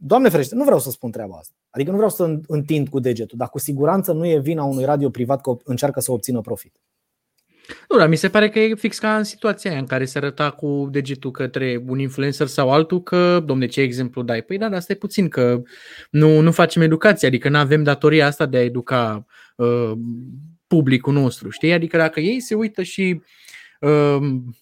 Doamne 0.06 0.30
ferește, 0.30 0.56
nu 0.56 0.64
vreau 0.64 0.80
să 0.80 0.90
spun 0.90 1.12
treaba 1.12 1.36
asta. 1.36 1.54
Adică 1.70 1.90
nu 1.90 1.96
vreau 1.96 2.12
să 2.12 2.40
întind 2.48 2.90
cu 2.90 3.00
degetul, 3.00 3.38
dar 3.38 3.50
cu 3.50 3.60
siguranță 3.60 4.12
nu 4.14 4.28
e 4.28 4.40
vina 4.40 4.64
unui 4.64 4.86
radio 4.86 5.10
privat 5.10 5.42
că 5.42 5.58
încearcă 5.64 6.00
să 6.00 6.12
obțină 6.12 6.42
profit. 6.42 6.74
Nu, 7.90 7.98
dar 7.98 8.08
mi 8.08 8.16
se 8.16 8.30
pare 8.30 8.50
că 8.50 8.60
e 8.60 8.76
fix 8.76 9.00
ca 9.00 9.18
în 9.18 9.24
situația 9.24 9.72
aia 9.72 9.80
în 9.80 9.86
care 9.86 10.06
se 10.06 10.18
arăta 10.18 10.50
cu 10.50 10.88
degetul 10.92 11.32
către 11.32 11.84
un 11.88 12.00
influencer 12.00 12.48
sau 12.48 12.72
altul 12.72 13.04
că, 13.04 13.40
domne, 13.46 13.66
ce 13.66 13.82
exemplu 13.82 14.22
dai? 14.22 14.42
Păi 14.42 14.58
da, 14.58 14.70
dar 14.70 14.82
stai 14.82 14.96
puțin 14.96 15.30
că 15.30 15.62
nu, 16.10 16.40
nu 16.40 16.52
facem 16.52 16.82
educație, 16.82 17.28
adică 17.28 17.50
nu 17.50 17.58
avem 17.58 17.84
datoria 17.84 18.26
asta 18.26 18.46
de 18.46 18.58
a 18.58 18.64
educa 18.64 19.26
uh, 19.56 19.92
publicul 20.68 21.14
nostru, 21.14 21.50
știi? 21.50 21.74
Adică 21.74 21.98
dacă 21.98 22.20
ei 22.20 22.40
se 22.40 22.56
uită 22.56 22.84
și 22.84 23.16
uh, 23.20 23.24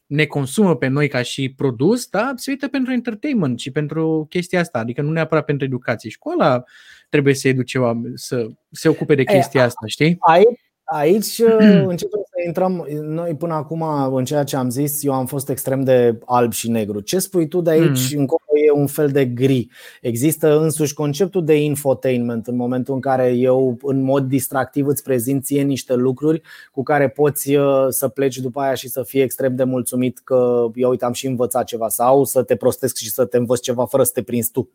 ne 0.06 0.26
consumă 0.26 0.76
pe 0.76 0.88
noi 0.88 1.08
ca 1.08 1.22
și 1.22 1.54
produs, 1.54 2.08
da, 2.08 2.34
se 2.36 2.52
uită 2.52 2.68
pentru 2.68 2.94
entertainment 2.94 3.60
și 3.60 3.72
pentru 3.72 4.26
chestia 4.30 4.60
asta, 4.60 4.80
adică 4.80 5.02
nu 5.02 5.12
neapărat 5.12 5.46
pentru 5.46 5.66
educație. 5.66 6.10
Școala 6.10 6.64
trebuie 7.10 7.34
să 7.34 7.48
educe 7.48 7.78
oameni, 7.78 8.14
să 8.18 8.48
se 8.72 8.90
ocupe 8.90 9.16
de 9.16 9.24
chestia 9.24 9.64
asta, 9.64 9.86
știi? 9.86 10.18
Aici, 10.20 10.60
aici 10.84 11.40
începem 11.94 12.22
să 12.26 12.44
intrăm, 12.46 12.88
noi 13.02 13.36
până 13.36 13.54
acum 13.54 13.82
în 14.14 14.26
ceea 14.26 14.44
ce 14.44 14.56
am 14.56 14.70
zis, 14.70 15.04
eu 15.04 15.14
am 15.14 15.26
fost 15.26 15.50
extrem 15.50 15.84
de 15.84 16.20
alb 16.26 16.52
și 16.52 16.70
negru. 16.70 17.00
Ce 17.00 17.20
spui 17.20 17.48
tu 17.48 17.62
de 17.62 17.70
aici 17.70 18.14
mm. 18.14 18.20
încolo 18.20 18.42
e 18.66 18.72
un 18.72 18.88
fel 18.88 19.10
de 19.10 19.26
gri. 19.26 19.68
Există 20.02 20.60
însuși 20.60 20.94
conceptul 20.94 21.46
de 21.46 21.62
infotainment 21.64 22.48
în 22.48 22.56
momentul 22.56 22.94
în 22.94 23.00
care 23.00 23.32
eu 23.32 23.78
în 23.82 24.02
mod 24.02 24.24
distractiv 24.28 24.88
îți 24.88 25.04
prezint 25.04 25.44
ție 25.44 25.62
niște 25.62 25.94
lucruri 25.94 26.42
cu 26.72 26.84
care 26.84 27.10
poți 27.10 27.56
uh, 27.56 27.86
să 27.90 28.08
pleci 28.08 28.38
după 28.38 28.60
aia 28.60 28.74
și 28.74 28.90
să 28.90 29.04
fii 29.04 29.22
extrem 29.22 29.56
de 29.56 29.64
mulțumit 29.64 30.20
că 30.24 30.68
eu 30.76 30.90
uite 30.90 31.06
am 31.06 31.14
și 31.14 31.28
învățat 31.28 31.66
ceva 31.66 31.90
sau 31.90 32.24
să 32.24 32.44
te 32.44 32.56
prostesc 32.56 32.96
și 32.96 33.12
să 33.12 33.26
te 33.26 33.38
învăț 33.38 33.60
ceva 33.60 33.86
fără 33.86 34.04
să 34.04 34.12
te 34.14 34.22
prinzi 34.22 34.52
tu. 34.52 34.70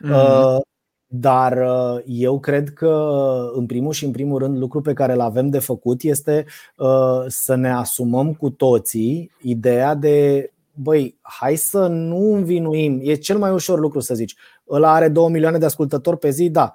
Mm. 0.00 0.10
Uh, 0.10 0.60
dar 1.06 1.52
uh, 1.52 2.02
eu 2.06 2.40
cred 2.40 2.72
că, 2.72 3.16
în 3.54 3.66
primul 3.66 3.92
și 3.92 4.04
în 4.04 4.10
primul 4.10 4.38
rând, 4.38 4.58
lucru 4.58 4.80
pe 4.80 4.92
care 4.92 5.12
îl 5.12 5.20
avem 5.20 5.48
de 5.48 5.58
făcut 5.58 6.02
este 6.02 6.44
uh, 6.76 7.24
să 7.26 7.54
ne 7.54 7.72
asumăm 7.72 8.34
cu 8.34 8.50
toții 8.50 9.30
ideea 9.40 9.94
de 9.94 10.50
băi, 10.76 11.18
hai 11.22 11.56
să 11.56 11.86
nu 11.86 12.32
învinuim. 12.32 13.00
E 13.02 13.14
cel 13.14 13.38
mai 13.38 13.52
ușor 13.52 13.78
lucru 13.78 14.00
să 14.00 14.14
zici. 14.14 14.34
Ăla 14.68 14.92
are 14.92 15.08
2 15.08 15.30
milioane 15.30 15.58
de 15.58 15.64
ascultători 15.64 16.18
pe 16.18 16.30
zi, 16.30 16.50
da. 16.50 16.72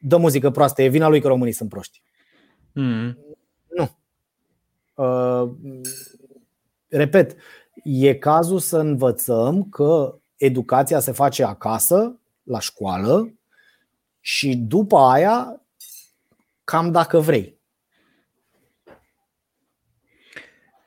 Dă 0.00 0.16
muzică 0.16 0.50
proastă, 0.50 0.82
e 0.82 0.88
vina 0.88 1.08
lui 1.08 1.20
că 1.20 1.28
românii 1.28 1.52
sunt 1.52 1.68
proști. 1.68 2.02
Mm. 2.72 3.18
Nu. 3.68 3.96
Uh, 4.94 5.50
repet, 6.88 7.36
e 7.84 8.14
cazul 8.14 8.58
să 8.58 8.78
învățăm 8.78 9.64
că 9.64 10.18
educația 10.36 11.00
se 11.00 11.12
face 11.12 11.44
acasă, 11.44 12.20
la 12.42 12.60
școală, 12.60 13.34
și 14.20 14.56
după 14.56 14.96
aia, 14.96 15.62
cam 16.64 16.90
dacă 16.90 17.18
vrei. 17.18 17.55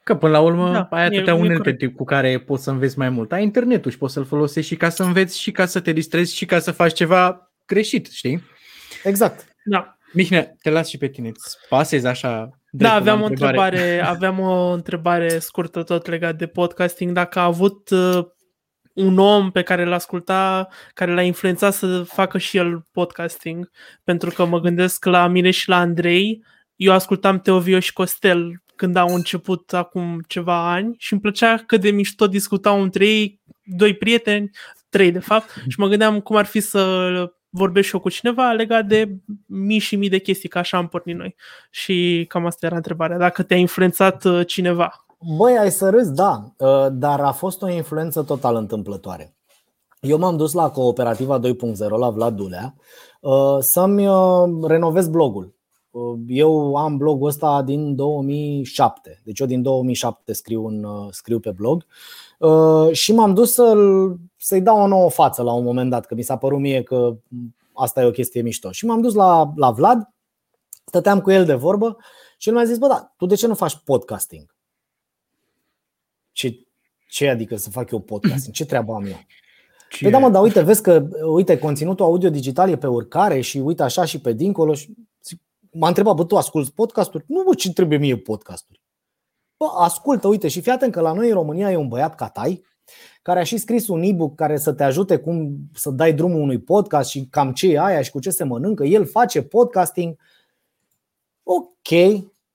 Că 0.09 0.15
până 0.15 0.31
la 0.31 0.39
urmă 0.39 0.71
da, 0.71 0.87
ai 0.89 1.05
atâtea 1.05 1.35
unelte 1.35 1.87
cu 1.87 2.03
care 2.03 2.39
poți 2.39 2.63
să 2.63 2.69
înveți 2.69 2.97
mai 2.97 3.09
mult. 3.09 3.31
Ai 3.31 3.43
internetul 3.43 3.91
și 3.91 3.97
poți 3.97 4.13
să-l 4.13 4.25
folosești 4.25 4.69
și 4.69 4.77
ca 4.77 4.89
să 4.89 5.03
înveți 5.03 5.39
și 5.39 5.51
ca 5.51 5.65
să 5.65 5.79
te 5.79 5.91
distrezi 5.91 6.35
și 6.35 6.45
ca 6.45 6.59
să 6.59 6.71
faci 6.71 6.93
ceva 6.93 7.51
greșit, 7.65 8.07
știi? 8.11 8.43
Exact. 9.03 9.45
Da. 9.65 9.97
Mihnea, 10.13 10.55
te 10.61 10.69
las 10.69 10.87
și 10.87 10.97
pe 10.97 11.07
tine. 11.07 11.27
Îți 11.27 11.57
pasezi 11.69 12.07
așa 12.07 12.49
da, 12.71 12.93
aveam 12.93 13.21
o 13.21 13.25
întrebare, 13.25 14.01
aveam 14.03 14.39
o 14.39 14.71
întrebare 14.71 15.39
scurtă 15.39 15.83
tot 15.83 16.07
legat 16.07 16.35
de 16.35 16.47
podcasting. 16.47 17.11
Dacă 17.11 17.39
a 17.39 17.43
avut 17.43 17.89
uh, 17.89 18.25
un 18.93 19.17
om 19.17 19.51
pe 19.51 19.61
care 19.61 19.85
l 19.85 19.91
asculta, 19.91 20.67
care 20.93 21.13
l-a 21.13 21.21
influențat 21.21 21.73
să 21.73 22.03
facă 22.03 22.37
și 22.37 22.57
el 22.57 22.85
podcasting, 22.91 23.69
pentru 24.03 24.29
că 24.29 24.45
mă 24.45 24.59
gândesc 24.59 25.05
la 25.05 25.27
mine 25.27 25.51
și 25.51 25.69
la 25.69 25.77
Andrei, 25.77 26.43
eu 26.75 26.93
ascultam 26.93 27.39
Teovio 27.39 27.79
și 27.79 27.93
Costel 27.93 28.61
când 28.79 28.95
au 28.95 29.13
început 29.13 29.73
acum 29.73 30.23
ceva 30.27 30.71
ani 30.71 30.95
și 30.97 31.13
îmi 31.13 31.21
plăcea 31.21 31.57
cât 31.57 31.81
de 31.81 31.91
mișto 31.91 32.27
discutau 32.27 32.81
între 32.81 33.07
ei, 33.07 33.41
doi 33.77 33.93
prieteni, 33.93 34.49
trei 34.89 35.11
de 35.11 35.19
fapt, 35.19 35.49
și 35.67 35.79
mă 35.79 35.87
gândeam 35.87 36.19
cum 36.19 36.35
ar 36.35 36.45
fi 36.45 36.59
să 36.59 36.81
vorbesc 37.49 37.87
și 37.87 37.93
eu 37.95 38.01
cu 38.01 38.09
cineva 38.09 38.51
legat 38.51 38.85
de 38.85 39.15
mii 39.45 39.79
și 39.79 39.95
mii 39.95 40.09
de 40.09 40.17
chestii, 40.17 40.49
că 40.49 40.57
așa 40.57 40.77
am 40.77 40.87
pornit 40.87 41.15
noi. 41.15 41.35
Și 41.69 42.25
cam 42.27 42.45
asta 42.45 42.65
era 42.65 42.75
întrebarea, 42.75 43.17
dacă 43.17 43.43
te-a 43.43 43.57
influențat 43.57 44.23
uh, 44.23 44.47
cineva. 44.47 45.05
Băi, 45.37 45.57
ai 45.57 45.71
să 45.71 45.89
râzi, 45.89 46.13
da, 46.13 46.53
uh, 46.57 46.87
dar 46.91 47.19
a 47.19 47.31
fost 47.31 47.61
o 47.61 47.69
influență 47.69 48.23
total 48.23 48.55
întâmplătoare. 48.55 49.33
Eu 49.99 50.17
m-am 50.17 50.37
dus 50.37 50.53
la 50.53 50.69
Cooperativa 50.69 51.39
2.0, 51.39 51.43
la 51.97 52.09
Vlad 52.09 52.35
Dulea, 52.35 52.73
uh, 53.21 53.57
să-mi 53.59 54.07
uh, 54.07 54.67
renovez 54.67 55.07
blogul. 55.07 55.57
Eu 56.27 56.75
am 56.75 56.97
blogul 56.97 57.27
ăsta 57.27 57.61
din 57.61 57.95
2007, 57.95 59.21
deci 59.23 59.39
eu 59.39 59.47
din 59.47 59.61
2007 59.61 60.33
scriu, 60.33 60.65
în, 60.65 60.85
scriu 61.11 61.39
pe 61.39 61.51
blog 61.51 61.85
și 62.91 63.13
m-am 63.13 63.33
dus 63.33 63.53
să-l, 63.53 64.15
să-i 64.37 64.61
dau 64.61 64.79
o 64.79 64.87
nouă 64.87 65.09
față 65.09 65.41
la 65.41 65.53
un 65.53 65.63
moment 65.63 65.89
dat, 65.89 66.05
că 66.05 66.15
mi 66.15 66.21
s-a 66.21 66.37
părut 66.37 66.59
mie 66.59 66.83
că 66.83 67.17
asta 67.73 68.01
e 68.01 68.05
o 68.05 68.11
chestie 68.11 68.41
mișto. 68.41 68.71
Și 68.71 68.85
m-am 68.85 69.01
dus 69.01 69.13
la, 69.13 69.51
la 69.55 69.71
Vlad, 69.71 70.09
stăteam 70.85 71.21
cu 71.21 71.31
el 71.31 71.45
de 71.45 71.53
vorbă 71.53 71.97
și 72.37 72.49
el 72.49 72.55
mi-a 72.55 72.65
zis, 72.65 72.77
bă, 72.77 72.87
da, 72.87 73.13
tu 73.17 73.25
de 73.25 73.35
ce 73.35 73.47
nu 73.47 73.53
faci 73.53 73.75
podcasting? 73.75 74.55
Ce, 76.31 76.59
ce 77.09 77.29
adică 77.29 77.55
să 77.55 77.69
fac 77.69 77.91
eu 77.91 77.99
podcast? 77.99 78.51
Ce 78.51 78.65
treabă 78.65 78.93
am 78.93 79.05
eu? 79.05 79.17
Ce? 79.89 80.03
Păi 80.03 80.11
da, 80.11 80.17
mă, 80.17 80.29
dar 80.29 80.41
uite, 80.41 80.61
vezi 80.61 80.81
că 80.81 81.07
uite, 81.25 81.57
conținutul 81.57 82.05
audio 82.05 82.29
digital 82.29 82.69
e 82.69 82.77
pe 82.77 82.87
urcare 82.87 83.41
și 83.41 83.57
uite 83.57 83.83
așa 83.83 84.05
și 84.05 84.21
pe 84.21 84.33
dincolo. 84.33 84.73
Și 84.73 84.95
m-a 85.71 85.87
întrebat, 85.87 86.15
bă, 86.15 86.25
tu 86.25 86.37
asculti 86.37 86.71
podcasturi? 86.71 87.23
Nu, 87.27 87.43
bă, 87.43 87.53
ce 87.53 87.73
trebuie 87.73 87.97
mie 87.97 88.17
podcasturi? 88.17 88.81
Bă, 89.57 89.65
ascultă, 89.77 90.27
uite, 90.27 90.47
și 90.47 90.61
fii 90.61 90.71
atent 90.71 90.91
că 90.91 91.01
la 91.01 91.13
noi 91.13 91.27
în 91.27 91.33
România 91.33 91.71
e 91.71 91.75
un 91.75 91.87
băiat 91.87 92.15
Catai, 92.15 92.65
care 93.21 93.39
a 93.39 93.43
și 93.43 93.57
scris 93.57 93.87
un 93.87 94.01
e-book 94.01 94.35
care 94.35 94.57
să 94.57 94.73
te 94.73 94.83
ajute 94.83 95.17
cum 95.17 95.57
să 95.73 95.89
dai 95.89 96.13
drumul 96.13 96.41
unui 96.41 96.59
podcast 96.59 97.09
și 97.09 97.27
cam 97.29 97.53
ce 97.53 97.67
e 97.67 97.79
aia 97.79 98.01
și 98.01 98.11
cu 98.11 98.19
ce 98.19 98.29
se 98.29 98.43
mănâncă. 98.43 98.83
El 98.83 99.05
face 99.05 99.41
podcasting. 99.41 100.17
Ok. 101.43 101.89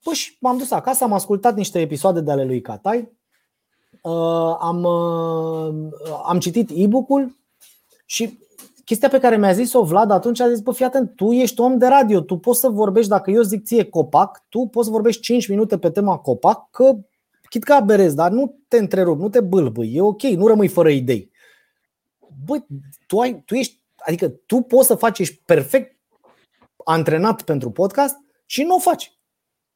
Păi 0.03 0.14
și 0.14 0.37
m-am 0.40 0.59
dus 0.59 0.70
acasă, 0.70 1.05
am 1.05 1.12
ascultat 1.12 1.55
niște 1.55 1.81
episoade 1.81 2.20
de 2.20 2.31
ale 2.31 2.44
lui 2.44 2.61
Catai 2.61 3.12
Uh, 4.05 4.57
am, 4.61 4.83
uh, 4.83 5.90
am 6.24 6.38
citit 6.38 6.70
e-book-ul 6.74 7.37
și 8.05 8.38
chestia 8.85 9.09
pe 9.09 9.18
care 9.18 9.37
mi-a 9.37 9.53
zis-o 9.53 9.85
Vlad 9.85 10.11
atunci 10.11 10.40
a 10.40 10.49
zis, 10.49 10.61
bă, 10.61 10.73
fii 10.73 10.85
atent, 10.85 11.16
tu 11.16 11.33
ești 11.33 11.61
om 11.61 11.79
de 11.79 11.87
radio, 11.87 12.20
tu 12.20 12.37
poți 12.37 12.61
să 12.61 12.68
vorbești, 12.68 13.09
dacă 13.09 13.31
eu 13.31 13.42
zic 13.42 13.64
ție 13.64 13.85
copac, 13.85 14.44
tu 14.49 14.66
poți 14.66 14.87
să 14.87 14.92
vorbești 14.92 15.23
5 15.23 15.49
minute 15.49 15.79
pe 15.79 15.90
tema 15.90 16.18
copac, 16.18 16.70
că 16.70 16.97
chit 17.49 17.62
că 17.62 17.73
aberezi, 17.73 18.14
dar 18.14 18.31
nu 18.31 18.59
te 18.68 18.79
întrerup, 18.79 19.18
nu 19.18 19.29
te 19.29 19.40
bâlbâi, 19.40 19.94
e 19.94 20.01
ok, 20.01 20.23
nu 20.23 20.47
rămâi 20.47 20.68
fără 20.68 20.88
idei. 20.88 21.31
Băi, 22.44 22.66
tu, 23.07 23.18
ai, 23.18 23.42
tu 23.44 23.55
ești, 23.55 23.81
adică 23.97 24.29
tu 24.29 24.61
poți 24.61 24.87
să 24.87 24.94
faci, 24.94 25.18
ești 25.18 25.42
perfect 25.44 25.97
antrenat 26.85 27.42
pentru 27.42 27.70
podcast 27.70 28.16
și 28.47 28.62
nu 28.62 28.75
o 28.75 28.79
faci. 28.79 29.18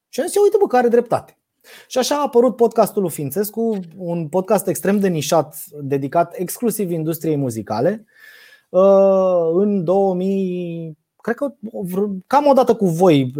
Și 0.08 0.20
am 0.20 0.26
zis, 0.26 0.36
uite 0.36 0.56
bă, 0.60 0.66
care 0.66 0.86
are 0.86 0.96
dreptate. 0.96 1.38
Și 1.86 1.98
așa 1.98 2.16
a 2.16 2.22
apărut 2.22 2.56
podcastul 2.56 3.02
lui 3.02 3.10
Fințescu, 3.10 3.78
un 3.96 4.28
podcast 4.28 4.66
extrem 4.66 5.00
de 5.00 5.08
nișat, 5.08 5.56
dedicat 5.80 6.34
exclusiv 6.36 6.90
industriei 6.90 7.36
muzicale. 7.36 8.04
Uh, 8.68 9.50
în 9.52 9.84
2000, 9.84 10.98
cred 11.16 11.36
că 11.36 11.54
cam 12.26 12.46
o 12.46 12.52
dată 12.52 12.74
cu 12.74 12.86
voi, 12.86 13.32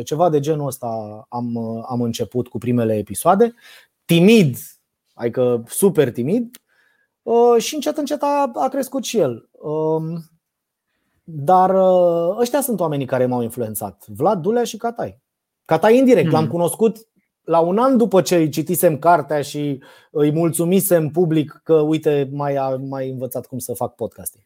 2017-18, 0.00 0.02
ceva 0.04 0.28
de 0.28 0.40
genul 0.40 0.66
ăsta 0.66 1.24
am, 1.28 1.56
am 1.88 2.02
început 2.02 2.48
cu 2.48 2.58
primele 2.58 2.96
episoade. 2.96 3.54
Timid, 4.04 4.56
adică 5.14 5.62
super 5.66 6.12
timid, 6.12 6.56
uh, 7.22 7.56
și 7.58 7.74
încet 7.74 7.96
încet 7.96 8.22
a, 8.22 8.50
a 8.54 8.68
crescut 8.68 9.04
și 9.04 9.18
el. 9.18 9.48
Um, 9.52 10.24
dar 11.22 11.70
uh, 11.74 12.38
ăștia 12.38 12.60
sunt 12.60 12.80
oamenii 12.80 13.06
care 13.06 13.26
m-au 13.26 13.42
influențat. 13.42 14.04
Vlad 14.06 14.40
Dulea 14.40 14.64
și 14.64 14.76
Catai. 14.76 15.20
Cata 15.64 15.90
indirect, 15.90 16.28
hmm. 16.28 16.36
l-am 16.36 16.48
cunoscut 16.48 17.08
la 17.44 17.58
un 17.58 17.78
an 17.78 17.96
după 17.96 18.20
ce 18.20 18.36
îi 18.36 18.48
citisem 18.48 18.98
cartea 18.98 19.42
și 19.42 19.82
îi 20.10 20.32
mulțumisem 20.32 21.08
public 21.08 21.60
că, 21.64 21.74
uite, 21.74 22.28
mai, 22.32 22.56
a, 22.56 22.68
mai 22.68 23.10
învățat 23.10 23.46
cum 23.46 23.58
să 23.58 23.72
fac 23.72 23.94
podcasting. 23.94 24.44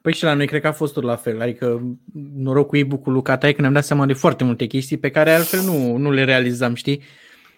Păi 0.00 0.12
și 0.12 0.24
la 0.24 0.34
noi 0.34 0.46
cred 0.46 0.60
că 0.60 0.66
a 0.66 0.72
fost 0.72 0.92
tot 0.92 1.02
la 1.02 1.16
fel. 1.16 1.40
Adică 1.40 1.96
noroc 2.34 2.66
cu 2.66 2.76
e-book-ul 2.76 3.12
lui 3.12 3.22
Catai 3.22 3.52
că 3.52 3.60
ne-am 3.60 3.72
dat 3.72 3.84
seama 3.84 4.06
de 4.06 4.12
foarte 4.12 4.44
multe 4.44 4.66
chestii 4.66 4.96
pe 4.96 5.10
care 5.10 5.30
altfel 5.30 5.60
nu, 5.60 5.96
nu 5.96 6.10
le 6.10 6.24
realizam, 6.24 6.74
știi? 6.74 7.02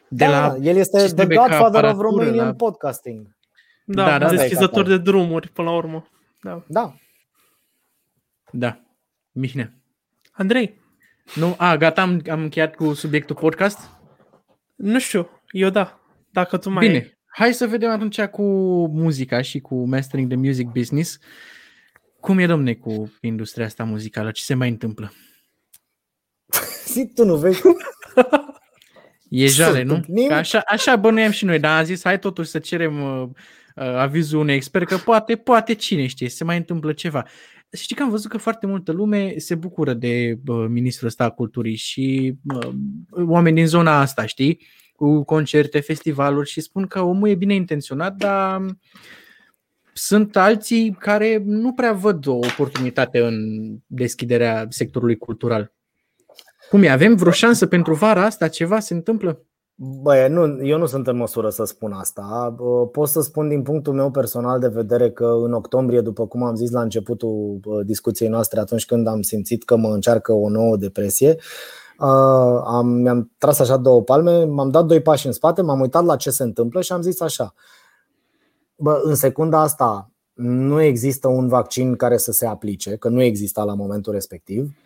De 0.08 0.24
da, 0.24 0.30
la 0.30 0.56
el 0.62 0.76
este 0.76 1.06
the 1.14 1.26
godfather 1.26 1.84
of 1.84 1.98
Romanian 2.00 2.46
la... 2.46 2.54
podcasting. 2.54 3.36
Da, 3.84 4.04
da, 4.04 4.18
da 4.18 4.28
deschizător 4.28 4.82
da, 4.82 4.88
de 4.88 4.98
drumuri, 4.98 5.48
până 5.48 5.68
la 5.68 5.76
urmă. 5.76 6.08
Da. 6.42 6.64
Da. 6.66 6.94
Da. 8.50 8.80
Mihnea. 9.32 9.72
Andrei. 10.32 10.80
Nu? 11.34 11.54
A, 11.58 11.76
gata, 11.76 12.02
am, 12.02 12.20
am 12.30 12.40
încheiat 12.40 12.74
cu 12.74 12.94
subiectul 12.94 13.36
podcast? 13.36 13.90
Nu 14.76 14.98
știu, 14.98 15.42
eu 15.50 15.70
da. 15.70 16.00
Dacă 16.30 16.56
tu 16.56 16.70
mai 16.70 16.86
Bine, 16.86 16.98
ai. 16.98 17.18
hai 17.26 17.54
să 17.54 17.66
vedem 17.66 17.90
atunci 17.90 18.20
cu 18.20 18.42
muzica 18.86 19.40
și 19.40 19.60
cu 19.60 19.84
mastering 19.88 20.28
the 20.28 20.36
music 20.36 20.66
business. 20.66 21.18
Cum 22.20 22.38
e, 22.38 22.46
domne, 22.46 22.74
cu 22.74 23.12
industria 23.20 23.64
asta 23.64 23.84
muzicală? 23.84 24.30
Ce 24.30 24.42
se 24.42 24.54
mai 24.54 24.68
întâmplă? 24.68 25.12
Zi 26.92 27.10
tu 27.14 27.24
nu 27.24 27.36
vezi? 27.36 27.62
E 29.28 29.46
jale, 29.46 29.82
nu? 29.82 30.04
Că 30.28 30.34
așa, 30.34 30.62
așa 30.66 30.96
bănuiam 30.96 31.30
și 31.30 31.44
noi, 31.44 31.58
dar 31.58 31.78
am 31.78 31.84
zis 31.84 32.02
hai 32.04 32.18
totuși 32.18 32.50
să 32.50 32.58
cerem 32.58 33.02
uh, 33.02 33.28
uh, 33.74 33.84
avizul 33.84 34.40
unui 34.40 34.54
expert, 34.54 34.86
că 34.86 34.96
poate, 34.96 35.36
poate 35.36 35.74
cine 35.74 36.06
știe, 36.06 36.28
se 36.28 36.44
mai 36.44 36.56
întâmplă 36.56 36.92
ceva. 36.92 37.24
Știi 37.72 37.96
că 37.96 38.02
am 38.02 38.10
văzut 38.10 38.30
că 38.30 38.38
foarte 38.38 38.66
multă 38.66 38.92
lume 38.92 39.34
se 39.38 39.54
bucură 39.54 39.94
de 39.94 40.38
uh, 40.46 40.66
ministrul 40.68 41.08
ăsta 41.08 41.24
a 41.24 41.30
culturii 41.30 41.76
și 41.76 42.34
uh, 42.54 42.72
oameni 43.10 43.56
din 43.56 43.66
zona 43.66 44.00
asta, 44.00 44.26
știi? 44.26 44.66
Cu 44.92 45.24
concerte, 45.24 45.80
festivaluri 45.80 46.48
și 46.48 46.60
spun 46.60 46.86
că 46.86 47.00
omul 47.00 47.28
e 47.28 47.34
bine 47.34 47.54
intenționat, 47.54 48.14
dar 48.14 48.64
sunt 49.92 50.36
alții 50.36 50.96
care 50.98 51.42
nu 51.44 51.72
prea 51.72 51.92
văd 51.92 52.26
o 52.26 52.34
oportunitate 52.34 53.18
în 53.18 53.36
deschiderea 53.86 54.66
sectorului 54.68 55.16
cultural. 55.16 55.72
Cum 56.70 56.82
e? 56.82 56.88
Avem 56.88 57.14
vreo 57.14 57.32
șansă 57.32 57.66
pentru 57.66 57.94
vara 57.94 58.24
asta? 58.24 58.48
Ceva 58.48 58.80
se 58.80 58.94
întâmplă? 58.94 59.46
Băi, 59.78 60.28
nu, 60.28 60.66
eu 60.66 60.78
nu 60.78 60.86
sunt 60.86 61.06
în 61.06 61.16
măsură 61.16 61.50
să 61.50 61.64
spun 61.64 61.92
asta. 61.92 62.56
Pot 62.92 63.08
să 63.08 63.20
spun 63.20 63.48
din 63.48 63.62
punctul 63.62 63.94
meu 63.94 64.10
personal 64.10 64.60
de 64.60 64.68
vedere 64.68 65.10
că 65.10 65.26
în 65.26 65.52
octombrie, 65.52 66.00
după 66.00 66.26
cum 66.26 66.42
am 66.42 66.54
zis 66.54 66.70
la 66.70 66.80
începutul 66.80 67.60
discuției 67.84 68.28
noastre, 68.28 68.60
atunci 68.60 68.86
când 68.86 69.06
am 69.06 69.22
simțit 69.22 69.64
că 69.64 69.76
mă 69.76 69.88
încearcă 69.88 70.32
o 70.32 70.48
nouă 70.48 70.76
depresie, 70.76 71.36
am, 72.64 72.86
mi-am 72.86 73.32
tras 73.38 73.58
așa 73.58 73.76
două 73.76 74.02
palme, 74.02 74.44
m-am 74.44 74.70
dat 74.70 74.84
doi 74.84 75.02
pași 75.02 75.26
în 75.26 75.32
spate, 75.32 75.62
m-am 75.62 75.80
uitat 75.80 76.04
la 76.04 76.16
ce 76.16 76.30
se 76.30 76.42
întâmplă 76.42 76.80
și 76.80 76.92
am 76.92 77.02
zis 77.02 77.20
așa. 77.20 77.54
Bă, 78.76 79.00
în 79.04 79.14
secunda 79.14 79.60
asta 79.60 80.10
nu 80.32 80.80
există 80.80 81.28
un 81.28 81.48
vaccin 81.48 81.96
care 81.96 82.16
să 82.16 82.32
se 82.32 82.46
aplice, 82.46 82.96
că 82.96 83.08
nu 83.08 83.22
exista 83.22 83.64
la 83.64 83.74
momentul 83.74 84.12
respectiv. 84.12 84.76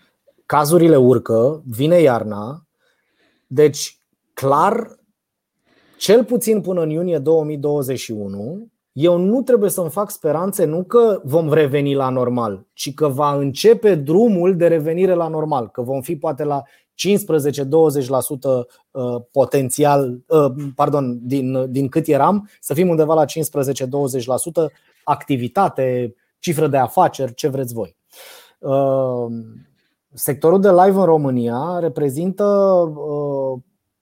Cazurile 0.46 0.96
urcă, 0.96 1.62
vine 1.66 2.00
iarna, 2.00 2.66
deci 3.46 3.99
clar, 4.34 4.98
cel 5.98 6.24
puțin 6.24 6.60
până 6.60 6.82
în 6.82 6.90
iunie 6.90 7.18
2021, 7.18 8.68
eu 8.92 9.16
nu 9.16 9.42
trebuie 9.42 9.70
să-mi 9.70 9.90
fac 9.90 10.10
speranțe 10.10 10.64
nu 10.64 10.82
că 10.84 11.20
vom 11.24 11.52
reveni 11.52 11.94
la 11.94 12.08
normal, 12.08 12.66
ci 12.72 12.94
că 12.94 13.08
va 13.08 13.34
începe 13.34 13.94
drumul 13.94 14.56
de 14.56 14.66
revenire 14.66 15.14
la 15.14 15.28
normal, 15.28 15.68
că 15.68 15.82
vom 15.82 16.00
fi 16.00 16.16
poate 16.16 16.44
la 16.44 16.62
15-20% 16.62 16.66
uh, 18.90 19.22
potențial, 19.32 20.20
uh, 20.26 20.52
pardon, 20.74 21.18
din, 21.22 21.70
din 21.72 21.88
cât 21.88 22.06
eram, 22.06 22.48
să 22.60 22.74
fim 22.74 22.88
undeva 22.88 23.14
la 23.14 23.24
15-20% 23.24 23.28
activitate, 25.04 26.14
cifră 26.38 26.66
de 26.66 26.76
afaceri, 26.76 27.34
ce 27.34 27.48
vreți 27.48 27.74
voi. 27.74 27.96
Uh, 28.58 29.26
sectorul 30.12 30.60
de 30.60 30.70
live 30.70 30.98
în 30.98 31.04
România 31.04 31.78
reprezintă 31.80 32.44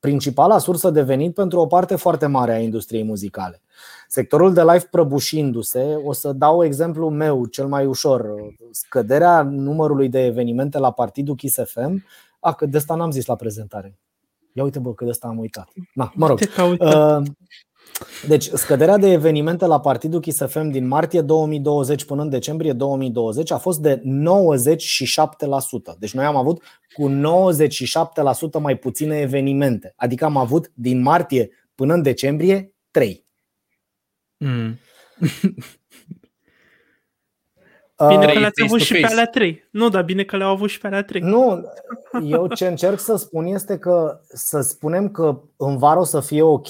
principala 0.00 0.58
sursă 0.58 0.90
de 0.90 1.02
venit 1.02 1.34
pentru 1.34 1.60
o 1.60 1.66
parte 1.66 1.96
foarte 1.96 2.26
mare 2.26 2.52
a 2.52 2.58
industriei 2.58 3.04
muzicale. 3.04 3.62
Sectorul 4.08 4.54
de 4.54 4.62
live 4.62 4.86
prăbușindu-se, 4.90 6.00
o 6.04 6.12
să 6.12 6.32
dau 6.32 6.64
exemplu 6.64 7.08
meu 7.08 7.46
cel 7.46 7.66
mai 7.66 7.86
ușor, 7.86 8.34
scăderea 8.70 9.42
numărului 9.42 10.08
de 10.08 10.24
evenimente 10.24 10.78
la 10.78 10.90
partidul 10.90 11.34
Kiss 11.34 11.58
FM 11.64 12.04
a, 12.40 12.52
că 12.52 12.66
de 12.66 12.76
asta 12.76 12.94
n-am 12.94 13.10
zis 13.10 13.26
la 13.26 13.36
prezentare. 13.36 13.98
Ia 14.52 14.62
uite 14.62 14.78
bă, 14.78 14.94
că 14.94 15.04
de 15.04 15.10
asta 15.10 15.28
am 15.28 15.38
uitat. 15.38 15.68
Na, 15.94 16.12
mă 16.14 16.26
rog. 16.26 16.38
Uh, 16.58 17.22
deci, 18.26 18.44
scăderea 18.44 18.96
de 18.96 19.12
evenimente 19.12 19.66
la 19.66 19.80
Partidul 19.80 20.20
Kiss 20.20 20.44
FM 20.46 20.68
din 20.68 20.86
martie 20.86 21.20
2020 21.20 22.04
până 22.04 22.22
în 22.22 22.28
decembrie 22.28 22.72
2020 22.72 23.50
a 23.50 23.58
fost 23.58 23.80
de 23.80 23.96
97%. 23.96 24.02
Deci 25.98 26.14
noi 26.14 26.24
am 26.24 26.36
avut 26.36 26.62
cu 26.94 27.10
97% 27.10 28.60
mai 28.60 28.76
puține 28.76 29.18
evenimente. 29.18 29.92
Adică 29.96 30.24
am 30.24 30.36
avut 30.36 30.70
din 30.74 31.02
martie 31.02 31.50
până 31.74 31.94
în 31.94 32.02
decembrie 32.02 32.72
3. 32.90 33.26
Mm. 34.36 34.78
Bine 38.06 38.32
că 38.32 38.38
le-ați 38.38 38.62
avut 38.62 38.80
și 38.80 39.00
pe 39.00 39.06
alea 39.06 39.26
trei. 39.26 39.68
Nu, 39.70 39.88
dar 39.88 40.02
bine 40.02 40.22
că 40.22 40.36
le-au 40.36 40.50
avut 40.50 40.68
și 40.68 40.78
pe 40.78 40.86
alea 40.86 41.02
trei. 41.02 41.20
Nu, 41.20 41.64
eu 42.24 42.46
ce 42.46 42.66
încerc 42.66 42.98
să 42.98 43.16
spun 43.16 43.44
este 43.44 43.78
că 43.78 44.20
să 44.28 44.60
spunem 44.60 45.08
că 45.08 45.40
în 45.56 45.76
vară 45.76 46.00
o 46.00 46.04
să 46.04 46.20
fie 46.20 46.42
ok, 46.42 46.68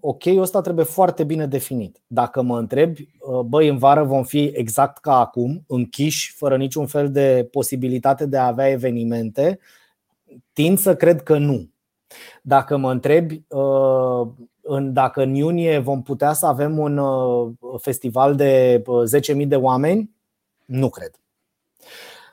ok-ul 0.00 0.40
ăsta 0.40 0.60
trebuie 0.60 0.84
foarte 0.84 1.24
bine 1.24 1.46
definit. 1.46 2.02
Dacă 2.06 2.42
mă 2.42 2.58
întrebi, 2.58 3.08
uh, 3.18 3.40
băi, 3.40 3.68
în 3.68 3.78
vară 3.78 4.04
vom 4.04 4.24
fi 4.24 4.52
exact 4.54 4.98
ca 4.98 5.18
acum, 5.18 5.64
închiși, 5.66 6.34
fără 6.36 6.56
niciun 6.56 6.86
fel 6.86 7.10
de 7.10 7.48
posibilitate 7.50 8.26
de 8.26 8.36
a 8.36 8.46
avea 8.46 8.68
evenimente, 8.68 9.58
tind 10.52 10.78
să 10.78 10.96
cred 10.96 11.22
că 11.22 11.38
nu. 11.38 11.68
Dacă 12.42 12.76
mă 12.76 12.90
întrebi 12.90 13.42
uh, 13.48 14.28
dacă 14.80 15.22
în 15.22 15.34
iunie 15.34 15.78
vom 15.78 16.02
putea 16.02 16.32
să 16.32 16.46
avem 16.46 16.78
un 16.78 16.96
uh, 16.96 17.50
festival 17.80 18.34
de 18.34 18.82
10.000 19.36 19.46
de 19.46 19.56
oameni, 19.56 20.10
nu 20.70 20.88
cred. 20.88 21.10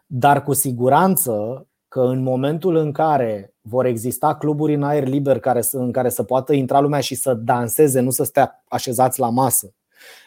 Dar 0.05 0.43
cu 0.43 0.53
siguranță 0.53 1.67
că 1.87 2.01
în 2.01 2.23
momentul 2.23 2.75
în 2.75 2.91
care 2.91 3.53
vor 3.61 3.85
exista 3.85 4.35
cluburi 4.35 4.73
în 4.73 4.83
aer 4.83 5.07
liber 5.07 5.39
care, 5.39 5.61
în 5.71 5.91
care 5.91 6.09
să 6.09 6.23
poată 6.23 6.53
intra 6.53 6.79
lumea 6.79 6.99
și 6.99 7.15
să 7.15 7.33
danseze, 7.33 7.99
nu 7.99 8.09
să 8.09 8.23
stea 8.23 8.63
așezați 8.67 9.19
la 9.19 9.29
masă, 9.29 9.73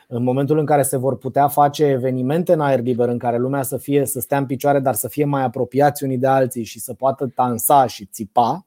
în 0.08 0.22
momentul 0.22 0.58
în 0.58 0.66
care 0.66 0.82
se 0.82 0.96
vor 0.96 1.18
putea 1.18 1.48
face 1.48 1.84
evenimente 1.84 2.52
în 2.52 2.61
aer 2.61 2.80
liber 2.80 3.08
în 3.08 3.18
care 3.18 3.38
lumea 3.38 3.62
să 3.62 3.76
fie 3.76 4.06
să 4.06 4.20
stea 4.20 4.38
în 4.38 4.46
picioare, 4.46 4.80
dar 4.80 4.94
să 4.94 5.08
fie 5.08 5.24
mai 5.24 5.42
apropiați 5.42 6.04
unii 6.04 6.18
de 6.18 6.26
alții 6.26 6.64
și 6.64 6.80
să 6.80 6.94
poată 6.94 7.30
dansa 7.34 7.86
și 7.86 8.06
țipa, 8.06 8.66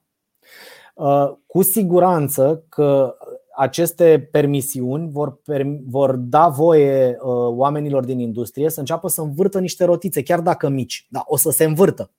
uh, 0.95 1.31
cu 1.45 1.61
siguranță 1.61 2.63
că 2.69 3.17
aceste 3.55 4.29
permisiuni 4.31 5.09
vor, 5.11 5.41
vor 5.85 6.15
da 6.15 6.47
voie 6.47 7.17
uh, 7.19 7.31
oamenilor 7.47 8.05
din 8.05 8.19
industrie 8.19 8.69
să 8.69 8.79
înceapă 8.79 9.07
să 9.07 9.21
învârtă 9.21 9.59
niște 9.59 9.85
rotițe, 9.85 10.23
chiar 10.23 10.41
dacă 10.41 10.69
mici, 10.69 11.07
dar 11.09 11.23
o 11.25 11.37
să 11.37 11.49
se 11.49 11.63
învârtă. 11.63 12.11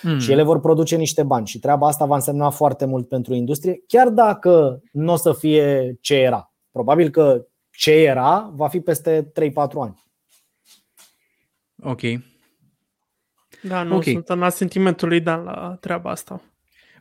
Hmm. 0.00 0.18
Și 0.18 0.32
ele 0.32 0.42
vor 0.42 0.60
produce 0.60 0.96
niște 0.96 1.22
bani 1.22 1.46
și 1.46 1.58
treaba 1.58 1.86
asta 1.86 2.04
va 2.04 2.14
însemna 2.14 2.50
foarte 2.50 2.84
mult 2.84 3.08
pentru 3.08 3.34
industrie, 3.34 3.82
chiar 3.86 4.08
dacă 4.08 4.82
nu 4.92 5.12
o 5.12 5.16
să 5.16 5.32
fie 5.32 5.98
ce 6.00 6.14
era. 6.14 6.52
Probabil 6.70 7.10
că 7.10 7.46
ce 7.70 7.92
era 7.92 8.50
va 8.54 8.68
fi 8.68 8.80
peste 8.80 9.32
3-4 9.40 9.52
ani. 9.54 10.02
Ok. 11.82 12.00
Da, 13.62 13.82
nu 13.82 13.96
okay. 13.96 14.12
sunt 14.12 14.28
în 14.28 14.50
sentimentul 14.50 15.08
lui 15.08 15.20
Dan 15.20 15.44
la 15.44 15.76
treaba 15.80 16.10
asta. 16.10 16.40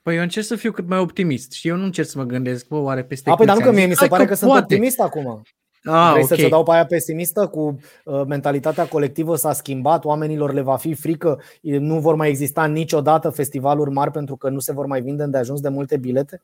Păi 0.02 0.16
eu 0.16 0.22
încerc 0.22 0.46
să 0.46 0.56
fiu 0.56 0.72
cât 0.72 0.88
mai 0.88 1.00
optimist 1.00 1.52
și 1.52 1.68
eu 1.68 1.76
nu 1.76 1.84
încerc 1.84 2.08
să 2.08 2.18
mă 2.18 2.24
gândesc, 2.24 2.68
bă, 2.68 2.78
oare 2.78 3.04
peste 3.04 3.30
A, 3.30 3.36
păi 3.36 3.46
dar 3.46 3.58
nu 3.58 3.64
că 3.64 3.72
mie 3.72 3.86
mi 3.86 3.96
se 3.96 4.08
pare 4.08 4.24
că, 4.24 4.30
că 4.30 4.36
sunt 4.36 4.52
optimist 4.52 5.00
acum. 5.00 5.42
A, 5.84 6.12
Vrei 6.12 6.24
okay. 6.24 6.38
să-ți 6.38 6.50
dau 6.50 6.64
pe 6.64 6.72
aia 6.72 6.86
pesimistă 6.86 7.48
cu 7.48 7.80
uh, 8.06 8.22
mentalitatea 8.28 8.88
colectivă 8.88 9.36
s-a 9.36 9.54
schimbat, 9.54 10.06
oamenilor 10.06 10.54
le 10.54 10.62
va 10.62 10.76
fi 10.76 10.94
frică, 10.94 11.42
nu 11.62 12.00
vor 12.00 12.16
mai 12.16 12.30
exista 12.30 12.66
niciodată 12.66 13.30
festivaluri 13.30 13.92
mari 13.92 14.12
pentru 14.12 14.36
că 14.36 14.50
nu 14.50 14.60
se 14.60 14.74
vor 14.74 14.86
mai 14.86 15.02
vinde 15.02 15.26
de 15.26 15.38
ajuns 15.38 15.60
de 15.60 15.70
multe 15.70 15.98
bilete? 15.98 16.42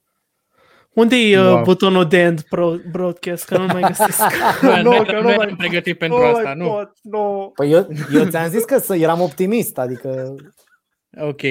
Unde 0.93 1.15
e 1.15 1.39
uh, 1.39 1.61
butonul 1.63 2.07
de 2.07 2.17
end 2.17 2.45
broadcast? 2.91 3.45
Că 3.45 3.57
nu 3.57 3.65
mai 3.65 3.81
găsesc. 3.81 4.21
nu, 4.83 5.03
că 5.03 5.19
nu 5.21 5.33
mai 5.35 5.55
pregătit 5.57 5.97
pentru 5.97 6.17
oh, 6.17 6.31
asta, 6.35 6.53
nu. 6.53 6.67
Pot, 6.67 6.91
nu. 7.01 7.51
Păi 7.55 7.71
eu, 7.71 7.87
eu 8.13 8.25
ți-am 8.25 8.49
zis 8.49 8.63
că 8.63 8.77
să 8.77 8.95
eram 8.95 9.21
optimist, 9.21 9.77
adică... 9.77 10.35
Ok. 11.19 11.41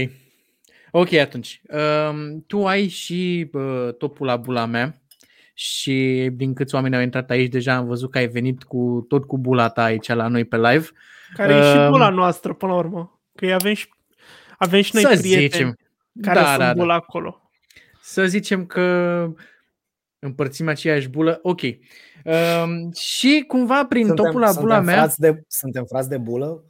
Ok, 0.99 1.13
atunci. 1.13 1.63
Um, 1.69 2.45
tu 2.47 2.67
ai 2.67 2.89
și 2.89 3.51
uh, 3.53 3.95
topul 3.99 4.27
la 4.27 4.37
bula 4.37 4.67
mea 4.67 5.01
și 5.55 6.29
din 6.33 6.55
câți 6.55 6.75
oameni 6.75 6.97
au 6.97 7.03
intrat 7.03 7.31
aici, 7.31 7.51
deja 7.51 7.75
am 7.75 7.87
văzut 7.87 8.11
că 8.11 8.19
ai 8.19 8.27
venit 8.27 8.63
cu 8.63 9.05
tot 9.09 9.25
cu 9.25 9.39
bula 9.39 9.69
ta 9.69 9.83
aici 9.83 10.09
la 10.09 10.29
noi 10.29 10.45
pe 10.45 10.57
live. 10.57 10.87
Care 11.35 11.55
uh, 11.55 11.61
e 11.61 11.71
și 11.71 11.77
um, 11.77 11.91
bula 11.91 12.09
noastră, 12.09 12.55
până 12.55 12.73
la 12.73 12.79
urmă. 12.79 13.21
Că 13.35 13.53
avem 13.55 13.75
și, 13.75 13.89
avem 14.59 14.81
și 14.81 14.95
noi 14.95 15.03
prieteni 15.03 15.41
zicem. 15.41 15.77
care 16.23 16.41
da, 16.41 16.47
sunt 16.47 16.59
da, 16.59 16.73
bula 16.73 16.87
da. 16.87 16.95
acolo. 16.95 17.51
Să 18.01 18.27
zicem 18.27 18.67
că 18.67 19.29
împărțim 20.19 20.69
aceeași 20.69 21.09
bulă. 21.09 21.39
Ok. 21.43 21.61
Um, 21.63 22.93
și 22.93 23.45
cumva 23.49 23.85
prin 23.85 24.07
suntem, 24.07 24.25
topul 24.25 24.41
la 24.41 24.53
bula 24.53 24.75
suntem 24.75 24.85
mea... 24.85 24.95
Frați 24.95 25.21
de, 25.21 25.43
suntem 25.49 25.85
frați 25.85 26.09
de 26.09 26.19
bulă? 26.19 26.65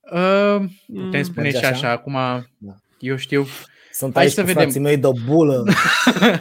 Uh, 0.00 0.64
putem 0.86 1.20
mm, 1.20 1.22
spune 1.22 1.50
și 1.50 1.56
așa, 1.56 1.68
așa. 1.68 1.90
acum 1.90 2.12
da. 2.58 2.74
Eu 3.02 3.16
știu. 3.16 3.46
Sunt 3.92 4.14
Hai 4.14 4.22
aici 4.22 4.32
să 4.32 4.42
vedem. 4.42 4.82
mei 4.82 4.96
de 4.96 5.08
bulă. 5.24 5.64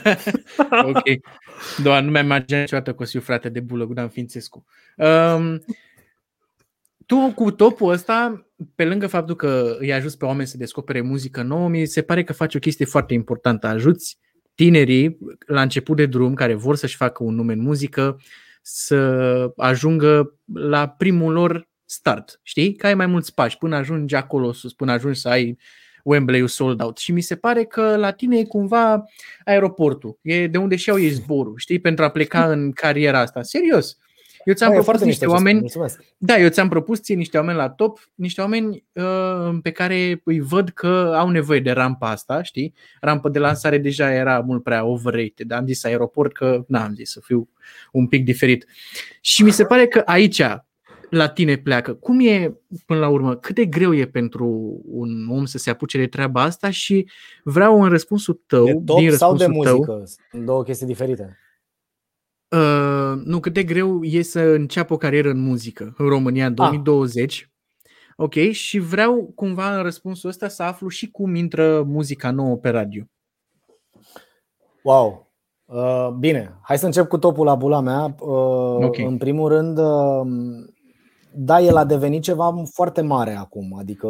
ok. 0.93 1.03
Doar 1.83 2.03
nu 2.03 2.11
mi-am 2.11 2.25
imaginat 2.25 2.59
niciodată 2.61 2.93
că 2.93 3.01
o 3.01 3.05
să 3.05 3.11
fiu 3.11 3.19
frate 3.19 3.49
de 3.49 3.59
bulă 3.59 3.85
cu 3.85 3.93
Dan 3.93 4.09
Fințescu. 4.09 4.65
Um, 4.97 5.63
tu 7.05 7.31
cu 7.35 7.51
topul 7.51 7.91
ăsta, 7.91 8.47
pe 8.75 8.85
lângă 8.85 9.07
faptul 9.07 9.35
că 9.35 9.75
îi 9.79 9.93
ajuți 9.93 10.17
pe 10.17 10.25
oameni 10.25 10.47
să 10.47 10.57
descopere 10.57 11.01
muzică 11.01 11.41
nouă, 11.41 11.69
mi 11.69 11.85
se 11.85 12.01
pare 12.01 12.23
că 12.23 12.33
faci 12.33 12.55
o 12.55 12.59
chestie 12.59 12.85
foarte 12.85 13.13
importantă. 13.13 13.67
Ajuți 13.67 14.17
tinerii 14.55 15.17
la 15.45 15.61
început 15.61 15.95
de 15.95 16.05
drum 16.05 16.33
care 16.33 16.53
vor 16.53 16.75
să-și 16.75 16.95
facă 16.95 17.23
un 17.23 17.35
nume 17.35 17.53
în 17.53 17.61
muzică 17.61 18.21
să 18.61 19.51
ajungă 19.57 20.35
la 20.53 20.87
primul 20.89 21.33
lor 21.33 21.69
start. 21.85 22.39
Știi? 22.43 22.75
Că 22.75 22.87
ai 22.87 22.95
mai 22.95 23.05
mulți 23.05 23.33
pași 23.33 23.57
până 23.57 23.75
ajungi 23.75 24.15
acolo 24.15 24.51
sus, 24.51 24.73
până 24.73 24.91
ajungi 24.91 25.19
să 25.19 25.29
ai 25.29 25.57
Wembley 26.03 26.49
sold 26.49 26.81
out. 26.81 26.97
Și 26.97 27.11
mi 27.11 27.21
se 27.21 27.35
pare 27.35 27.63
că 27.63 27.95
la 27.95 28.11
tine 28.11 28.37
e 28.37 28.43
cumva 28.43 29.05
aeroportul. 29.45 30.19
E 30.21 30.47
de 30.47 30.57
unde 30.57 30.75
și 30.75 30.89
iau 30.89 30.99
ei 30.99 31.09
zborul, 31.09 31.53
știi, 31.57 31.79
pentru 31.79 32.03
a 32.03 32.09
pleca 32.09 32.51
în 32.51 32.71
cariera 32.71 33.19
asta. 33.19 33.41
Serios. 33.41 33.97
Eu 34.45 34.53
ți-am 34.53 34.73
Bă, 34.73 34.81
propus 34.81 35.01
niște 35.01 35.25
oameni. 35.25 35.59
Mulțumesc. 35.59 36.03
Da, 36.17 36.37
eu 36.37 36.49
ți-am 36.49 36.69
propus 36.69 37.01
ție 37.01 37.15
niște 37.15 37.37
oameni 37.37 37.57
la 37.57 37.69
top, 37.69 37.99
niște 38.15 38.41
oameni 38.41 38.83
uh, 38.93 39.57
pe 39.61 39.71
care 39.71 40.21
îi 40.23 40.39
văd 40.39 40.69
că 40.69 41.13
au 41.17 41.29
nevoie 41.29 41.59
de 41.59 41.71
rampa 41.71 42.09
asta, 42.09 42.41
știi? 42.41 42.73
Rampa 43.01 43.29
de 43.29 43.39
lansare 43.39 43.77
deja 43.77 44.13
era 44.13 44.39
mult 44.39 44.63
prea 44.63 44.85
overrated, 44.85 45.47
dar 45.47 45.59
am 45.59 45.65
zis 45.65 45.83
aeroport 45.83 46.33
că 46.33 46.63
n-am 46.67 46.93
zis 46.93 47.11
să 47.11 47.19
fiu 47.23 47.49
un 47.91 48.07
pic 48.07 48.23
diferit. 48.23 48.65
Și 49.21 49.43
mi 49.43 49.51
se 49.51 49.65
pare 49.65 49.87
că 49.87 50.01
aici 50.05 50.41
la 51.11 51.29
tine 51.29 51.57
pleacă. 51.57 51.93
Cum 51.93 52.19
e, 52.19 52.57
până 52.85 52.99
la 52.99 53.09
urmă, 53.09 53.35
cât 53.35 53.55
de 53.55 53.65
greu 53.65 53.93
e 53.93 54.05
pentru 54.05 54.45
un 54.85 55.27
om 55.29 55.45
să 55.45 55.57
se 55.57 55.69
apuce 55.69 55.97
de 55.97 56.07
treaba 56.07 56.41
asta 56.41 56.69
și 56.69 57.09
vreau 57.43 57.81
în 57.81 57.89
răspunsul 57.89 58.41
tău, 58.47 58.65
De 58.65 58.73
top 58.85 58.97
din 58.97 59.11
sau 59.11 59.35
de 59.35 59.45
răspunsul 59.45 59.73
muzică? 59.73 59.91
tău, 59.91 60.03
Sunt 60.31 60.45
două 60.45 60.63
chestii 60.63 60.85
diferite. 60.87 61.37
Uh, 62.55 63.21
nu, 63.23 63.39
cât 63.39 63.53
de 63.53 63.63
greu 63.63 64.03
e 64.03 64.21
să 64.21 64.39
înceapă 64.39 64.93
o 64.93 64.97
carieră 64.97 65.29
în 65.29 65.39
muzică 65.39 65.93
în 65.97 66.07
România 66.07 66.45
în 66.45 66.53
2020. 66.53 67.51
Ok, 68.15 68.33
și 68.33 68.79
vreau 68.79 69.31
cumva 69.35 69.75
în 69.77 69.83
răspunsul 69.83 70.29
ăsta 70.29 70.47
să 70.47 70.63
aflu 70.63 70.87
și 70.87 71.11
cum 71.11 71.35
intră 71.35 71.83
muzica 71.83 72.31
nouă 72.31 72.55
pe 72.57 72.69
radio. 72.69 73.03
Wow! 74.83 75.29
Uh, 75.65 76.09
bine, 76.19 76.59
hai 76.63 76.77
să 76.77 76.85
încep 76.85 77.07
cu 77.07 77.17
topul 77.17 77.45
la 77.45 77.55
bula 77.55 77.79
mea. 77.79 78.15
Uh, 78.19 78.85
Ok. 78.85 78.97
În 78.97 79.17
primul 79.17 79.49
rând, 79.49 79.77
uh, 79.77 80.21
da, 81.33 81.61
el 81.61 81.75
a 81.75 81.85
devenit 81.85 82.21
ceva 82.21 82.63
foarte 82.73 83.01
mare 83.01 83.35
acum. 83.35 83.75
Adică 83.79 84.07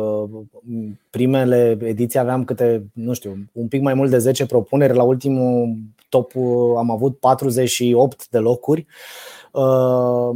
m, 0.62 1.00
primele 1.10 1.78
ediții 1.82 2.20
aveam 2.20 2.44
câte, 2.44 2.86
nu 2.94 3.14
știu, 3.14 3.36
un 3.52 3.68
pic 3.68 3.82
mai 3.82 3.94
mult 3.94 4.10
de 4.10 4.18
10 4.18 4.46
propuneri. 4.46 4.96
La 4.96 5.04
ultimul 5.04 5.78
top 6.10 6.32
uh, 6.36 6.78
am 6.78 6.92
avut 6.92 7.18
48 7.18 8.30
de 8.30 8.38
locuri. 8.38 8.86
Uh, 9.52 10.30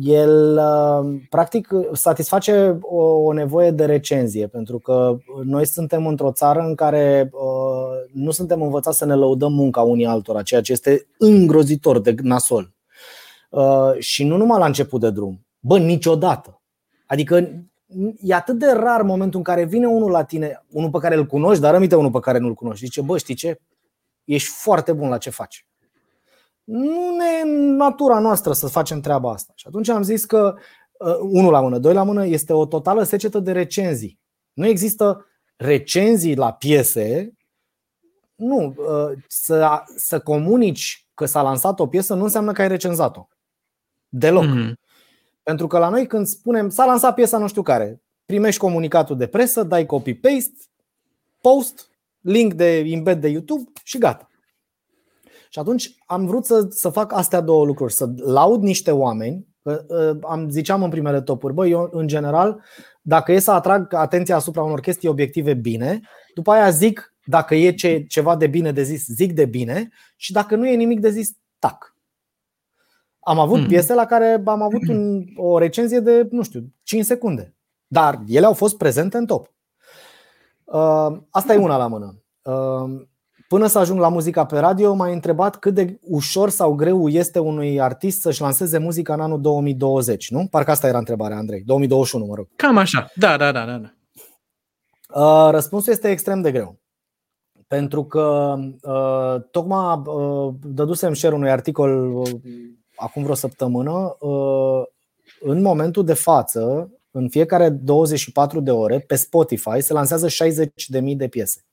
El 0.00 0.58
uh, 0.58 1.20
practic 1.30 1.68
satisface 1.92 2.78
o, 2.80 3.02
o 3.02 3.32
nevoie 3.32 3.70
de 3.70 3.84
recenzie, 3.84 4.46
pentru 4.46 4.78
că 4.78 5.16
noi 5.44 5.66
suntem 5.66 6.06
într-o 6.06 6.32
țară 6.32 6.60
în 6.60 6.74
care 6.74 7.30
uh, 7.32 8.12
nu 8.12 8.30
suntem 8.30 8.62
învățați 8.62 8.98
să 8.98 9.04
ne 9.04 9.14
lăudăm 9.14 9.52
munca 9.52 9.80
unii 9.80 10.06
altora, 10.06 10.42
ceea 10.42 10.60
ce 10.60 10.72
este 10.72 11.06
îngrozitor 11.18 12.00
de 12.00 12.14
nasol. 12.22 12.74
Uh, 13.50 13.92
și 13.98 14.24
nu 14.24 14.36
numai 14.36 14.58
la 14.58 14.66
început 14.66 15.00
de 15.00 15.10
drum, 15.10 15.45
bă, 15.60 15.78
niciodată. 15.78 16.62
Adică 17.06 17.66
e 18.20 18.34
atât 18.34 18.58
de 18.58 18.72
rar 18.72 19.02
momentul 19.02 19.38
în 19.38 19.44
care 19.44 19.64
vine 19.64 19.86
unul 19.86 20.10
la 20.10 20.24
tine, 20.24 20.64
unul 20.70 20.90
pe 20.90 20.98
care 20.98 21.14
îl 21.14 21.26
cunoști, 21.26 21.60
dar 21.62 21.72
rămite 21.72 21.96
unul 21.96 22.10
pe 22.10 22.20
care 22.20 22.38
nu-l 22.38 22.54
cunoști. 22.54 22.84
Zice, 22.84 23.00
bă, 23.00 23.18
știi 23.18 23.34
ce? 23.34 23.60
Ești 24.24 24.48
foarte 24.48 24.92
bun 24.92 25.08
la 25.08 25.18
ce 25.18 25.30
faci. 25.30 25.66
Nu 26.64 27.16
ne 27.16 27.24
e 27.38 27.42
în 27.42 27.76
natura 27.76 28.18
noastră 28.18 28.52
să 28.52 28.66
facem 28.66 29.00
treaba 29.00 29.32
asta. 29.32 29.52
Și 29.56 29.64
atunci 29.68 29.88
am 29.88 30.02
zis 30.02 30.24
că 30.24 30.54
uh, 30.98 31.16
unul 31.20 31.52
la 31.52 31.60
mână, 31.60 31.78
doi 31.78 31.94
la 31.94 32.02
mână 32.02 32.26
este 32.26 32.52
o 32.52 32.66
totală 32.66 33.02
secetă 33.02 33.38
de 33.38 33.52
recenzii. 33.52 34.20
Nu 34.52 34.66
există 34.66 35.26
recenzii 35.56 36.36
la 36.36 36.52
piese. 36.52 37.32
Nu, 38.34 38.74
uh, 38.76 39.18
să, 39.26 39.82
să 39.96 40.20
comunici 40.20 41.06
că 41.14 41.26
s-a 41.26 41.42
lansat 41.42 41.80
o 41.80 41.86
piesă 41.86 42.14
nu 42.14 42.22
înseamnă 42.22 42.52
că 42.52 42.62
ai 42.62 42.68
recenzat-o. 42.68 43.28
Deloc. 44.08 44.44
Mhm. 44.44 44.78
Pentru 45.46 45.66
că 45.66 45.78
la 45.78 45.88
noi 45.88 46.06
când 46.06 46.26
spunem 46.26 46.68
s-a 46.68 46.84
lansat 46.84 47.14
piesa 47.14 47.38
nu 47.38 47.48
știu 47.48 47.62
care, 47.62 48.02
primești 48.24 48.60
comunicatul 48.60 49.16
de 49.16 49.26
presă, 49.26 49.62
dai 49.62 49.86
copy-paste, 49.86 50.56
post, 51.40 51.90
link 52.20 52.52
de 52.52 52.78
embed 52.78 53.20
de 53.20 53.28
YouTube 53.28 53.70
și 53.82 53.98
gata. 53.98 54.28
Și 55.48 55.58
atunci 55.58 55.94
am 56.06 56.26
vrut 56.26 56.44
să, 56.44 56.66
să 56.70 56.88
fac 56.88 57.12
astea 57.12 57.40
două 57.40 57.64
lucruri, 57.64 57.92
să 57.92 58.12
laud 58.16 58.62
niște 58.62 58.90
oameni, 58.90 59.46
că, 59.62 59.84
uh, 59.88 60.18
am 60.30 60.48
ziceam 60.50 60.82
în 60.82 60.90
primele 60.90 61.20
topuri, 61.20 61.54
bă, 61.54 61.66
eu 61.66 61.88
în 61.92 62.06
general, 62.06 62.62
dacă 63.02 63.32
e 63.32 63.38
să 63.38 63.50
atrag 63.50 63.92
atenția 63.92 64.36
asupra 64.36 64.62
unor 64.62 64.80
chestii 64.80 65.08
obiective 65.08 65.54
bine, 65.54 66.00
după 66.34 66.50
aia 66.50 66.70
zic, 66.70 67.14
dacă 67.24 67.54
e 67.54 67.72
ce, 67.72 68.04
ceva 68.08 68.36
de 68.36 68.46
bine 68.46 68.72
de 68.72 68.82
zis, 68.82 69.06
zic 69.06 69.32
de 69.32 69.44
bine 69.44 69.88
și 70.16 70.32
dacă 70.32 70.56
nu 70.56 70.66
e 70.66 70.74
nimic 70.74 71.00
de 71.00 71.10
zis, 71.10 71.30
tac. 71.58 71.95
Am 73.28 73.38
avut 73.38 73.58
Mhm. 73.58 73.68
piese 73.68 73.94
la 73.94 74.04
care 74.04 74.42
am 74.46 74.62
avut 74.62 74.88
un, 74.88 75.24
o 75.36 75.58
recenzie 75.58 76.00
de, 76.00 76.28
nu 76.30 76.42
știu, 76.42 76.64
5 76.82 77.04
secunde. 77.04 77.54
Dar 77.86 78.20
ele 78.26 78.46
au 78.46 78.52
fost 78.52 78.76
prezente 78.76 79.16
în 79.16 79.26
top. 79.26 79.54
Uh, 80.64 81.16
Asta 81.30 81.52
e 81.54 81.56
una 81.56 81.76
la 81.76 81.86
mână. 81.86 82.22
Uh, 82.42 83.04
Până 83.48 83.66
să 83.66 83.78
ajung 83.78 84.00
la 84.00 84.08
muzica 84.08 84.44
pe 84.46 84.58
radio, 84.58 84.94
m-ai 84.94 85.12
întrebat 85.12 85.56
cât 85.56 85.74
de 85.74 85.98
ușor 86.02 86.50
sau 86.50 86.74
greu 86.74 87.08
este 87.08 87.38
unui 87.38 87.80
artist 87.80 88.20
să-și 88.20 88.40
lanseze 88.40 88.78
muzica 88.78 89.12
în 89.14 89.20
anul 89.20 89.40
2020, 89.40 90.30
nu? 90.30 90.46
Parcă 90.50 90.70
asta 90.70 90.86
era 90.88 90.98
întrebarea, 90.98 91.36
Andrei. 91.36 91.62
2021, 91.62 92.24
mă 92.26 92.34
rog. 92.34 92.48
Cam 92.56 92.76
așa. 92.76 93.06
Da, 93.14 93.36
da, 93.36 93.52
da, 93.52 93.64
da. 93.64 93.78
da. 93.78 93.90
Uh, 95.20 95.50
Răspunsul 95.50 95.92
este 95.92 96.10
extrem 96.10 96.40
de 96.40 96.52
greu. 96.52 96.78
Pentru 97.66 98.04
că 98.04 98.54
uh, 98.82 99.42
tocmai 99.50 100.02
uh, 100.04 100.54
dădusem 100.62 101.14
share 101.14 101.34
unui 101.34 101.50
articol 101.50 102.14
uh, 102.14 102.30
acum 102.96 103.22
vreo 103.22 103.34
săptămână. 103.34 104.16
Uh, 104.20 104.82
în 105.40 105.62
momentul 105.62 106.04
de 106.04 106.14
față, 106.14 106.90
în 107.10 107.28
fiecare 107.28 107.68
24 107.68 108.60
de 108.60 108.70
ore, 108.70 108.98
pe 108.98 109.14
Spotify 109.14 109.80
se 109.80 109.92
lansează 109.92 110.26
60.000 110.26 111.16
de 111.16 111.28
piese. 111.28 111.64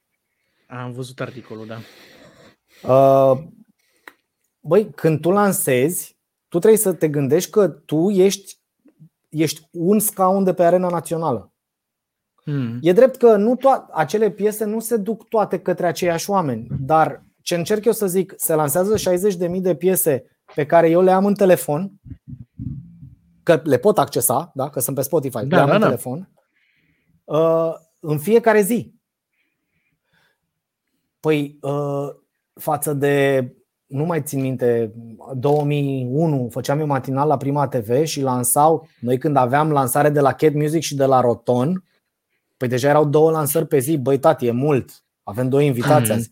Am 0.68 0.92
văzut 0.92 1.20
articolul, 1.20 1.68
da. 1.68 1.78
Uh, 2.94 3.44
Băi, 4.66 4.90
când 4.96 5.22
tu 5.22 5.32
lansezi, 5.32 6.18
tu 6.48 6.60
trebuie 6.60 6.80
să 6.80 6.94
te 6.94 7.08
gândești 7.08 7.50
că 7.50 7.68
tu 7.68 8.10
ești, 8.10 8.60
ești 9.30 9.68
un 9.72 10.00
scaun 10.00 10.44
de 10.44 10.54
pe 10.54 10.64
arena 10.64 10.90
națională. 10.90 11.54
Mm. 12.46 12.80
E 12.82 12.92
drept 12.92 13.16
că 13.16 13.36
nu 13.36 13.58
to- 13.58 13.92
acele 13.92 14.32
piese 14.32 14.66
nu 14.66 14.80
se 14.80 14.98
duc 14.98 15.28
toate 15.28 15.60
către 15.60 15.88
aceiași 15.88 16.30
oameni, 16.30 16.68
dar 16.80 17.24
ce 17.42 17.56
încerc 17.56 17.86
eu 17.86 17.92
să 17.92 18.08
zic, 18.08 18.34
se 18.38 18.54
lansează 18.54 18.96
60.000 18.96 19.62
de 19.62 19.76
piese 19.76 20.33
pe 20.56 20.66
care 20.66 20.90
eu 20.90 21.02
le 21.02 21.12
am 21.12 21.26
în 21.26 21.34
telefon, 21.34 21.92
că 23.44 23.62
le 23.64 23.78
pot 23.78 23.98
accesa, 23.98 24.52
da? 24.56 24.70
că 24.70 24.80
sunt 24.80 24.96
pe 24.96 25.02
Spotify, 25.02 25.46
Da, 25.46 25.56
le 25.56 25.62
am 25.62 25.68
da, 25.68 25.74
în 25.74 25.80
da. 25.80 25.86
telefon, 25.86 26.30
uh, 27.24 27.72
în 28.00 28.18
fiecare 28.20 28.62
zi. 28.62 28.94
Păi, 31.20 31.58
uh, 31.62 32.08
față 32.54 32.94
de, 32.94 33.48
nu 33.86 34.04
mai 34.06 34.22
țin 34.22 34.42
minte, 34.42 34.94
2001, 35.36 36.48
făceam 36.52 36.80
eu 36.80 36.86
matinal 36.86 37.28
la 37.28 37.38
Prima 37.38 37.68
TV 37.68 38.04
și 38.04 38.22
lansau, 38.22 38.88
noi 39.00 39.18
când 39.18 39.36
aveam 39.36 39.72
lansare 39.72 40.10
de 40.10 40.20
la 40.20 40.34
Cat 40.34 40.54
Music 40.54 40.82
și 40.82 40.96
de 40.96 41.06
la 41.06 41.20
Roton, 41.22 41.84
Păi 42.58 42.68
deja 42.72 42.90
erau 42.90 43.06
două 43.06 43.32
lansări 43.32 43.68
pe 43.68 43.80
zi. 43.80 43.98
Băi, 43.98 44.20
tati, 44.20 44.46
e 44.46 44.52
mult. 44.52 45.04
Avem 45.24 45.50
doi 45.50 45.66
invitați 45.66 46.12
Mhm. 46.12 46.12
azi. 46.12 46.32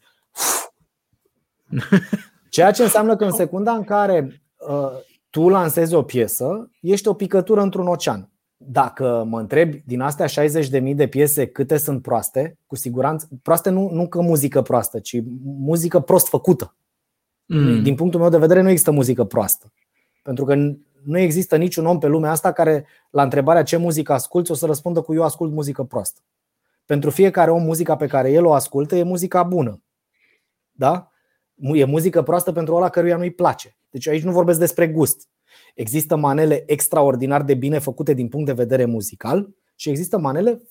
Ceea 2.52 2.72
ce 2.72 2.84
înseamnă 2.84 3.16
că 3.16 3.26
în 3.26 3.32
secunda 3.32 3.72
în 3.72 3.84
care 3.84 4.42
uh, 4.58 4.92
tu 5.30 5.50
lansezi 5.50 5.94
o 5.94 6.04
piesă, 6.04 6.70
ești 6.82 7.08
o 7.08 7.14
picătură 7.14 7.62
într-un 7.62 7.88
ocean. 7.88 8.30
Dacă 8.58 9.24
mă 9.28 9.40
întrebi 9.40 9.84
din 9.86 10.02
astea 10.02 10.26
60.000 10.26 10.96
de 10.96 11.08
piese 11.08 11.48
câte 11.48 11.78
sunt 11.78 12.02
proaste, 12.02 12.58
cu 12.68 12.76
siguranță, 12.76 13.28
proaste 13.42 13.70
nu, 13.70 13.90
nu 13.90 14.08
că 14.08 14.22
muzică 14.22 14.62
proastă, 14.62 15.00
ci 15.00 15.22
muzică 15.44 16.00
prost 16.00 16.28
făcută. 16.28 16.76
Mm. 17.46 17.84
Din 17.84 17.96
punctul 17.96 18.20
meu 18.20 18.30
de 18.30 18.38
vedere, 18.38 18.62
nu 18.62 18.70
există 18.70 18.92
muzică 18.92 19.24
proastă. 19.24 19.74
Pentru 20.24 20.46
că 20.46 20.56
nu 21.04 21.18
există 21.18 21.58
niciun 21.58 21.86
om 21.86 22.00
pe 22.00 22.08
lumea 22.08 22.32
asta 22.32 22.52
care, 22.52 22.86
la 23.10 23.24
întrebarea 23.24 23.64
ce 23.64 23.78
muzică 23.78 24.14
asculți, 24.14 24.52
o 24.52 24.54
să 24.54 24.66
răspundă 24.66 25.02
cu 25.02 25.14
eu 25.14 25.24
ascult 25.24 25.52
muzică 25.52 25.84
proastă. 25.84 26.22
Pentru 26.86 27.10
fiecare 27.10 27.52
om, 27.52 27.64
muzica 27.64 27.96
pe 27.96 28.08
care 28.08 28.32
el 28.32 28.46
o 28.46 28.54
ascultă 28.54 28.96
e 28.96 29.04
muzica 29.04 29.44
bună. 29.44 29.82
Da? 30.72 31.11
E 31.62 31.86
muzică 31.86 32.22
proastă 32.22 32.52
pentru 32.52 32.76
ăla 32.76 32.90
căruia 32.90 33.18
nu-i 33.18 33.32
place. 33.32 33.78
Deci 33.90 34.08
aici 34.08 34.24
nu 34.24 34.32
vorbesc 34.32 34.60
despre 34.60 34.88
gust. 34.88 35.30
Există 35.76 36.16
manele 36.16 36.64
extraordinar 36.66 37.44
de 37.44 37.54
bine 37.54 37.80
făcute 37.80 38.14
din 38.14 38.28
punct 38.28 38.46
de 38.46 38.54
vedere 38.54 38.86
muzical 38.86 39.50
și 39.76 39.90
există 39.90 40.18
manele 40.18 40.62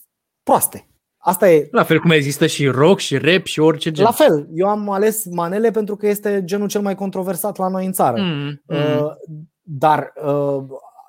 proaste. 0.42 0.88
Asta 1.16 1.50
e 1.50 1.68
La 1.70 1.82
fel 1.82 2.00
cum 2.00 2.10
există 2.10 2.46
și 2.46 2.66
rock 2.66 2.98
și 2.98 3.16
rap 3.16 3.44
și 3.44 3.60
orice 3.60 3.90
gen. 3.90 4.04
la 4.04 4.10
fel, 4.10 4.48
eu 4.52 4.68
am 4.68 4.90
ales 4.90 5.24
manele 5.24 5.70
pentru 5.70 5.96
că 5.96 6.06
este 6.06 6.44
genul 6.44 6.68
cel 6.68 6.80
mai 6.80 6.94
controversat 6.94 7.56
la 7.56 7.68
noi 7.68 7.86
în 7.86 7.92
țară. 7.92 8.20
Mm. 8.20 8.62
Mm. 8.66 8.76
Uh, 8.76 9.12
Dar 9.60 10.12
uh, 10.24 10.62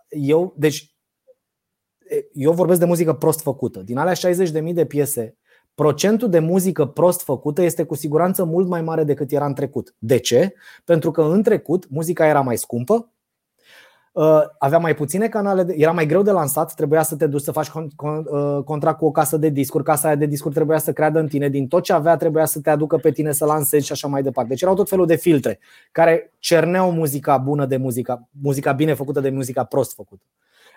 eu, 0.09 0.53
deci, 0.57 0.95
eu 2.33 2.51
vorbesc 2.51 2.79
de 2.79 2.85
muzică 2.85 3.13
prost 3.13 3.41
făcută. 3.41 3.79
Din 3.79 3.97
alea 3.97 4.13
60.000 4.13 4.73
de 4.73 4.85
piese, 4.85 5.37
procentul 5.75 6.29
de 6.29 6.39
muzică 6.39 6.85
prost 6.85 7.21
făcută 7.21 7.61
este 7.61 7.83
cu 7.83 7.95
siguranță 7.95 8.43
mult 8.43 8.67
mai 8.67 8.81
mare 8.81 9.03
decât 9.03 9.31
era 9.31 9.45
în 9.45 9.53
trecut. 9.53 9.95
De 9.97 10.17
ce? 10.17 10.53
Pentru 10.85 11.11
că 11.11 11.21
în 11.21 11.43
trecut 11.43 11.89
muzica 11.89 12.25
era 12.27 12.41
mai 12.41 12.57
scumpă, 12.57 13.11
Uh, 14.13 14.41
avea 14.57 14.77
mai 14.77 14.95
puține 14.95 15.27
canale, 15.27 15.63
de, 15.63 15.73
era 15.77 15.91
mai 15.91 16.05
greu 16.05 16.21
de 16.21 16.31
lansat, 16.31 16.73
trebuia 16.73 17.03
să 17.03 17.15
te 17.15 17.27
duci 17.27 17.41
să 17.41 17.51
faci 17.51 17.69
con, 17.69 17.87
con, 17.95 18.25
uh, 18.29 18.63
contract 18.63 18.97
cu 18.97 19.05
o 19.05 19.11
casă 19.11 19.37
de 19.37 19.49
discuri, 19.49 19.83
casa 19.83 20.07
aia 20.07 20.15
de 20.15 20.25
discuri 20.25 20.53
trebuia 20.53 20.77
să 20.77 20.93
creadă 20.93 21.19
în 21.19 21.27
tine, 21.27 21.49
din 21.49 21.67
tot 21.67 21.83
ce 21.83 21.93
avea 21.93 22.15
trebuia 22.17 22.45
să 22.45 22.59
te 22.59 22.69
aducă 22.69 22.97
pe 22.97 23.11
tine 23.11 23.31
să 23.31 23.45
lansezi 23.45 23.85
și 23.85 23.91
așa 23.91 24.07
mai 24.07 24.23
departe. 24.23 24.49
Deci 24.49 24.61
erau 24.61 24.75
tot 24.75 24.89
felul 24.89 25.05
de 25.05 25.15
filtre 25.15 25.59
care 25.91 26.33
cerneau 26.39 26.91
muzica 26.91 27.37
bună 27.37 27.65
de 27.65 27.77
muzica, 27.77 28.27
muzica 28.41 28.71
bine 28.71 28.93
făcută 28.93 29.19
de 29.19 29.29
muzica 29.29 29.63
prost 29.63 29.93
făcută. 29.93 30.23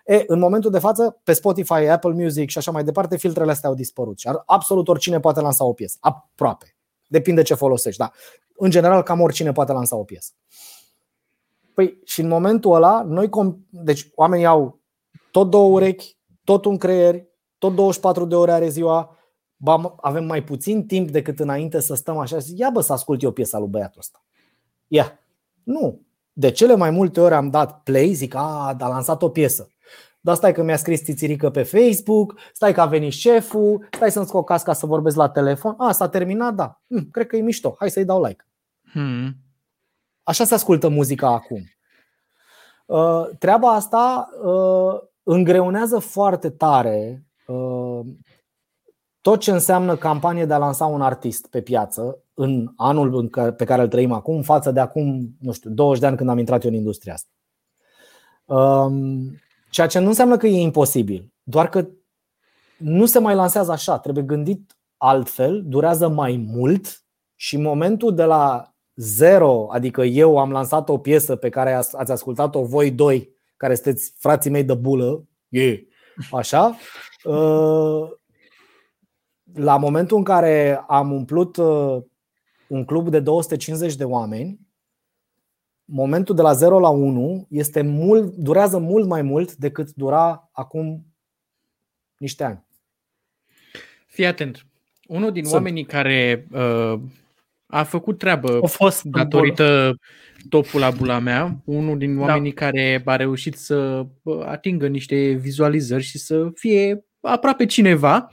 E, 0.05 0.25
în 0.27 0.39
momentul 0.39 0.71
de 0.71 0.79
față, 0.79 1.21
pe 1.25 1.33
Spotify, 1.33 1.73
Apple 1.73 2.13
Music 2.13 2.49
și 2.49 2.59
așa 2.59 2.71
mai 2.71 2.85
departe, 2.85 3.17
filtrele 3.17 3.51
astea 3.51 3.69
au 3.69 3.75
dispărut 3.75 4.19
și 4.19 4.31
absolut 4.47 4.89
oricine 4.89 5.21
poate 5.21 5.41
lansa 5.41 5.65
o 5.65 5.73
piesă. 5.73 5.97
Aproape. 6.01 6.77
Depinde 7.07 7.43
ce 7.43 7.55
folosești, 7.55 7.99
dar 7.99 8.13
în 8.57 8.71
general 8.71 9.03
cam 9.03 9.21
oricine 9.21 9.53
poate 9.53 9.73
lansa 9.73 9.97
o 9.97 10.05
piesă. 10.05 10.33
Păi 11.75 12.01
și 12.05 12.21
în 12.21 12.29
momentul 12.29 12.75
ăla, 12.75 13.03
noi, 13.03 13.31
deci 13.71 14.11
oamenii 14.15 14.47
au 14.47 14.81
tot 15.31 15.51
două 15.51 15.71
urechi, 15.71 16.17
tot 16.45 16.65
un 16.65 16.77
creier, 16.77 17.25
tot 17.59 17.75
24 17.75 18.25
de 18.25 18.35
ore 18.35 18.53
are 18.53 18.69
ziua, 18.69 19.17
avem 19.97 20.25
mai 20.25 20.45
puțin 20.45 20.87
timp 20.87 21.11
decât 21.11 21.41
înainte 21.41 21.81
să 21.81 21.95
stăm 21.95 22.19
așa 22.19 22.39
și 22.39 22.45
zic, 22.45 22.59
ia 22.59 22.71
bă 22.71 22.81
să 22.81 22.93
ascult 22.93 23.23
eu 23.23 23.31
piesa 23.31 23.59
lui 23.59 23.69
băiatul 23.69 24.01
ăsta. 24.01 24.25
Ia. 24.87 25.19
Nu. 25.63 26.01
De 26.33 26.51
cele 26.51 26.75
mai 26.75 26.91
multe 26.91 27.21
ori 27.21 27.35
am 27.35 27.51
dat 27.51 27.83
play, 27.83 28.13
zic, 28.13 28.35
a, 28.35 28.77
a 28.79 28.89
lansat 28.89 29.23
o 29.23 29.29
piesă. 29.29 29.74
Dar 30.25 30.35
stai 30.35 30.53
că 30.53 30.62
mi-a 30.62 30.77
scris 30.77 31.01
tițirică 31.01 31.51
pe 31.51 31.62
Facebook, 31.62 32.39
stai 32.53 32.72
că 32.72 32.81
a 32.81 32.87
venit 32.87 33.12
șeful, 33.12 33.89
stai 33.91 34.11
să-mi 34.11 34.27
scot 34.27 34.45
casca 34.45 34.72
să 34.72 34.87
vorbesc 34.87 35.16
la 35.16 35.29
telefon. 35.29 35.75
A, 35.79 35.93
s-a 35.93 36.09
terminat, 36.09 36.55
da. 36.55 36.81
Hm, 36.89 37.11
cred 37.11 37.27
că 37.27 37.37
e 37.37 37.41
mișto, 37.41 37.75
hai 37.79 37.91
să-i 37.91 38.05
dau 38.05 38.25
like. 38.25 38.47
Hmm. 38.93 39.37
Așa 40.22 40.45
se 40.45 40.55
ascultă 40.55 40.89
muzica 40.89 41.29
acum. 41.29 41.61
Uh, 42.87 43.29
treaba 43.39 43.75
asta 43.75 44.29
uh, 44.45 45.09
îngreunează 45.22 45.99
foarte 45.99 46.51
tare 46.51 47.27
uh, 47.47 48.01
tot 49.20 49.41
ce 49.41 49.51
înseamnă 49.51 49.97
campanie 49.97 50.45
de 50.45 50.53
a 50.53 50.59
lansa 50.59 50.87
un 50.87 51.01
artist 51.01 51.47
pe 51.47 51.61
piață 51.61 52.22
în 52.35 52.72
anul 52.77 53.29
pe 53.57 53.64
care 53.64 53.83
îl 53.83 53.89
trăim 53.89 54.12
acum, 54.12 54.43
față 54.43 54.70
de 54.70 54.81
acum, 54.81 55.37
nu 55.41 55.53
știu, 55.53 55.70
20 55.70 56.01
de 56.01 56.07
ani 56.07 56.16
când 56.16 56.29
am 56.29 56.39
intrat 56.39 56.64
eu 56.64 56.70
în 56.70 56.77
industria 56.77 57.14
asta. 57.14 57.31
Um, 58.45 59.43
ceea 59.75 59.87
ce 59.87 59.99
nu 59.99 60.07
înseamnă 60.07 60.37
că 60.37 60.47
e 60.47 60.61
imposibil, 60.61 61.33
doar 61.43 61.68
că 61.68 61.89
nu 62.77 63.07
se 63.07 63.18
mai 63.18 63.35
lansează 63.35 63.72
așa, 63.72 63.99
trebuie 63.99 64.25
gândit 64.25 64.77
altfel, 64.97 65.62
durează 65.64 66.09
mai 66.09 66.37
mult 66.47 67.05
și 67.35 67.57
momentul 67.57 68.14
de 68.14 68.25
la 68.25 68.75
zero, 68.95 69.66
adică 69.70 70.03
eu 70.03 70.39
am 70.39 70.51
lansat 70.51 70.89
o 70.89 70.99
piesă 70.99 71.37
pe 71.37 71.49
care 71.49 71.72
ați 71.72 72.12
ascultat-o 72.12 72.64
voi 72.64 72.91
doi, 72.91 73.35
care 73.57 73.75
sunteți 73.75 74.12
frații 74.18 74.51
mei 74.51 74.64
de 74.64 74.75
bulă, 74.75 75.25
yeah, 75.49 75.79
așa, 76.31 76.77
uh, 77.25 78.11
la 79.55 79.77
momentul 79.77 80.16
în 80.16 80.25
care 80.25 80.85
am 80.87 81.12
umplut 81.12 81.57
uh, 81.57 82.03
un 82.68 82.85
club 82.85 83.09
de 83.09 83.20
250 83.20 83.95
de 83.95 84.05
oameni, 84.05 84.61
momentul 85.85 86.35
de 86.35 86.43
la 86.43 86.53
0 86.53 86.78
la 86.78 86.89
1 86.89 87.47
este 87.51 87.82
mult, 87.82 88.35
durează 88.35 88.78
mult 88.78 89.07
mai 89.07 89.22
mult 89.22 89.55
decât 89.55 89.93
dura 89.93 90.49
acum 90.53 91.07
niște 92.16 92.45
ani. 92.45 92.64
Fii 94.07 94.26
atent. 94.26 94.66
Unul 95.07 95.32
din 95.32 95.43
Sunt. 95.43 95.55
oamenii 95.55 95.85
care 95.85 96.47
uh, 96.51 97.01
a 97.66 97.82
făcut 97.82 98.18
treabă 98.18 98.59
a 98.62 98.66
fost 98.66 99.03
datorită 99.03 99.99
topul 100.49 100.80
la 100.80 100.91
bula 100.91 101.18
mea, 101.18 101.62
unul 101.64 101.99
din 101.99 102.16
da. 102.16 102.22
oamenii 102.22 102.53
da. 102.53 102.61
care 102.61 103.03
a 103.05 103.16
reușit 103.16 103.55
să 103.55 104.07
atingă 104.45 104.87
niște 104.87 105.30
vizualizări 105.30 106.03
și 106.03 106.18
să 106.18 106.51
fie 106.55 107.05
aproape 107.20 107.66
cineva, 107.66 108.32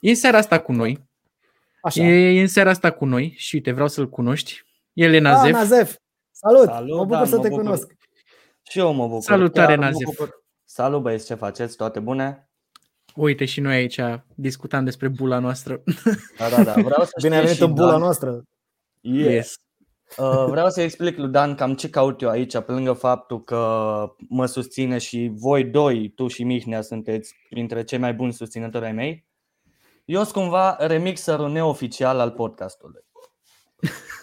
e 0.00 0.08
în 0.08 0.14
seara 0.14 0.38
asta 0.38 0.60
cu 0.60 0.72
noi. 0.72 1.08
Așa. 1.82 2.02
E, 2.02 2.38
e 2.38 2.40
în 2.40 2.46
seara 2.46 2.70
asta 2.70 2.90
cu 2.90 3.04
noi 3.04 3.34
și 3.36 3.54
uite, 3.54 3.72
vreau 3.72 3.88
să-l 3.88 4.08
cunoști. 4.08 4.62
El 4.92 5.12
e 5.12 5.18
Nazef. 5.18 5.44
Ah, 5.44 5.52
Nazef. 5.52 5.96
Salut! 6.46 6.64
Salut 6.64 6.96
mă 6.96 7.04
bucur 7.04 7.16
Dan, 7.16 7.26
să 7.26 7.38
te 7.38 7.48
bucur. 7.48 7.62
cunosc. 7.62 7.92
Și 8.62 8.78
eu 8.78 8.92
mă 8.92 9.06
bucur. 9.06 9.22
Salutare, 9.22 9.74
Nazef. 9.74 10.20
Salut, 10.64 11.02
băieți, 11.02 11.26
ce 11.26 11.34
faceți? 11.34 11.76
Toate 11.76 12.00
bune? 12.00 12.48
Uite 13.14 13.44
și 13.44 13.60
noi 13.60 13.74
aici 13.74 14.00
discutam 14.34 14.84
despre 14.84 15.08
bula 15.08 15.38
noastră. 15.38 15.82
Da, 16.38 16.48
da, 16.48 16.62
da. 16.62 16.72
Vreau 16.88 17.04
să 17.04 17.10
Bine 17.22 17.36
ai 17.36 17.44
venit 17.44 17.60
în 17.60 17.72
bula 17.72 17.90
Dan. 17.90 18.00
noastră. 18.00 18.42
Yes. 19.00 19.26
yes. 19.26 19.54
Uh, 20.18 20.44
vreau 20.48 20.70
să 20.70 20.80
explic 20.80 21.16
lui 21.18 21.28
Dan 21.28 21.54
cam 21.54 21.74
ce 21.74 21.90
caut 21.90 22.22
eu 22.22 22.28
aici, 22.28 22.58
pe 22.58 22.72
lângă 22.72 22.92
faptul 22.92 23.44
că 23.44 23.58
mă 24.28 24.46
susține 24.46 24.98
și 24.98 25.30
voi 25.34 25.64
doi, 25.64 26.08
tu 26.14 26.28
și 26.28 26.44
Mihnea, 26.44 26.80
sunteți 26.80 27.34
printre 27.50 27.84
cei 27.84 27.98
mai 27.98 28.14
buni 28.14 28.32
susținători 28.32 28.84
ai 28.84 28.92
mei. 28.92 29.26
Eu 30.04 30.22
sunt 30.22 30.34
cumva 30.34 30.76
remixerul 30.80 31.50
neoficial 31.50 32.20
al 32.20 32.30
podcastului. 32.30 33.04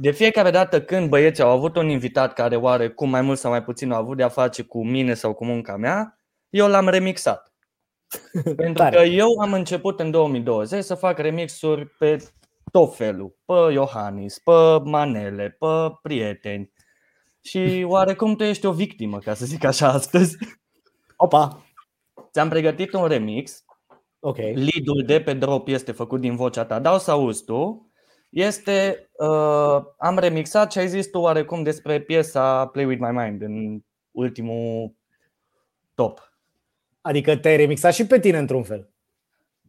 De 0.00 0.10
fiecare 0.10 0.50
dată 0.50 0.82
când 0.82 1.08
băieții 1.08 1.42
au 1.42 1.50
avut 1.50 1.76
un 1.76 1.88
invitat 1.88 2.32
care 2.32 2.56
oare 2.56 2.88
cum 2.88 3.10
mai 3.10 3.20
mult 3.20 3.38
sau 3.38 3.50
mai 3.50 3.62
puțin 3.62 3.90
au 3.90 4.00
avut 4.00 4.16
de 4.16 4.22
a 4.22 4.28
face 4.28 4.62
cu 4.62 4.86
mine 4.86 5.14
sau 5.14 5.34
cu 5.34 5.44
munca 5.44 5.76
mea, 5.76 6.18
eu 6.48 6.68
l-am 6.68 6.88
remixat. 6.88 7.52
Pentru 8.56 8.84
că 8.90 8.98
eu 8.98 9.28
am 9.40 9.52
început 9.52 10.00
în 10.00 10.10
2020 10.10 10.84
să 10.84 10.94
fac 10.94 11.18
remixuri 11.18 11.86
pe 11.98 12.16
tot 12.72 12.96
felul, 12.96 13.36
pe 13.44 13.72
Iohannis, 13.72 14.38
pe 14.38 14.80
manele, 14.84 15.56
pe 15.58 15.66
prieteni. 16.02 16.72
Și 17.40 17.58
oarecum 17.88 18.36
tu 18.36 18.42
ești 18.42 18.66
o 18.66 18.72
victimă, 18.72 19.18
ca 19.18 19.34
să 19.34 19.44
zic 19.44 19.64
așa 19.64 19.88
astăzi. 19.88 20.36
Opa! 21.16 21.62
Ți-am 22.32 22.48
pregătit 22.48 22.92
un 22.92 23.06
remix. 23.06 23.64
Ok. 24.20 24.36
Lead-ul 24.36 25.02
de 25.06 25.20
pe 25.20 25.32
drop 25.32 25.68
este 25.68 25.92
făcut 25.92 26.20
din 26.20 26.36
vocea 26.36 26.64
ta. 26.64 26.78
Dau 26.78 26.98
să 26.98 27.10
auzi 27.10 27.44
tu. 27.44 27.87
Este, 28.28 29.08
uh, 29.12 29.82
am 29.98 30.18
remixat 30.18 30.72
și 30.72 30.78
ai 30.78 30.88
zis 30.88 31.10
tu 31.10 31.18
oarecum 31.18 31.62
despre 31.62 32.00
piesa 32.00 32.66
Play 32.66 32.84
With 32.84 33.00
My 33.00 33.10
Mind 33.10 33.42
în 33.42 33.80
ultimul 34.10 34.94
top. 35.94 36.32
Adică 37.00 37.36
te-ai 37.36 37.56
remixat 37.56 37.94
și 37.94 38.06
pe 38.06 38.20
tine 38.20 38.38
într-un 38.38 38.62
fel. 38.62 38.90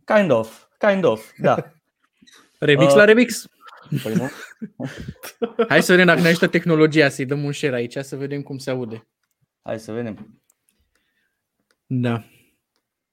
Kind 0.03 0.31
of, 0.31 0.63
kind 0.77 1.03
of, 1.03 1.31
da. 1.37 1.71
Remix 2.59 2.91
uh, 2.91 2.97
la 2.97 3.05
remix. 3.05 3.47
Păi 4.03 4.13
nu. 4.13 4.29
Hai 5.69 5.83
să 5.83 5.91
vedem 5.91 6.05
dacă 6.05 6.21
ne 6.21 6.27
ajută 6.27 6.47
tehnologia 6.47 7.09
să-i 7.09 7.25
dăm 7.25 7.43
un 7.43 7.51
share 7.51 7.75
aici 7.75 7.97
să 7.97 8.15
vedem 8.15 8.41
cum 8.41 8.57
se 8.57 8.69
aude. 8.69 9.07
Hai 9.61 9.79
să 9.79 9.91
vedem. 9.91 10.41
Da. 11.85 12.23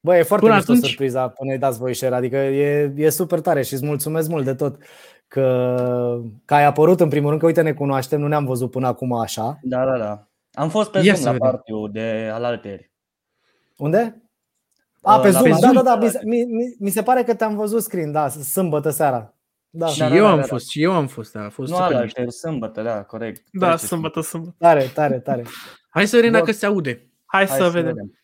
Bă, 0.01 0.16
e 0.16 0.22
foarte 0.22 0.47
până 0.47 0.59
atunci... 0.59 0.84
surpriza 0.84 1.28
până 1.28 1.53
îi 1.53 1.59
dați 1.59 1.78
voi 1.78 1.94
share, 1.94 2.14
adică 2.14 2.36
e, 2.36 2.92
e 2.97 3.09
super 3.09 3.40
tare 3.40 3.62
și 3.62 3.72
îți 3.72 3.84
mulțumesc 3.84 4.28
mult 4.28 4.44
de 4.44 4.55
tot 4.55 4.82
că, 5.29 6.20
că 6.45 6.55
ai 6.55 6.64
apărut 6.64 7.01
în 7.01 7.09
primul 7.09 7.29
rând, 7.29 7.41
că 7.41 7.47
uite 7.47 7.62
ne 7.62 7.72
cunoaștem, 7.72 8.20
nu 8.20 8.29
ne-am 8.29 8.45
văzut 8.45 8.70
până 8.70 8.87
acum 8.87 9.12
așa. 9.12 9.59
Da, 9.62 9.85
da, 9.85 9.99
da. 9.99 10.29
Am 10.53 10.68
fost 10.68 10.91
pe 10.91 11.01
Zoom 11.01 11.37
la 11.37 11.47
partiu 11.47 11.89
de 11.89 12.31
alalteri. 12.33 12.91
Unde? 13.77 14.22
A, 15.03 15.20
pe 15.20 15.31
Zoom, 15.31 15.59
da, 15.61 15.70
da, 15.72 15.83
da, 15.83 16.09
mi, 16.22 16.45
mi, 16.45 16.77
mi 16.79 16.91
se 16.91 17.03
pare 17.03 17.22
că 17.22 17.35
te-am 17.35 17.57
văzut 17.57 17.83
screen, 17.83 18.12
da, 18.12 18.29
sâmbătă 18.29 18.91
seara. 18.91 19.35
Da. 19.70 19.87
Și 19.87 19.99
da, 19.99 20.14
eu 20.14 20.24
da, 20.24 20.31
am 20.31 20.37
da, 20.37 20.43
fost, 20.43 20.64
da. 20.64 20.70
și 20.70 20.83
eu 20.83 20.93
am 20.93 21.07
fost, 21.07 21.33
da, 21.33 21.45
a 21.45 21.49
fost 21.49 21.70
nu 21.70 21.77
super 21.77 22.03
mișto. 22.03 22.31
sâmbătă, 22.31 22.83
da, 22.83 23.03
corect. 23.03 23.47
Da, 23.53 23.66
Trece 23.68 23.87
sâmbătă, 23.87 24.20
sâmbătă. 24.20 24.55
Tare, 24.59 24.91
tare, 24.95 25.18
tare. 25.18 25.45
Hai 25.89 26.07
să 26.07 26.16
vedem 26.16 26.33
dacă 26.33 26.53
se 26.53 26.66
aude. 26.66 27.11
Hai, 27.24 27.47
Hai 27.47 27.57
să, 27.59 27.64
să 27.64 27.70
vedem. 27.70 27.87
vedem. 27.87 28.18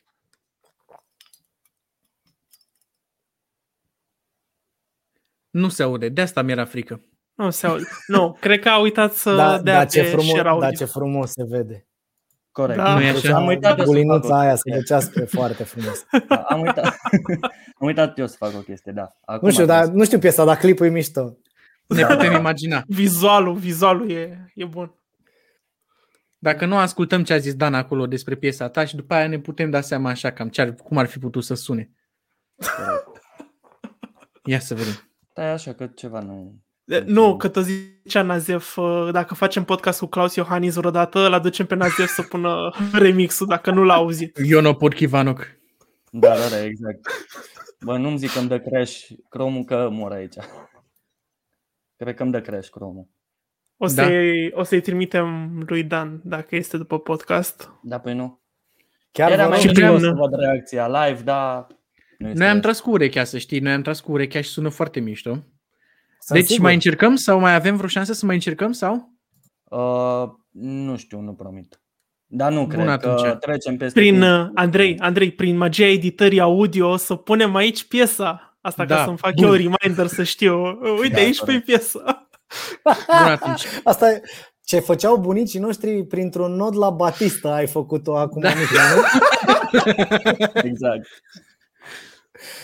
Nu 5.53 5.69
se 5.69 5.83
aude, 5.83 6.09
de 6.09 6.21
asta 6.21 6.43
mi-era 6.43 6.65
frică. 6.65 7.01
Nu 7.35 7.51
se 7.51 7.67
aude. 7.67 7.85
Nu, 8.07 8.37
cred 8.41 8.61
că 8.61 8.69
a 8.69 8.79
uitat 8.79 9.13
să 9.13 9.35
da, 9.37 9.59
dea 9.59 9.79
da, 9.79 9.85
ce 9.85 10.03
frumos, 10.03 10.61
Da, 10.61 10.71
ce 10.71 10.85
frumos 10.85 11.31
se 11.31 11.45
vede. 11.49 11.87
Corect. 12.53 12.79
Da. 12.79 12.95
Nu 12.95 13.01
e 13.01 13.09
așa? 13.09 13.37
Am 13.37 13.47
uitat 13.47 13.85
Bulinuța 13.85 14.39
aia 14.39 14.55
să 14.55 14.71
găcească 14.75 15.25
foarte 15.25 15.65
frumos. 15.65 16.05
Da, 16.29 16.37
am, 16.37 16.61
uitat. 16.61 16.85
am 17.79 17.87
uitat 17.87 18.19
eu 18.19 18.27
să 18.27 18.37
fac 18.39 18.55
o 18.55 18.59
chestie, 18.59 18.93
da. 18.93 19.17
Acum 19.25 19.49
nu 19.49 19.53
știu, 19.53 19.65
dar, 19.65 19.87
nu 19.87 20.05
știu 20.05 20.19
piesa, 20.19 20.45
dar 20.45 20.57
clipul 20.57 20.87
e 20.87 20.89
mișto. 20.89 21.37
Ne 21.87 22.01
da. 22.01 22.07
putem 22.07 22.33
imagina. 22.33 22.83
Vizualul, 22.87 23.55
vizualul 23.55 24.11
e, 24.11 24.47
e 24.55 24.65
bun. 24.65 24.95
Dacă 26.39 26.67
nu 26.67 26.77
ascultăm 26.77 27.25
ce 27.25 27.33
a 27.33 27.39
zis 27.39 27.55
Dan 27.55 27.75
acolo 27.75 28.07
despre 28.07 28.35
piesa 28.35 28.69
ta 28.69 28.85
și 28.85 28.97
după 28.97 29.15
aia 29.15 29.27
ne 29.27 29.39
putem 29.39 29.71
da 29.71 29.81
seama 29.81 30.11
așa 30.11 30.33
cam 30.33 30.49
ce 30.49 30.61
ar, 30.61 30.75
cum 30.75 30.99
ar 30.99 31.07
fi 31.07 31.19
putut 31.19 31.45
să 31.45 31.55
sune. 31.55 31.91
Ia 34.45 34.59
să 34.59 34.75
vedem. 34.75 35.12
Da, 35.35 35.53
așa 35.53 35.73
că 35.73 35.87
ceva 35.87 36.21
nu... 36.21 36.61
Nu, 37.05 37.37
că 37.37 37.49
tot 37.49 37.65
zicea 37.65 38.23
Nazef, 38.23 38.77
uh, 38.77 39.09
dacă 39.13 39.35
facem 39.35 39.65
podcast 39.65 39.99
cu 39.99 40.07
Claus 40.07 40.35
Iohannis 40.35 40.75
vreodată, 40.75 41.19
îl 41.19 41.33
aducem 41.33 41.67
pe 41.67 41.75
Nazef 41.75 42.09
să 42.09 42.23
pună 42.23 42.71
remixul, 43.05 43.47
dacă 43.47 43.71
nu 43.71 43.85
l-a 43.85 43.95
auzit. 43.95 44.39
Eu 44.45 44.61
nu 44.61 44.75
pot 44.75 44.95
Chivanoc. 44.95 45.47
Da, 46.11 46.29
da, 46.29 46.49
da, 46.49 46.65
exact. 46.65 47.01
Bă, 47.81 47.97
nu-mi 47.97 48.19
zic 48.19 48.33
că 48.33 48.39
îmi 48.39 48.49
dă 48.49 48.61
crash 48.61 49.07
Chrome 49.29 49.63
că 49.65 49.89
mor 49.91 50.13
aici. 50.13 50.35
Cred 51.97 52.15
că 52.15 52.23
îmi 52.23 52.33
dă 52.33 52.41
crash 52.41 52.69
Chrome. 52.69 53.09
O, 53.77 53.87
să-i, 53.87 54.51
da. 54.51 54.61
o 54.61 54.63
să-i 54.63 54.81
trimitem 54.81 55.59
lui 55.67 55.85
Dan, 55.85 56.21
dacă 56.25 56.57
este 56.57 56.77
după 56.77 56.99
podcast. 56.99 57.71
Da, 57.83 57.99
păi 58.01 58.15
nu. 58.15 58.41
Chiar 59.13 59.31
Era 59.31 59.43
vă 59.43 59.49
mai 59.49 59.59
rog, 59.59 59.67
Și 59.67 59.73
prin- 59.73 59.89
curios 59.89 60.03
să 60.03 60.15
văd 60.17 60.39
reacția 60.39 61.07
live, 61.07 61.23
dar... 61.23 61.67
nu 62.23 62.29
este- 62.29 62.39
Noi 62.43 62.49
am 62.49 62.61
tras 62.61 62.81
cu 62.81 62.91
urechea, 62.91 63.25
să 63.25 63.39
știi, 63.39 63.59
noi 63.61 63.73
am 63.73 63.83
tras 63.83 64.01
cu 64.01 64.13
urechea 64.13 64.41
și 64.41 64.49
sună 64.51 64.69
foarte 64.69 65.01
mișto. 65.01 65.31
sunt 65.31 66.39
Deci 66.39 66.47
sigur. 66.47 66.65
mai 66.65 66.75
încercăm 66.75 67.17
sau 67.17 67.39
mai 67.41 67.55
avem 67.55 67.77
vreo 67.77 67.89
șansă 67.89 68.13
să 68.13 68.27
mai 68.27 68.35
încercăm 68.35 68.73
sau? 68.73 69.11
Uh, 69.65 70.29
nu 70.51 70.97
știu, 70.97 71.21
nu 71.21 71.33
promit. 71.33 71.81
Dar 72.27 72.53
nu 72.53 72.59
Bun, 72.61 72.69
cred 72.69 72.85
că 72.85 72.91
atunci. 72.91 73.37
trecem 73.41 73.77
peste 73.77 74.01
Prin, 74.01 74.13
timp. 74.21 74.25
uh, 74.27 74.51
Andrei, 74.55 74.99
Andrei, 74.99 75.31
prin 75.33 75.57
magia 75.57 75.87
editării 75.87 76.41
audio 76.41 76.89
o 76.91 76.97
să 76.97 77.15
punem 77.15 77.55
aici 77.55 77.85
piesa. 77.85 78.57
Asta 78.61 78.87
ca 78.87 78.95
Da, 78.95 79.05
să-mi 79.05 79.17
fac 79.17 79.35
bun. 79.35 79.45
eu 79.45 79.53
reminder 79.53 80.07
să 80.07 80.23
știu. 80.23 80.63
Uite, 81.01 81.15
Da, 81.15 81.21
aici 81.21 81.39
pe 81.39 81.45
corect. 81.45 81.65
piesă. 81.65 82.03
Bun 82.85 83.29
atunci. 83.29 83.63
Asta 83.85 84.11
e 84.11 84.23
ce 84.65 84.79
făceau 84.79 85.17
bunicii 85.17 85.61
noștri 85.61 86.05
printr-un 86.07 86.53
nod 86.53 86.77
la 86.77 86.91
Batista 86.91 87.55
ai 87.55 87.67
făcut-o 87.67 88.17
acum 88.17 88.41
Da. 88.43 88.49
da. 88.49 88.55
nu? 88.95 89.03
Exact. 90.71 91.09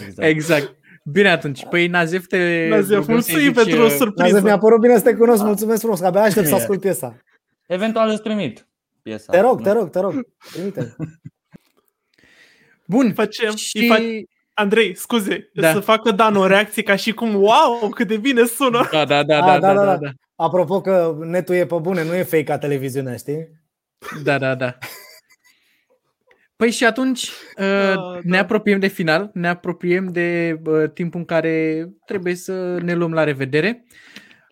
Exact. 0.00 0.28
Exact. 0.28 0.76
Bine 1.04 1.28
atunci. 1.30 1.64
Păi 1.64 1.86
Nazef 1.86 2.26
te 2.26 2.66
Nazef, 2.68 2.88
rugăm 2.98 3.04
să-i 3.04 3.14
mulțumim 3.14 3.44
zici, 3.44 3.54
pentru 3.54 3.74
o 3.74 3.76
uh, 3.76 3.82
Nazef, 3.82 3.98
surpriză. 3.98 4.40
mi-a 4.40 4.58
părut 4.58 4.80
bine 4.80 4.96
să 4.96 5.02
te 5.02 5.14
cunosc, 5.14 5.42
mulțumesc 5.42 5.80
frumos, 5.80 6.00
că 6.00 6.06
abia 6.06 6.20
aștept 6.20 6.46
să 6.46 6.50
Bine. 6.50 6.56
ascult 6.62 6.80
piesa. 6.80 7.16
Eventual 7.66 8.08
îți 8.08 8.22
trimit 8.22 8.68
piesa. 9.02 9.32
Te 9.32 9.40
rog, 9.40 9.58
Nu 9.58 9.64
te 9.64 9.72
rog, 9.72 9.90
te 9.90 10.00
rog, 10.00 10.26
trimite. 10.52 10.96
Bun. 12.86 13.12
Facem, 13.12 13.54
Și... 13.54 13.78
îi 13.78 13.88
fac, 13.88 14.00
Andrei, 14.54 14.96
scuze, 14.96 15.50
Da. 15.54 15.72
să 15.72 15.80
facă 15.80 16.10
Dan 16.10 16.36
o 16.36 16.46
reacție 16.46 16.82
ca 16.82 16.96
și 16.96 17.12
cum, 17.12 17.34
wow, 17.34 17.88
cât 17.94 18.08
de 18.08 18.16
bine 18.16 18.44
sună. 18.44 18.88
Da, 18.92 19.04
da, 19.04 19.22
da, 19.24 19.38
A, 19.42 19.58
da, 19.58 19.74
da, 19.74 19.84
da, 19.84 19.96
da. 19.96 20.10
Apropo 20.36 20.80
că 20.80 21.16
netul 21.20 21.54
e 21.54 21.66
pe 21.66 21.76
bune, 21.80 22.04
nu 22.04 22.14
e 22.14 22.22
fake 22.22 22.42
ca 22.44 22.58
televiziunea, 22.58 23.16
știi? 23.16 23.48
Da, 24.22 24.38
da, 24.38 24.54
da. 24.54 24.78
Păi 26.58 26.70
și 26.70 26.84
atunci 26.84 27.22
uh, 27.22 27.94
Da, 27.94 28.18
ne 28.22 28.36
da. 28.36 28.38
apropiem 28.38 28.78
de 28.78 28.86
final, 28.86 29.30
ne 29.34 29.48
apropiem 29.48 30.06
de 30.06 30.60
uh, 30.66 30.90
timpul 30.94 31.20
în 31.20 31.26
care 31.26 31.88
trebuie 32.04 32.34
să 32.34 32.78
ne 32.82 32.94
luăm 32.94 33.12
la 33.12 33.24
revedere. 33.24 33.84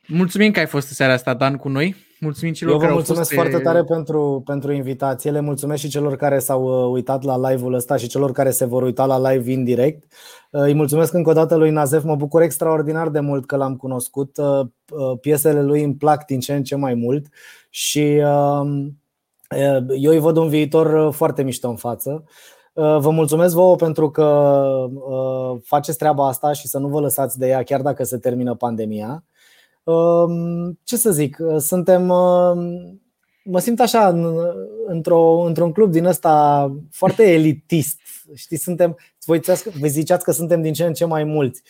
Mulțumim 0.06 0.50
că 0.52 0.58
ai 0.58 0.66
fost 0.66 0.88
în 0.88 0.94
seara 0.94 1.12
asta, 1.12 1.34
Dan, 1.34 1.56
cu 1.56 1.68
noi. 1.68 1.96
Mulțumim 2.20 2.52
celor 2.52 2.72
Eu 2.72 2.78
vă 2.78 2.84
care 2.84 2.94
au 2.94 2.98
mulțumesc 2.98 3.32
fost 3.32 3.40
foarte 3.40 3.62
tare 3.62 3.84
pentru, 3.84 4.42
pentru 4.44 4.72
invitație. 4.72 5.30
Le 5.30 5.40
mulțumesc 5.40 5.80
și 5.80 5.88
celor 5.88 6.16
care 6.16 6.38
s-au 6.38 6.62
uh, 6.62 6.92
uitat 6.94 7.22
la 7.22 7.50
live-ul 7.50 7.74
ăsta 7.74 7.96
și 7.96 8.08
celor 8.08 8.32
care 8.32 8.50
se 8.50 8.64
vor 8.64 8.82
uita 8.82 9.04
la 9.06 9.30
live 9.30 9.50
indirect. 9.50 10.12
Uh, 10.50 10.60
Îi 10.60 10.74
mulțumesc 10.74 11.12
încă 11.12 11.30
o 11.30 11.32
dată 11.32 11.56
lui 11.56 11.70
Nazef. 11.70 12.02
Mă 12.02 12.16
bucur 12.16 12.42
extraordinar 12.42 13.08
de 13.08 13.20
mult 13.20 13.46
că 13.46 13.56
l-am 13.56 13.76
cunoscut. 13.76 14.36
Uh, 14.36 14.60
uh, 14.90 15.18
Piesele 15.20 15.62
lui 15.62 15.82
îmi 15.82 15.94
plac 15.94 16.26
din 16.26 16.40
ce 16.40 16.54
în 16.54 16.62
ce 16.62 16.76
mai 16.76 16.94
mult 16.94 17.26
și 17.70 18.22
uh, 18.24 18.86
eu 19.96 20.10
îi 20.10 20.18
văd 20.18 20.36
un 20.36 20.48
viitor 20.48 21.06
uh, 21.06 21.12
foarte 21.14 21.42
mișto 21.42 21.68
în 21.68 21.76
față. 21.76 22.24
Uh, 22.72 22.98
Vă 22.98 23.10
mulțumesc 23.10 23.54
vouă 23.54 23.76
pentru 23.76 24.10
că 24.10 24.24
uh, 24.92 25.60
faceți 25.64 25.98
treaba 25.98 26.28
asta 26.28 26.52
și 26.52 26.68
să 26.68 26.78
nu 26.78 26.88
vă 26.88 27.00
lăsați 27.00 27.38
de 27.38 27.46
ea 27.46 27.62
chiar 27.62 27.82
dacă 27.82 28.04
se 28.04 28.18
termină 28.18 28.54
pandemia. 28.54 29.24
Um, 29.82 30.78
ce 30.82 30.96
să 30.96 31.10
zic, 31.10 31.38
suntem, 31.58 32.08
um, 32.08 33.00
mă 33.44 33.58
simt 33.58 33.80
așa 33.80 34.08
în, 34.08 34.36
într-o, 34.86 35.40
într-un 35.40 35.72
club 35.72 35.90
din 35.90 36.04
ăsta 36.04 36.66
foarte 36.90 37.32
elitist. 37.32 38.00
Știți, 38.34 38.62
suntem, 38.62 38.96
voi, 39.24 39.40
voi 39.80 39.88
ziceați 39.88 40.24
că 40.24 40.32
suntem 40.32 40.62
din 40.62 40.72
ce 40.72 40.84
în 40.84 40.92
ce 40.92 41.04
mai 41.04 41.24
mulți. 41.24 41.62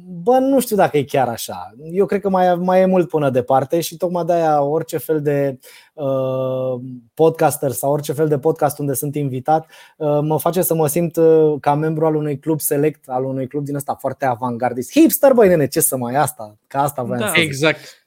Bă, 0.00 0.38
nu 0.38 0.60
știu 0.60 0.76
dacă 0.76 0.96
e 0.96 1.02
chiar 1.04 1.28
așa. 1.28 1.74
Eu 1.90 2.06
cred 2.06 2.20
că 2.20 2.28
mai, 2.28 2.54
mai 2.54 2.80
e 2.80 2.84
mult 2.86 3.08
până 3.08 3.30
departe 3.30 3.80
și 3.80 3.96
tocmai 3.96 4.24
de 4.24 4.32
aia 4.32 4.62
orice 4.62 4.98
fel 4.98 5.22
de 5.22 5.58
uh, 5.94 6.80
podcaster 7.14 7.70
sau 7.70 7.92
orice 7.92 8.12
fel 8.12 8.28
de 8.28 8.38
podcast 8.38 8.78
unde 8.78 8.94
sunt 8.94 9.14
invitat 9.14 9.66
uh, 9.96 10.18
mă 10.22 10.38
face 10.38 10.62
să 10.62 10.74
mă 10.74 10.86
simt 10.86 11.16
uh, 11.16 11.54
ca 11.60 11.74
membru 11.74 12.06
al 12.06 12.14
unui 12.14 12.38
club 12.38 12.60
select, 12.60 13.08
al 13.08 13.24
unui 13.24 13.46
club 13.46 13.64
din 13.64 13.74
ăsta 13.74 13.94
foarte 13.94 14.24
avantgardist. 14.26 14.90
Hipster, 14.90 15.32
băi 15.32 15.48
nene, 15.48 15.66
ce 15.66 15.80
să 15.80 15.96
mai 15.96 16.14
asta? 16.14 16.56
Ca 16.66 16.82
asta 16.82 17.02
voiam 17.02 17.20
Da. 17.20 17.26
să 17.26 17.32
zic. 17.36 17.44
Exact. 17.44 18.06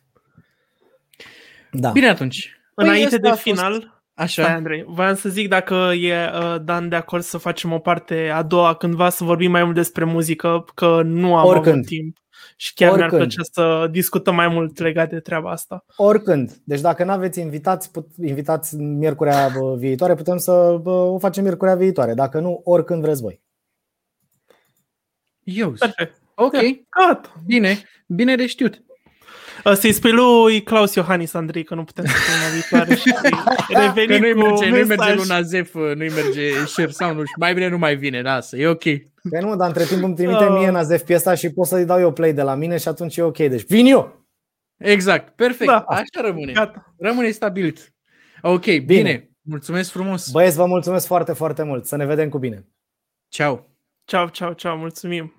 Da. 1.72 1.90
Bine 1.90 2.08
atunci. 2.10 2.60
Păi 2.74 2.86
Înainte 2.86 3.06
ăsta 3.08 3.18
de 3.22 3.28
a 3.28 3.32
fost- 3.32 3.42
final, 3.42 4.01
Așa. 4.22 4.42
Stai, 4.44 4.54
Andrei, 4.56 4.84
voiam 4.88 5.16
să 5.16 5.30
zic 5.30 5.48
dacă 5.48 5.74
e 6.00 6.14
uh, 6.14 6.56
Dan 6.64 6.90
de 6.90 6.96
acord 6.96 7.24
să 7.24 7.38
facem 7.38 7.72
o 7.72 7.80
parte 7.80 8.30
a 8.30 8.44
doua 8.44 8.76
cândva 8.76 9.10
să 9.10 9.24
vorbim 9.24 9.52
mai 9.52 9.64
mult 9.64 9.76
despre 9.76 10.04
muzică, 10.06 10.66
că 10.76 11.02
nu 11.04 11.36
am 11.38 11.46
Oricând. 11.48 11.76
avut 11.76 11.86
timp 11.88 12.18
și 12.56 12.74
chiar 12.74 12.90
mi-ar 12.96 13.02
Oricând. 13.12 13.22
plăcea 13.22 13.44
să 13.52 13.88
discutăm 13.92 14.36
mai 14.36 14.48
mult 14.48 14.80
legat 14.80 15.10
de 15.10 15.20
treaba 15.20 15.52
asta. 15.52 15.86
Oricând. 15.96 16.52
Deci 16.64 16.80
dacă 16.82 17.04
nu 17.04 17.12
aveți 17.12 17.40
invitați, 17.40 17.92
put, 17.92 18.08
invitați 18.24 18.76
miercurea 18.76 19.50
bă, 19.60 19.76
viitoare, 19.78 20.16
putem 20.16 20.38
să 20.38 20.80
bă, 20.82 20.92
o 20.92 21.20
facem 21.20 21.44
miercurea 21.44 21.76
viitoare. 21.76 22.14
Dacă 22.14 22.40
nu, 22.40 22.62
oricând 22.64 23.02
vreți 23.02 23.22
voi. 23.22 23.42
Eu. 25.44 25.72
Perfect. 25.72 26.22
Ok, 26.36 26.52
Gata. 26.90 27.30
bine. 27.46 27.78
Bine 28.08 28.36
de 28.36 28.48
știut. 28.48 28.82
Uh, 29.66 29.74
Să-i 29.74 29.92
spui 29.92 30.12
lui 30.12 30.64
Claus 30.64 30.96
Iohannis, 30.96 31.34
Andrei, 31.34 31.64
că 31.64 31.76
nu 31.76 31.84
putem 31.84 32.06
să 32.06 32.12
punem 32.26 32.40
la 32.42 32.54
viitoare 32.54 32.96
și 32.96 33.12
Că 33.74 33.80
revenim 33.80 34.22
nu-i 34.22 34.34
cu 34.34 34.40
merge, 34.50 34.70
nu-i 34.70 34.84
mesaj. 34.84 34.98
merge 34.98 35.16
lui 35.16 35.28
Nazef, 35.28 35.74
nu-i 35.74 36.10
merge 36.16 36.66
share 36.66 36.90
sound 36.92 37.18
și 37.20 37.34
mai 37.40 37.54
bine 37.54 37.68
nu 37.68 37.78
mai 37.78 37.96
vine, 37.96 38.22
lasă, 38.22 38.58
e 38.58 38.68
ok. 38.68 38.84
Păi 38.84 39.40
nu, 39.42 39.56
dar 39.56 39.68
între 39.68 39.84
timp 39.84 40.04
îmi 40.04 40.16
trimite 40.16 40.44
Oh. 40.44 40.58
mie 40.60 40.70
Nazef 40.70 41.02
piesa 41.02 41.34
și 41.36 41.50
pot 41.50 41.68
să-i 41.68 41.86
dau 41.86 42.00
eu 42.00 42.12
play 42.14 42.34
de 42.34 42.42
la 42.42 42.56
mine 42.56 42.78
și 42.78 42.88
atunci 42.88 43.18
e 43.18 43.22
ok. 43.22 43.38
Deci 43.38 43.66
vin 43.66 43.86
eu! 43.86 44.26
Exact, 44.78 45.36
perfect, 45.36 45.70
Da. 45.70 45.78
așa 45.88 46.22
rămâne. 46.22 46.52
Gata. 46.52 46.94
Rămâne 47.00 47.32
stabilit. 47.32 47.94
Ok, 48.42 48.64
bine. 48.66 48.82
bine. 48.86 49.30
Mulțumesc 49.42 49.92
frumos. 49.92 50.30
Băieți, 50.32 50.56
vă 50.56 50.66
mulțumesc 50.66 51.06
foarte, 51.08 51.34
foarte 51.34 51.64
mult. 51.64 51.86
Să 51.86 51.96
ne 51.96 52.06
vedem 52.06 52.30
cu 52.30 52.38
bine. 52.38 52.66
Ciao. 53.30 53.68
Ceau, 54.04 54.28
ceau, 54.28 54.54
ceau, 54.54 54.78
mulțumim. 54.78 55.34